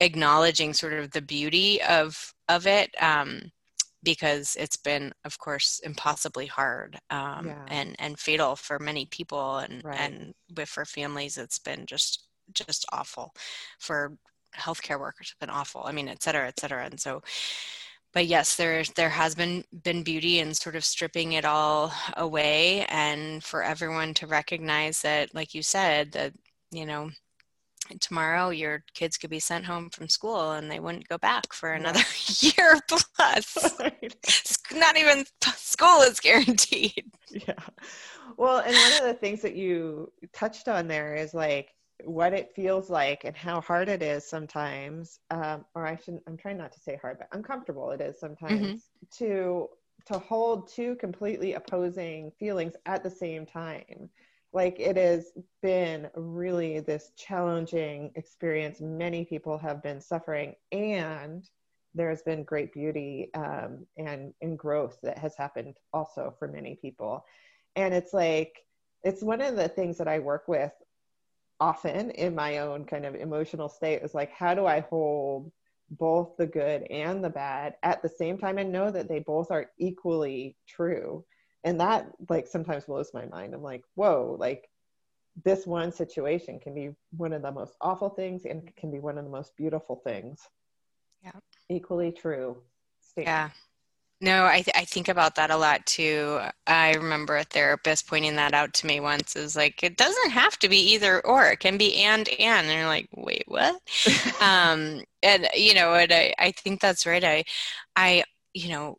acknowledging 0.00 0.72
sort 0.72 0.94
of 0.94 1.10
the 1.10 1.22
beauty 1.22 1.80
of 1.82 2.32
of 2.48 2.66
it 2.66 2.90
um, 3.00 3.50
because 4.02 4.56
it's 4.58 4.76
been 4.76 5.12
of 5.24 5.38
course 5.38 5.80
impossibly 5.84 6.46
hard 6.46 6.98
um, 7.10 7.46
yeah. 7.46 7.64
and 7.68 7.96
and 7.98 8.18
fatal 8.18 8.56
for 8.56 8.78
many 8.78 9.06
people 9.06 9.58
and 9.58 9.84
right. 9.84 10.00
and 10.00 10.34
with 10.56 10.68
for 10.68 10.84
families 10.84 11.36
it's 11.36 11.58
been 11.58 11.84
just 11.86 12.26
just 12.54 12.86
awful 12.92 13.32
for 13.78 14.12
healthcare 14.56 14.98
workers 14.98 15.32
have 15.32 15.46
been 15.46 15.54
awful 15.54 15.82
i 15.84 15.92
mean 15.92 16.08
et 16.08 16.22
cetera 16.22 16.48
et 16.48 16.58
cetera 16.58 16.84
and 16.86 16.98
so 16.98 17.22
but 18.12 18.26
yes 18.26 18.56
there 18.56 18.82
there 18.96 19.10
has 19.10 19.34
been 19.34 19.64
been 19.82 20.02
beauty 20.02 20.38
in 20.38 20.54
sort 20.54 20.76
of 20.76 20.84
stripping 20.84 21.32
it 21.32 21.44
all 21.44 21.92
away 22.16 22.84
and 22.86 23.42
for 23.44 23.62
everyone 23.62 24.14
to 24.14 24.26
recognize 24.26 25.02
that 25.02 25.34
like 25.34 25.54
you 25.54 25.62
said 25.62 26.12
that 26.12 26.32
you 26.70 26.86
know 26.86 27.10
tomorrow 27.98 28.50
your 28.50 28.84
kids 28.94 29.16
could 29.16 29.30
be 29.30 29.40
sent 29.40 29.64
home 29.64 29.90
from 29.90 30.08
school 30.08 30.52
and 30.52 30.70
they 30.70 30.78
wouldn't 30.78 31.08
go 31.08 31.18
back 31.18 31.52
for 31.52 31.72
another 31.72 32.00
yeah. 32.40 32.50
year 32.58 32.78
plus. 32.88 33.80
Not 34.72 34.96
even 34.96 35.24
school 35.56 36.02
is 36.02 36.20
guaranteed. 36.20 37.10
Yeah. 37.30 37.54
Well, 38.36 38.58
and 38.58 38.74
one 38.74 38.92
of 39.00 39.04
the 39.04 39.18
things 39.18 39.42
that 39.42 39.56
you 39.56 40.12
touched 40.32 40.68
on 40.68 40.86
there 40.86 41.16
is 41.16 41.34
like 41.34 41.74
what 42.04 42.32
it 42.32 42.52
feels 42.54 42.90
like 42.90 43.24
and 43.24 43.36
how 43.36 43.60
hard 43.60 43.88
it 43.88 44.02
is 44.02 44.24
sometimes 44.24 45.20
um, 45.30 45.64
or 45.74 45.86
i 45.86 45.96
shouldn't 45.96 46.22
i'm 46.26 46.36
trying 46.36 46.56
not 46.56 46.72
to 46.72 46.80
say 46.80 46.98
hard 47.00 47.18
but 47.18 47.28
uncomfortable 47.32 47.90
it 47.90 48.00
is 48.00 48.18
sometimes 48.18 48.60
mm-hmm. 48.60 48.76
to 49.10 49.68
to 50.06 50.18
hold 50.18 50.68
two 50.68 50.96
completely 50.96 51.54
opposing 51.54 52.30
feelings 52.38 52.74
at 52.86 53.02
the 53.02 53.10
same 53.10 53.44
time 53.46 54.08
like 54.52 54.80
it 54.80 54.96
has 54.96 55.32
been 55.62 56.08
really 56.14 56.80
this 56.80 57.12
challenging 57.16 58.10
experience 58.16 58.80
many 58.80 59.24
people 59.24 59.56
have 59.58 59.82
been 59.82 60.00
suffering 60.00 60.54
and 60.72 61.48
there 61.94 62.08
has 62.08 62.22
been 62.22 62.44
great 62.44 62.72
beauty 62.72 63.30
um, 63.34 63.86
and 63.96 64.32
and 64.42 64.58
growth 64.58 64.98
that 65.02 65.18
has 65.18 65.36
happened 65.36 65.76
also 65.92 66.34
for 66.38 66.48
many 66.48 66.76
people 66.76 67.24
and 67.76 67.94
it's 67.94 68.12
like 68.12 68.64
it's 69.02 69.22
one 69.22 69.40
of 69.40 69.56
the 69.56 69.68
things 69.68 69.98
that 69.98 70.08
i 70.08 70.18
work 70.18 70.48
with 70.48 70.72
often 71.60 72.10
in 72.12 72.34
my 72.34 72.58
own 72.58 72.84
kind 72.84 73.04
of 73.04 73.14
emotional 73.14 73.68
state 73.68 74.02
is 74.02 74.14
like 74.14 74.32
how 74.32 74.54
do 74.54 74.66
i 74.66 74.80
hold 74.80 75.52
both 75.90 76.36
the 76.36 76.46
good 76.46 76.82
and 76.90 77.22
the 77.22 77.30
bad 77.30 77.74
at 77.82 78.02
the 78.02 78.08
same 78.08 78.38
time 78.38 78.58
and 78.58 78.70
know 78.70 78.90
that 78.90 79.08
they 79.08 79.18
both 79.20 79.50
are 79.50 79.70
equally 79.78 80.56
true? 80.68 81.24
And 81.64 81.80
that 81.80 82.06
like 82.28 82.46
sometimes 82.46 82.84
blows 82.84 83.10
my 83.12 83.26
mind. 83.26 83.54
I'm 83.54 83.62
like 83.62 83.82
whoa 83.94 84.36
like 84.38 84.70
this 85.44 85.66
one 85.66 85.92
situation 85.92 86.58
can 86.58 86.74
be 86.74 86.90
one 87.16 87.32
of 87.32 87.42
the 87.42 87.52
most 87.52 87.74
awful 87.80 88.10
things 88.10 88.44
and 88.44 88.74
can 88.76 88.90
be 88.90 88.98
one 88.98 89.18
of 89.18 89.24
the 89.24 89.30
most 89.30 89.56
beautiful 89.56 90.00
things. 90.04 90.40
Yeah. 91.22 91.32
Equally 91.68 92.12
true 92.12 92.56
statement. 93.00 93.26
yeah 93.26 93.48
no 94.20 94.44
I, 94.44 94.62
th- 94.62 94.76
I 94.76 94.84
think 94.84 95.08
about 95.08 95.34
that 95.36 95.50
a 95.50 95.56
lot 95.56 95.86
too 95.86 96.40
i 96.66 96.92
remember 96.94 97.36
a 97.36 97.44
therapist 97.44 98.06
pointing 98.06 98.36
that 98.36 98.54
out 98.54 98.72
to 98.74 98.86
me 98.86 99.00
once 99.00 99.36
is 99.36 99.56
like 99.56 99.82
it 99.82 99.96
doesn't 99.96 100.30
have 100.30 100.58
to 100.58 100.68
be 100.68 100.78
either 100.92 101.24
or 101.26 101.46
it 101.46 101.60
can 101.60 101.76
be 101.78 101.94
and 102.02 102.28
and 102.38 102.66
and 102.68 102.78
you're 102.78 102.86
like 102.86 103.08
wait 103.16 103.44
what 103.46 103.74
um 104.40 105.00
and 105.22 105.48
you 105.54 105.74
know 105.74 105.94
and 105.94 106.12
I, 106.12 106.34
I 106.38 106.52
think 106.52 106.80
that's 106.80 107.06
right 107.06 107.24
i 107.24 107.44
i 107.96 108.24
you 108.54 108.70
know 108.70 108.98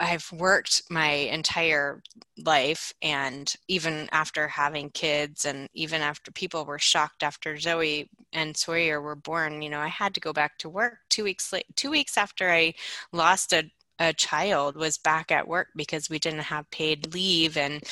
I've 0.00 0.32
worked 0.32 0.82
my 0.90 1.10
entire 1.10 2.02
life, 2.36 2.92
and 3.02 3.54
even 3.68 4.08
after 4.10 4.48
having 4.48 4.90
kids, 4.90 5.44
and 5.44 5.68
even 5.74 6.02
after 6.02 6.32
people 6.32 6.64
were 6.64 6.80
shocked 6.80 7.22
after 7.22 7.56
Zoe 7.56 8.10
and 8.32 8.56
Sawyer 8.56 9.00
were 9.00 9.14
born, 9.14 9.62
you 9.62 9.70
know, 9.70 9.78
I 9.78 9.86
had 9.86 10.12
to 10.14 10.20
go 10.20 10.32
back 10.32 10.58
to 10.58 10.68
work 10.68 10.98
two 11.08 11.22
weeks 11.22 11.52
late. 11.52 11.66
Two 11.76 11.90
weeks 11.90 12.16
after 12.18 12.50
I 12.50 12.74
lost 13.12 13.52
a, 13.52 13.70
a 14.02 14.12
child, 14.12 14.76
was 14.76 14.98
back 14.98 15.30
at 15.30 15.48
work 15.48 15.68
because 15.76 16.10
we 16.10 16.18
didn't 16.18 16.40
have 16.40 16.70
paid 16.70 17.14
leave, 17.14 17.56
and 17.56 17.82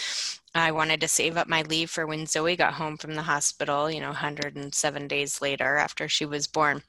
I 0.55 0.73
wanted 0.73 1.01
to 1.01 1.09
save 1.09 1.37
up 1.37 1.49
my 1.49 1.63
leave 1.63 1.91
for 1.91 2.07
when 2.07 2.27
Zoe 2.27 2.57
got 2.57 2.75
home 2.75 2.97
from 2.97 3.15
the 3.15 3.23
hospital. 3.23 3.91
You 3.91 4.01
know, 4.01 4.09
107 4.09 5.09
days 5.09 5.41
later 5.41 5.77
after 5.77 6.09
she 6.09 6.25
was 6.25 6.47
born 6.47 6.83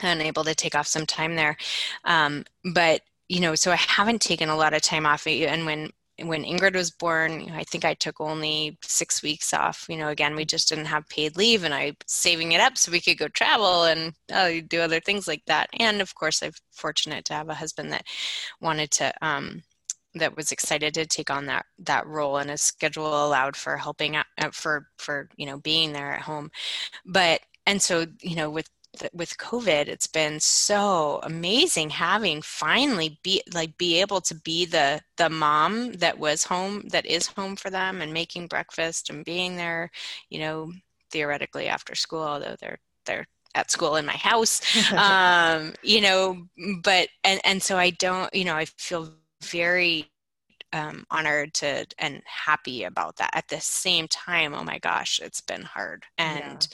and 0.00 0.22
able 0.22 0.44
to 0.44 0.54
take 0.54 0.74
off 0.74 0.86
some 0.86 1.06
time 1.06 1.36
there. 1.36 1.56
Um, 2.04 2.44
but 2.72 3.02
you 3.28 3.40
know, 3.40 3.54
so 3.54 3.72
I 3.72 3.76
haven't 3.76 4.20
taken 4.20 4.48
a 4.48 4.56
lot 4.56 4.74
of 4.74 4.82
time 4.82 5.06
off. 5.06 5.26
And 5.26 5.66
when 5.66 5.90
when 6.22 6.44
Ingrid 6.44 6.74
was 6.76 6.90
born, 6.90 7.50
I 7.52 7.64
think 7.64 7.84
I 7.84 7.94
took 7.94 8.20
only 8.20 8.78
six 8.82 9.22
weeks 9.22 9.52
off. 9.52 9.86
You 9.88 9.96
know, 9.96 10.08
again, 10.08 10.36
we 10.36 10.44
just 10.44 10.68
didn't 10.68 10.86
have 10.86 11.08
paid 11.08 11.36
leave, 11.36 11.64
and 11.64 11.74
I 11.74 11.96
saving 12.06 12.52
it 12.52 12.60
up 12.60 12.78
so 12.78 12.92
we 12.92 13.00
could 13.00 13.18
go 13.18 13.28
travel 13.28 13.84
and 13.84 14.14
uh, 14.32 14.52
do 14.68 14.80
other 14.80 15.00
things 15.00 15.26
like 15.26 15.42
that. 15.46 15.68
And 15.78 16.00
of 16.00 16.14
course, 16.14 16.42
I'm 16.42 16.52
fortunate 16.72 17.24
to 17.26 17.34
have 17.34 17.48
a 17.48 17.54
husband 17.54 17.92
that 17.92 18.04
wanted 18.60 18.90
to, 18.92 19.12
um, 19.26 19.62
that 20.14 20.36
was 20.36 20.52
excited 20.52 20.94
to 20.94 21.06
take 21.06 21.30
on 21.30 21.46
that 21.46 21.66
that 21.80 22.06
role, 22.06 22.36
and 22.38 22.50
his 22.50 22.62
schedule 22.62 23.26
allowed 23.26 23.56
for 23.56 23.76
helping 23.76 24.16
out 24.16 24.26
uh, 24.38 24.50
for 24.52 24.88
for 24.98 25.28
you 25.36 25.46
know 25.46 25.58
being 25.58 25.92
there 25.92 26.12
at 26.12 26.22
home. 26.22 26.50
But 27.06 27.40
and 27.66 27.82
so 27.82 28.06
you 28.22 28.36
know 28.36 28.50
with 28.50 28.68
with 29.12 29.36
covid 29.38 29.88
it's 29.88 30.06
been 30.06 30.38
so 30.40 31.20
amazing 31.22 31.90
having 31.90 32.40
finally 32.42 33.18
be 33.22 33.42
like 33.52 33.76
be 33.78 34.00
able 34.00 34.20
to 34.20 34.34
be 34.34 34.64
the 34.64 35.00
the 35.16 35.28
mom 35.28 35.92
that 35.94 36.18
was 36.18 36.44
home 36.44 36.82
that 36.88 37.06
is 37.06 37.26
home 37.28 37.56
for 37.56 37.70
them 37.70 38.00
and 38.00 38.12
making 38.12 38.46
breakfast 38.46 39.10
and 39.10 39.24
being 39.24 39.56
there 39.56 39.90
you 40.30 40.38
know 40.38 40.72
theoretically 41.10 41.68
after 41.68 41.94
school 41.94 42.22
although 42.22 42.56
they're 42.60 42.78
they're 43.06 43.26
at 43.54 43.70
school 43.70 43.96
in 43.96 44.06
my 44.06 44.16
house 44.16 44.60
um 44.92 45.72
you 45.82 46.00
know 46.00 46.46
but 46.82 47.08
and 47.22 47.40
and 47.44 47.62
so 47.62 47.76
i 47.76 47.90
don't 47.90 48.32
you 48.34 48.44
know 48.44 48.54
i 48.54 48.64
feel 48.64 49.12
very 49.42 50.08
um, 50.74 51.06
honored 51.10 51.54
to 51.54 51.86
and 51.98 52.20
happy 52.26 52.82
about 52.82 53.16
that. 53.16 53.30
At 53.32 53.48
the 53.48 53.60
same 53.60 54.08
time 54.08 54.54
oh 54.54 54.64
my 54.64 54.78
gosh 54.78 55.20
it's 55.22 55.40
been 55.40 55.62
hard. 55.62 56.04
And 56.18 56.66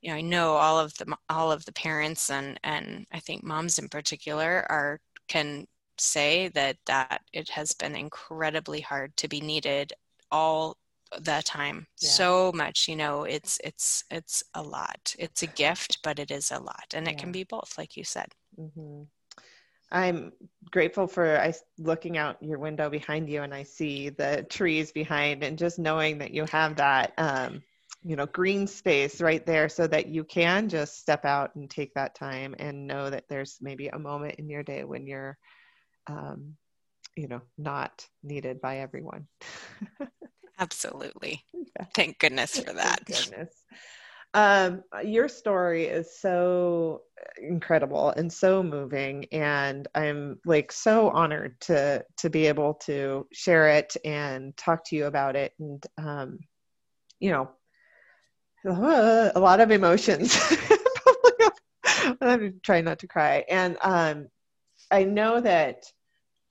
you 0.00 0.10
know 0.10 0.16
i 0.16 0.20
know 0.20 0.52
all 0.52 0.78
of 0.78 0.94
the 0.98 1.16
all 1.28 1.50
of 1.50 1.64
the 1.64 1.72
parents 1.72 2.30
and 2.30 2.58
and 2.64 3.06
i 3.12 3.18
think 3.18 3.42
moms 3.42 3.78
in 3.78 3.88
particular 3.88 4.66
are 4.68 5.00
can 5.28 5.66
say 5.98 6.48
that 6.48 6.76
that 6.86 7.20
it 7.32 7.48
has 7.48 7.72
been 7.72 7.96
incredibly 7.96 8.80
hard 8.80 9.16
to 9.16 9.28
be 9.28 9.40
needed 9.40 9.92
all 10.30 10.76
the 11.20 11.42
time 11.44 11.86
yeah. 12.00 12.08
so 12.08 12.52
much 12.54 12.86
you 12.86 12.96
know 12.96 13.24
it's 13.24 13.58
it's 13.64 14.04
it's 14.10 14.42
a 14.54 14.62
lot 14.62 15.14
it's 15.18 15.42
a 15.42 15.46
gift 15.46 15.98
but 16.02 16.18
it 16.18 16.30
is 16.30 16.50
a 16.50 16.58
lot 16.58 16.84
and 16.92 17.08
it 17.08 17.16
can 17.16 17.32
be 17.32 17.44
both 17.44 17.76
like 17.78 17.96
you 17.96 18.04
said 18.04 18.26
mm-hmm. 18.60 19.02
i'm 19.90 20.32
grateful 20.70 21.06
for 21.06 21.40
i 21.40 21.52
looking 21.78 22.18
out 22.18 22.36
your 22.42 22.58
window 22.58 22.90
behind 22.90 23.28
you 23.28 23.42
and 23.42 23.54
i 23.54 23.62
see 23.62 24.10
the 24.10 24.46
trees 24.50 24.92
behind 24.92 25.42
and 25.42 25.58
just 25.58 25.78
knowing 25.78 26.18
that 26.18 26.32
you 26.32 26.44
have 26.44 26.76
that 26.76 27.14
um, 27.16 27.62
you 28.08 28.16
know 28.16 28.24
green 28.24 28.66
space 28.66 29.20
right 29.20 29.44
there 29.44 29.68
so 29.68 29.86
that 29.86 30.08
you 30.08 30.24
can 30.24 30.70
just 30.70 30.98
step 30.98 31.26
out 31.26 31.54
and 31.54 31.68
take 31.68 31.92
that 31.92 32.14
time 32.14 32.54
and 32.58 32.86
know 32.86 33.10
that 33.10 33.24
there's 33.28 33.58
maybe 33.60 33.88
a 33.88 33.98
moment 33.98 34.36
in 34.36 34.48
your 34.48 34.62
day 34.62 34.82
when 34.82 35.06
you're 35.06 35.36
um, 36.06 36.54
you 37.16 37.28
know 37.28 37.42
not 37.58 38.06
needed 38.22 38.62
by 38.62 38.78
everyone. 38.78 39.26
Absolutely. 40.58 41.44
Yeah. 41.52 41.84
thank 41.94 42.18
goodness 42.18 42.58
for 42.58 42.72
that. 42.72 43.04
goodness. 43.04 43.54
Um, 44.32 44.82
your 45.04 45.28
story 45.28 45.84
is 45.84 46.18
so 46.18 47.02
incredible 47.36 48.10
and 48.10 48.32
so 48.32 48.62
moving 48.62 49.26
and 49.32 49.88
i'm 49.94 50.38
like 50.44 50.70
so 50.70 51.08
honored 51.10 51.58
to 51.60 52.04
to 52.16 52.30
be 52.30 52.46
able 52.46 52.74
to 52.74 53.26
share 53.32 53.68
it 53.70 53.96
and 54.04 54.56
talk 54.56 54.84
to 54.84 54.96
you 54.96 55.06
about 55.06 55.34
it 55.34 55.52
and 55.58 55.84
um, 55.98 56.38
you 57.20 57.30
know 57.30 57.48
a 58.64 59.32
lot 59.36 59.60
of 59.60 59.70
emotions. 59.70 60.36
I'm 62.20 62.60
trying 62.62 62.84
not 62.84 62.98
to 63.00 63.06
cry. 63.06 63.44
And 63.48 63.76
um, 63.82 64.28
I 64.90 65.04
know 65.04 65.40
that 65.40 65.84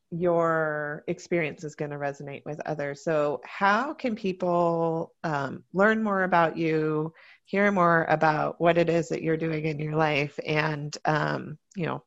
your 0.09 1.03
experience 1.07 1.63
is 1.63 1.75
going 1.75 1.91
to 1.91 1.97
resonate 1.97 2.45
with 2.45 2.61
others. 2.65 3.03
So, 3.03 3.41
how 3.43 3.93
can 3.93 4.15
people 4.15 5.13
um, 5.23 5.63
learn 5.73 6.01
more 6.01 6.23
about 6.23 6.57
you, 6.57 7.13
hear 7.45 7.71
more 7.71 8.05
about 8.05 8.59
what 8.61 8.77
it 8.77 8.89
is 8.89 9.09
that 9.09 9.21
you're 9.21 9.37
doing 9.37 9.65
in 9.65 9.79
your 9.79 9.95
life, 9.95 10.39
and 10.45 10.95
um, 11.03 11.57
you 11.75 11.85
know, 11.85 12.03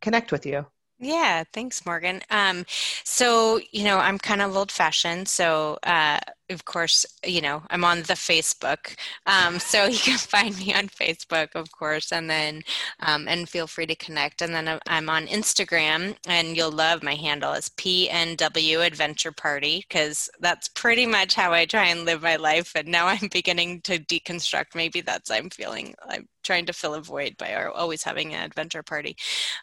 connect 0.00 0.30
with 0.30 0.46
you? 0.46 0.66
Yeah, 1.04 1.42
thanks, 1.52 1.84
Morgan. 1.84 2.22
Um, 2.30 2.64
so, 3.04 3.60
you 3.72 3.82
know, 3.82 3.98
I'm 3.98 4.18
kind 4.18 4.40
of 4.40 4.56
old 4.56 4.70
fashioned. 4.70 5.26
So, 5.26 5.78
uh, 5.82 6.20
of 6.48 6.64
course, 6.64 7.04
you 7.26 7.40
know, 7.40 7.64
I'm 7.70 7.84
on 7.84 7.98
the 8.02 8.14
Facebook. 8.14 8.94
Um, 9.26 9.58
so 9.58 9.86
you 9.88 9.98
can 9.98 10.16
find 10.18 10.56
me 10.58 10.72
on 10.72 10.86
Facebook, 10.88 11.56
of 11.56 11.72
course, 11.72 12.12
and 12.12 12.30
then, 12.30 12.62
um, 13.00 13.26
and 13.26 13.48
feel 13.48 13.66
free 13.66 13.86
to 13.86 13.96
connect. 13.96 14.42
And 14.42 14.54
then 14.54 14.78
I'm 14.86 15.10
on 15.10 15.26
Instagram, 15.26 16.16
and 16.28 16.56
you'll 16.56 16.70
love 16.70 17.02
my 17.02 17.16
handle 17.16 17.52
is 17.54 17.68
PNW 17.70 18.86
Adventure 18.86 19.32
Party, 19.32 19.84
because 19.88 20.30
that's 20.40 20.68
pretty 20.68 21.06
much 21.06 21.34
how 21.34 21.52
I 21.52 21.66
try 21.66 21.86
and 21.88 22.04
live 22.04 22.22
my 22.22 22.36
life. 22.36 22.72
And 22.76 22.86
now 22.88 23.08
I'm 23.08 23.28
beginning 23.32 23.80
to 23.82 23.98
deconstruct. 23.98 24.76
Maybe 24.76 25.00
that's 25.00 25.32
I'm 25.32 25.50
feeling, 25.50 25.96
I'm 26.08 26.28
trying 26.42 26.66
to 26.66 26.72
fill 26.72 26.94
a 26.94 27.00
void 27.00 27.36
by 27.38 27.54
always 27.54 28.02
having 28.02 28.34
an 28.34 28.42
adventure 28.42 28.82
party. 28.82 29.16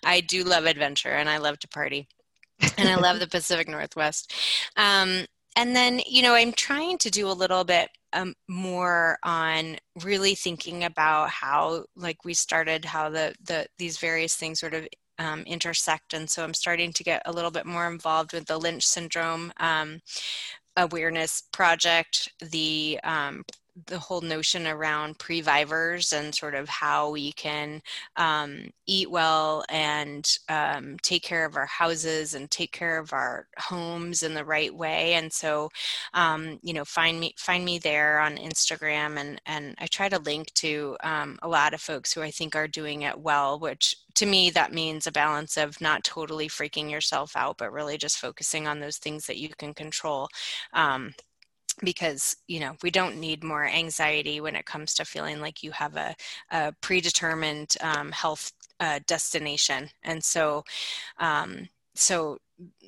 I 0.05 0.21
do 0.21 0.43
love 0.43 0.65
adventure, 0.65 1.09
and 1.09 1.30
I 1.30 1.38
love 1.38 1.59
to 1.59 1.67
party 1.67 2.07
and 2.77 2.89
I 2.89 2.95
love 2.95 3.19
the 3.19 3.27
Pacific 3.32 3.67
Northwest. 3.67 4.34
Um, 4.75 5.25
and 5.55 5.75
then 5.75 5.99
you 6.07 6.21
know 6.21 6.36
i'm 6.36 6.53
trying 6.53 6.97
to 6.97 7.09
do 7.09 7.27
a 7.27 7.34
little 7.34 7.63
bit 7.63 7.89
um, 8.13 8.34
more 8.47 9.17
on 9.23 9.77
really 10.03 10.34
thinking 10.36 10.84
about 10.84 11.30
how 11.30 11.84
like 11.95 12.23
we 12.23 12.34
started 12.34 12.86
how 12.86 13.09
the 13.09 13.34
the 13.43 13.67
these 13.77 13.97
various 13.97 14.36
things 14.36 14.59
sort 14.59 14.73
of 14.73 14.88
um, 15.17 15.41
intersect 15.41 16.13
and 16.13 16.30
so 16.30 16.43
i'm 16.43 16.53
starting 16.53 16.93
to 16.93 17.03
get 17.03 17.21
a 17.25 17.32
little 17.32 17.51
bit 17.51 17.65
more 17.65 17.88
involved 17.88 18.32
with 18.32 18.45
the 18.45 18.57
lynch 18.57 18.86
syndrome 18.86 19.51
um, 19.59 19.99
awareness 20.77 21.43
project 21.51 22.32
the 22.41 22.99
um, 23.03 23.43
the 23.88 23.99
whole 23.99 24.21
notion 24.21 24.67
around 24.67 25.19
previvors 25.19 26.13
and 26.13 26.34
sort 26.34 26.55
of 26.55 26.67
how 26.69 27.11
we 27.11 27.32
can 27.34 27.82
um, 28.17 28.69
eat 28.88 29.09
well 29.09 29.63
and 29.69 30.38
um, 30.49 30.97
take 31.01 31.23
care 31.23 31.45
of 31.45 31.55
our 31.55 31.65
houses 31.65 32.34
and 32.34 32.49
take 32.49 32.71
care 32.71 32.97
of 32.97 33.13
our 33.13 33.47
homes 33.57 34.23
in 34.23 34.34
the 34.34 34.45
right 34.45 34.73
way. 34.73 35.13
And 35.13 35.32
so, 35.32 35.69
um, 36.13 36.59
you 36.61 36.73
know, 36.73 36.86
find 36.86 37.19
me 37.19 37.34
find 37.38 37.63
me 37.65 37.80
there 37.80 38.19
on 38.19 38.38
Instagram, 38.38 39.17
and 39.19 39.41
and 39.45 39.75
I 39.80 39.88
try 39.88 40.09
to 40.09 40.19
link 40.19 40.53
to 40.55 40.97
um, 41.03 41.38
a 41.41 41.47
lot 41.47 41.73
of 41.73 41.82
folks 41.82 42.13
who 42.13 42.21
I 42.21 42.32
think 42.32 42.55
are 42.55 42.67
doing 42.67 43.03
it 43.03 43.19
well, 43.19 43.59
which 43.59 43.95
to 44.15 44.25
me 44.25 44.49
that 44.51 44.73
means 44.73 45.07
a 45.07 45.11
balance 45.11 45.57
of 45.57 45.80
not 45.82 46.03
totally 46.03 46.47
freaking 46.49 46.89
yourself 46.91 47.36
out, 47.36 47.57
but 47.57 47.71
really 47.71 47.97
just 47.97 48.17
focusing 48.17 48.67
on 48.67 48.80
those 48.80 48.97
things 48.97 49.25
that 49.27 49.38
you 49.38 49.49
can 49.57 49.73
control. 49.73 50.27
Um, 50.73 51.13
because 51.84 52.36
you 52.47 52.59
know 52.59 52.75
we 52.84 52.91
don't 52.91 53.17
need 53.17 53.43
more 53.43 53.65
anxiety 53.65 54.41
when 54.41 54.55
it 54.55 54.65
comes 54.65 54.93
to 54.95 55.05
feeling 55.05 55.39
like 55.41 55.63
you 55.63 55.71
have 55.71 55.95
a, 55.95 56.15
a 56.51 56.73
predetermined 56.82 57.75
um, 57.82 58.11
health 58.11 58.51
uh, 58.80 58.99
destination. 59.07 59.89
And 60.03 60.23
so 60.23 60.63
um, 61.19 61.69
so 61.95 62.38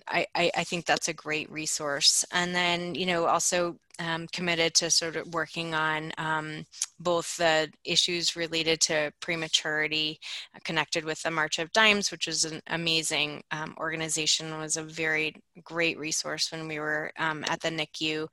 I, 0.08 0.26
I, 0.36 0.64
think 0.64 0.86
that's 0.86 1.08
a 1.08 1.14
great 1.14 1.50
resource. 1.50 2.26
And 2.34 2.54
then 2.54 2.96
you 2.96 3.06
know 3.06 3.26
also 3.26 3.78
um, 4.00 4.28
committed 4.28 4.74
to 4.76 4.90
sort 4.90 5.16
of 5.16 5.34
working 5.34 5.74
on 5.74 6.12
um, 6.18 6.66
both 7.00 7.38
the 7.38 7.70
issues 7.84 8.36
related 8.36 8.82
to 8.82 9.14
prematurity 9.22 10.20
uh, 10.56 10.60
connected 10.64 11.06
with 11.06 11.22
the 11.22 11.32
march 11.32 11.60
of 11.60 11.72
dimes 11.72 12.12
which 12.12 12.28
is 12.28 12.46
an 12.46 12.62
amazing 12.68 13.44
um, 13.52 13.76
organization 13.78 14.58
was 14.58 14.78
a 14.78 14.84
very 14.84 15.36
great 15.64 15.98
resource 16.00 16.52
when 16.52 16.68
we 16.68 16.80
were 16.80 17.12
um, 17.20 17.44
at 17.48 17.62
the 17.62 17.70
nicu 17.70 18.28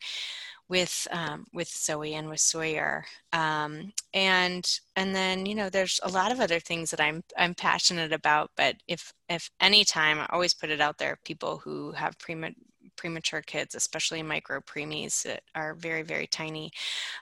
with 0.69 1.09
um, 1.11 1.47
with 1.53 1.69
Zoe 1.69 2.15
and 2.15 2.29
with 2.29 2.41
Sawyer, 2.41 3.05
um, 3.33 3.93
and 4.13 4.81
and 4.97 5.15
then 5.15 5.47
you 5.47 5.55
know 5.55 5.71
there's 5.71 6.01
a 6.03 6.11
lot 6.11 6.33
of 6.33 6.41
other 6.41 6.61
things 6.61 6.91
that 6.91 7.01
I'm 7.01 7.23
I'm 7.37 7.55
passionate 7.55 8.13
about. 8.13 8.51
But 8.57 8.77
if 8.87 9.13
if 9.29 9.51
any 9.61 9.85
time, 9.85 10.19
I 10.21 10.27
always 10.31 10.55
put 10.55 10.71
it 10.71 10.81
out 10.81 10.99
there. 10.99 11.19
People 11.25 11.59
who 11.59 11.93
have 11.93 12.19
prema- 12.19 12.53
premature 12.97 13.43
kids, 13.43 13.75
especially 13.75 14.23
micro 14.23 14.61
preemies 14.61 15.23
that 15.25 15.43
are 15.55 15.75
very 15.75 16.03
very 16.03 16.27
tiny, 16.27 16.71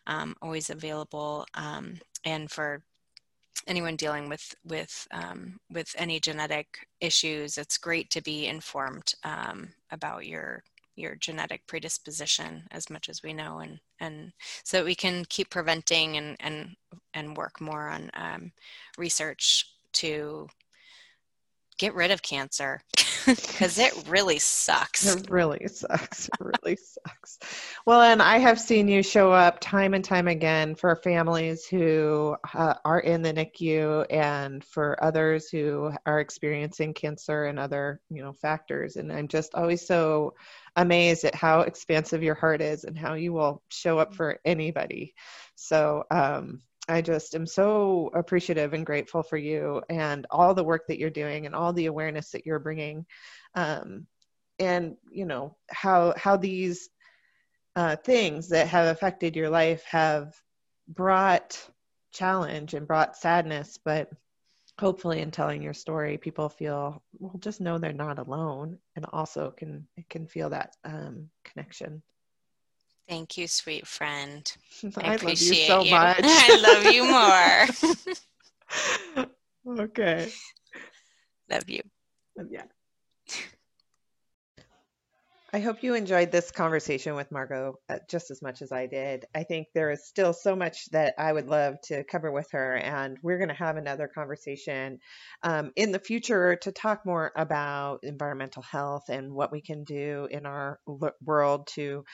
um, 0.07 0.35
always 0.43 0.71
available. 0.71 1.47
Um, 1.55 2.01
and 2.25 2.51
for 2.51 2.83
anyone 3.67 3.97
dealing 3.97 4.29
with 4.29 4.55
with 4.65 5.07
um, 5.13 5.59
with 5.71 5.95
any 5.99 6.21
genetic 6.21 6.89
issues, 7.01 7.59
it's 7.59 7.79
great 7.79 8.11
to 8.11 8.23
be 8.23 8.47
informed 8.47 9.15
um, 9.25 9.69
about 9.91 10.27
your 10.27 10.63
your 10.97 11.15
genetic 11.17 11.67
predisposition 11.67 12.67
as 12.71 12.91
much 12.91 13.09
as 13.09 13.23
we 13.23 13.33
know 13.33 13.59
and 13.59 13.79
and 14.01 14.33
so 14.65 14.79
that 14.79 14.85
we 14.85 14.95
can 14.95 15.25
keep 15.29 15.51
preventing 15.51 16.17
and 16.17 16.37
and 16.41 16.77
and 17.15 17.37
work 17.37 17.61
more 17.61 17.89
on 17.89 18.11
um, 18.15 18.53
research 18.99 19.71
to 19.93 20.49
get 21.79 21.95
rid 21.95 22.11
of 22.11 22.23
cancer 22.23 22.81
because 23.27 23.79
it 23.79 23.93
really 24.09 24.39
sucks. 24.39 25.07
It 25.07 25.29
really 25.31 25.67
sucks. 25.69 26.29
It 26.29 26.41
really 26.41 26.77
sucks. 26.77 27.39
Well, 27.85 28.03
and 28.03 28.23
I 28.23 28.39
have 28.39 28.61
seen 28.61 28.89
you 28.89 29.03
show 29.03 29.33
up 29.33 29.61
time 29.61 29.95
and 29.95 30.05
time 30.05 30.29
again 30.29 30.75
for 30.75 30.95
families 30.97 31.67
who 31.67 32.37
uh, 32.55 32.75
are 32.85 33.01
in 33.01 33.23
the 33.23 33.33
NICU 33.33 34.07
and 34.11 34.65
for 34.65 35.03
others 35.03 35.49
who 35.49 35.93
are 36.07 36.21
experiencing 36.21 36.95
cancer 36.95 37.47
and 37.47 37.59
other, 37.59 38.01
you 38.11 38.23
know, 38.23 38.33
factors. 38.33 38.97
And 38.97 39.13
I'm 39.13 39.29
just 39.29 39.55
always 39.55 39.87
so 39.87 40.35
amazed 40.77 41.25
at 41.25 41.35
how 41.35 41.61
expansive 41.61 42.23
your 42.23 42.35
heart 42.35 42.61
is 42.61 42.85
and 42.85 42.97
how 42.97 43.15
you 43.15 43.33
will 43.33 43.63
show 43.71 43.99
up 43.99 44.15
for 44.15 44.39
anybody. 44.45 45.15
So, 45.57 46.05
um, 46.11 46.63
I 46.89 47.03
just 47.03 47.35
am 47.35 47.47
so 47.47 48.11
appreciative 48.15 48.73
and 48.73 48.87
grateful 48.87 49.23
for 49.23 49.37
you 49.37 49.83
and 49.89 50.27
all 50.31 50.55
the 50.55 50.65
work 50.65 50.87
that 50.87 50.99
you're 50.99 51.11
doing 51.11 51.47
and 51.47 51.55
all 51.55 51.73
the 51.73 51.87
awareness 51.87 52.31
that 52.31 52.47
you're 52.47 52.61
bringing, 52.61 53.07
um, 53.55 54.07
and 54.59 54.97
you 55.11 55.27
know 55.27 55.57
how 55.69 56.15
how 56.17 56.37
these 56.37 56.89
uh, 57.75 57.97
things 57.97 58.49
that 58.49 58.69
have 58.69 58.87
affected 58.89 59.37
your 59.37 59.51
life 59.51 59.85
have 59.85 60.35
brought 60.89 61.61
challenge 62.13 62.73
and 62.75 62.87
brought 62.87 63.17
sadness, 63.17 63.79
but 63.85 64.11
hopefully 64.79 65.21
in 65.21 65.31
telling 65.31 65.63
your 65.63 65.75
story, 65.75 66.17
people 66.19 66.49
feel 66.49 67.03
well, 67.19 67.37
just 67.39 67.61
know 67.61 67.79
they're 67.79 67.93
not 67.93 68.19
alone, 68.19 68.79
and 68.95 69.07
also 69.13 69.51
can 69.51 69.87
can 70.09 70.27
feel 70.27 70.51
that 70.51 70.77
um, 70.85 71.29
connection. 71.45 72.03
Thank 73.09 73.39
you, 73.39 73.47
sweet 73.47 73.87
friend. 73.87 74.51
I, 74.97 75.11
I 75.11 75.15
appreciate 75.15 75.69
you 75.69 75.75
so 75.75 75.85
you. 75.85 75.91
much. 75.91 76.25
I 76.25 76.53
love 76.53 76.85
you 76.85 77.05
more. 77.11 77.67
okay. 79.85 80.29
Love 81.51 81.69
you. 81.69 81.83
Yeah. 82.51 82.65
I 85.57 85.61
hope 85.61 85.83
you 85.83 85.95
enjoyed 85.95 86.31
this 86.31 86.51
conversation 86.51 87.15
with 87.15 87.33
Margot 87.33 87.79
uh, 87.89 88.01
just 88.11 88.31
as 88.31 88.43
much 88.43 88.61
as 88.61 88.73
I 88.73 88.85
did. 88.85 89.25
I 89.35 89.45
think 89.45 89.69
there 89.73 89.91
is 89.91 90.05
still 90.05 90.35
so 90.35 90.55
much 90.55 90.91
that 90.91 91.15
I 91.17 91.33
would 91.33 91.49
love 91.49 91.81
to 91.85 92.05
cover 92.05 92.31
with 92.31 92.51
her, 92.51 92.77
and 92.77 93.17
we're 93.23 93.39
going 93.39 93.49
to 93.49 93.55
have 93.55 93.79
another 93.79 94.07
conversation 94.07 94.99
um, 95.43 95.73
in 95.75 95.93
the 95.93 95.99
future 95.99 96.57
to 96.57 96.73
talk 96.73 97.07
more 97.07 97.33
about 97.35 98.01
environmental 98.03 98.61
health 98.61 99.09
and 99.09 99.33
what 99.33 99.51
we 99.51 99.63
can 99.63 99.85
do 99.85 100.29
in 100.31 100.45
our 100.45 100.79
world 101.25 101.69
to 101.69 102.05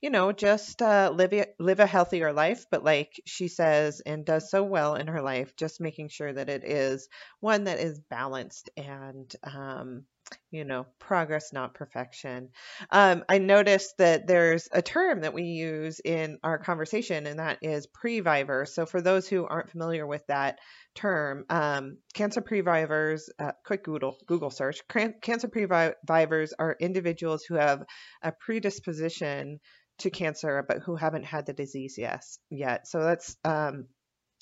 you 0.00 0.10
know, 0.10 0.30
just 0.32 0.80
uh, 0.80 1.12
live 1.12 1.32
a, 1.32 1.46
live 1.58 1.80
a 1.80 1.86
healthier 1.86 2.32
life. 2.32 2.66
But 2.70 2.84
like 2.84 3.20
she 3.24 3.48
says 3.48 4.00
and 4.04 4.24
does 4.24 4.48
so 4.48 4.62
well 4.62 4.94
in 4.94 5.08
her 5.08 5.22
life, 5.22 5.56
just 5.56 5.80
making 5.80 6.08
sure 6.08 6.32
that 6.32 6.48
it 6.48 6.62
is 6.64 7.08
one 7.40 7.64
that 7.64 7.80
is 7.80 7.98
balanced 7.98 8.70
and 8.76 9.32
um, 9.42 10.04
you 10.50 10.64
know, 10.64 10.86
progress, 10.98 11.52
not 11.52 11.74
perfection. 11.74 12.50
Um, 12.90 13.24
I 13.28 13.38
noticed 13.38 13.96
that 13.98 14.26
there's 14.26 14.68
a 14.72 14.82
term 14.82 15.22
that 15.22 15.34
we 15.34 15.44
use 15.44 16.00
in 16.04 16.38
our 16.42 16.58
conversation, 16.58 17.26
and 17.26 17.38
that 17.38 17.58
is 17.62 17.86
previvor. 17.86 18.66
So, 18.66 18.86
for 18.86 19.00
those 19.00 19.28
who 19.28 19.46
aren't 19.46 19.70
familiar 19.70 20.06
with 20.06 20.26
that 20.28 20.58
term, 20.94 21.44
um, 21.48 21.98
cancer 22.14 22.40
previvors, 22.40 23.30
uh, 23.38 23.52
quick 23.64 23.84
Google 23.84 24.16
Google 24.26 24.50
search, 24.50 24.80
cancer 25.22 25.48
previvors 25.48 26.54
are 26.58 26.76
individuals 26.80 27.44
who 27.44 27.54
have 27.54 27.82
a 28.22 28.32
predisposition 28.32 29.60
to 29.98 30.10
cancer, 30.10 30.64
but 30.66 30.78
who 30.78 30.96
haven't 30.96 31.24
had 31.24 31.46
the 31.46 31.52
disease 31.52 31.96
yet. 31.98 32.24
Yet, 32.50 32.86
so 32.86 33.02
that's 33.02 33.36
um, 33.44 33.86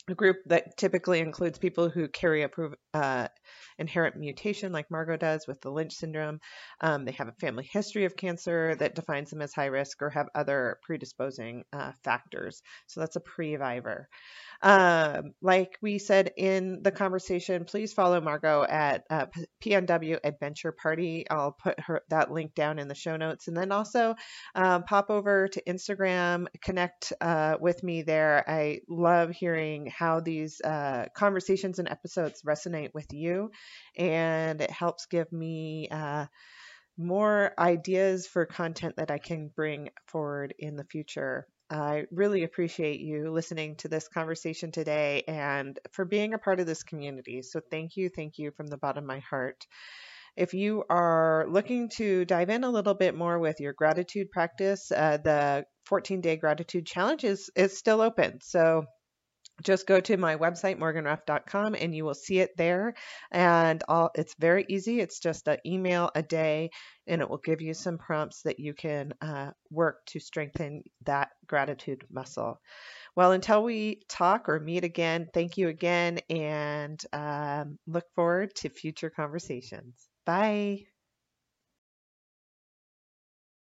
a 0.09 0.15
group 0.15 0.39
that 0.47 0.77
typically 0.77 1.21
includes 1.21 1.59
people 1.59 1.89
who 1.89 2.09
carry 2.09 2.43
a 2.43 2.51
uh, 2.95 3.29
inherent 3.79 4.17
mutation, 4.17 4.73
like 4.73 4.91
Margot 4.91 5.17
does 5.17 5.47
with 5.47 5.61
the 5.61 5.71
Lynch 5.71 5.95
syndrome. 5.95 6.41
Um, 6.81 7.05
they 7.05 7.13
have 7.13 7.29
a 7.29 7.33
family 7.41 7.69
history 7.71 8.05
of 8.05 8.17
cancer 8.17 8.75
that 8.77 8.95
defines 8.95 9.31
them 9.31 9.43
as 9.43 9.53
high 9.53 9.67
risk, 9.67 10.03
or 10.03 10.11
have 10.11 10.29
other 10.35 10.79
predisposing 10.83 11.65
uh, 11.73 11.93
factors. 12.05 12.63
So 12.87 13.01
that's 13.01 13.17
a 13.17 13.21
previvor. 13.21 14.05
Um, 14.63 15.33
like 15.41 15.79
we 15.81 15.99
said 15.99 16.33
in 16.37 16.83
the 16.83 16.91
conversation, 16.91 17.65
please 17.65 17.95
follow 17.95 18.21
Margot 18.21 18.63
at 18.69 19.05
uh, 19.09 19.27
PNW 19.63 20.19
Adventure 20.23 20.73
Party. 20.73 21.25
I'll 21.31 21.53
put 21.53 21.81
her 21.81 22.03
that 22.11 22.31
link 22.31 22.55
down 22.55 22.79
in 22.79 22.87
the 22.87 22.95
show 22.95 23.17
notes, 23.17 23.49
and 23.49 23.57
then 23.57 23.73
also 23.73 24.17
um, 24.55 24.85
pop 24.85 25.09
over 25.09 25.49
to 25.49 25.63
Instagram, 25.65 26.47
connect 26.63 27.13
uh, 27.23 27.57
with 27.59 27.83
me 27.83 28.03
there. 28.03 28.45
I 28.47 28.81
love 28.89 29.31
hearing 29.31 29.87
how 29.87 30.21
these 30.21 30.61
uh, 30.61 31.07
conversations 31.15 31.79
and 31.79 31.89
episodes 31.89 32.43
resonate 32.43 32.93
with 32.93 33.13
you, 33.13 33.51
and 33.97 34.61
it 34.61 34.71
helps 34.71 35.07
give 35.07 35.33
me 35.33 35.89
uh, 35.91 36.27
more 36.99 37.55
ideas 37.59 38.27
for 38.27 38.45
content 38.45 38.97
that 38.97 39.11
I 39.11 39.19
can 39.19 39.49
bring 39.49 39.89
forward 40.07 40.55
in 40.59 40.77
the 40.77 40.85
future. 40.85 41.47
I 41.71 42.07
really 42.11 42.43
appreciate 42.43 43.01
you 43.01 43.31
listening 43.31 43.77
to 43.77 43.89
this 43.89 44.09
conversation 44.09 44.73
today 44.73 45.23
and 45.29 45.79
for 45.93 46.05
being 46.05 46.35
a 46.35 46.39
part 46.39 46.59
of 46.59 46.67
this 46.67 46.83
community. 46.83 47.43
So, 47.43 47.61
thank 47.71 47.97
you, 47.97 48.09
thank 48.09 48.39
you 48.39 48.51
from 48.51 48.67
the 48.67 48.77
bottom 48.77 49.05
of 49.05 49.09
my 49.09 49.21
heart. 49.21 49.67
If 50.37 50.53
you 50.53 50.85
are 50.91 51.47
looking 51.49 51.89
to 51.97 52.25
dive 52.25 52.51
in 52.51 52.65
a 52.65 52.71
little 52.71 52.95
bit 52.95 53.15
more 53.15 53.39
with 53.39 53.61
your 53.61 53.73
gratitude 53.73 54.31
practice, 54.33 54.91
uh, 54.91 55.19
the 55.19 55.65
14 55.87 56.21
day 56.21 56.37
gratitude 56.37 56.87
challenge 56.87 57.25
is, 57.25 57.51
is 57.55 57.79
still 57.79 58.01
open. 58.01 58.41
So, 58.43 58.85
just 59.63 59.87
go 59.87 60.01
to 60.01 60.17
my 60.17 60.37
website 60.37 60.79
morganruff.com 60.79 61.75
and 61.75 61.95
you 61.95 62.05
will 62.05 62.15
see 62.15 62.41
it 62.41 62.51
there. 62.57 62.95
And 63.31 63.83
all, 63.89 64.11
it's 64.15 64.35
very 64.39 64.65
easy. 64.69 65.01
It's 65.01 65.21
just 65.21 65.49
an 65.49 65.59
email 65.67 66.11
a 66.15 66.23
day 66.23 66.71
and 67.07 67.21
it 67.21 67.29
will 67.29 67.39
give 67.39 67.61
you 67.61 67.75
some 67.75 67.99
prompts 67.99 68.43
that 68.43 68.61
you 68.61 68.75
can 68.75 69.13
uh, 69.21 69.51
work 69.71 70.05
to 70.07 70.21
strengthen 70.21 70.83
that 71.07 71.31
gratitude 71.47 72.05
muscle. 72.11 72.61
Well 73.17 73.33
until 73.33 73.63
we 73.63 74.01
talk 74.09 74.49
or 74.49 74.61
meet 74.61 74.85
again 74.85 75.29
thank 75.35 75.57
you 75.57 75.69
again 75.69 76.21
and 76.29 77.01
um, 77.13 77.79
look 77.87 78.05
forward 78.15 78.55
to 78.57 78.69
future 78.69 79.11
conversations. 79.11 80.09
Bye 80.25 80.90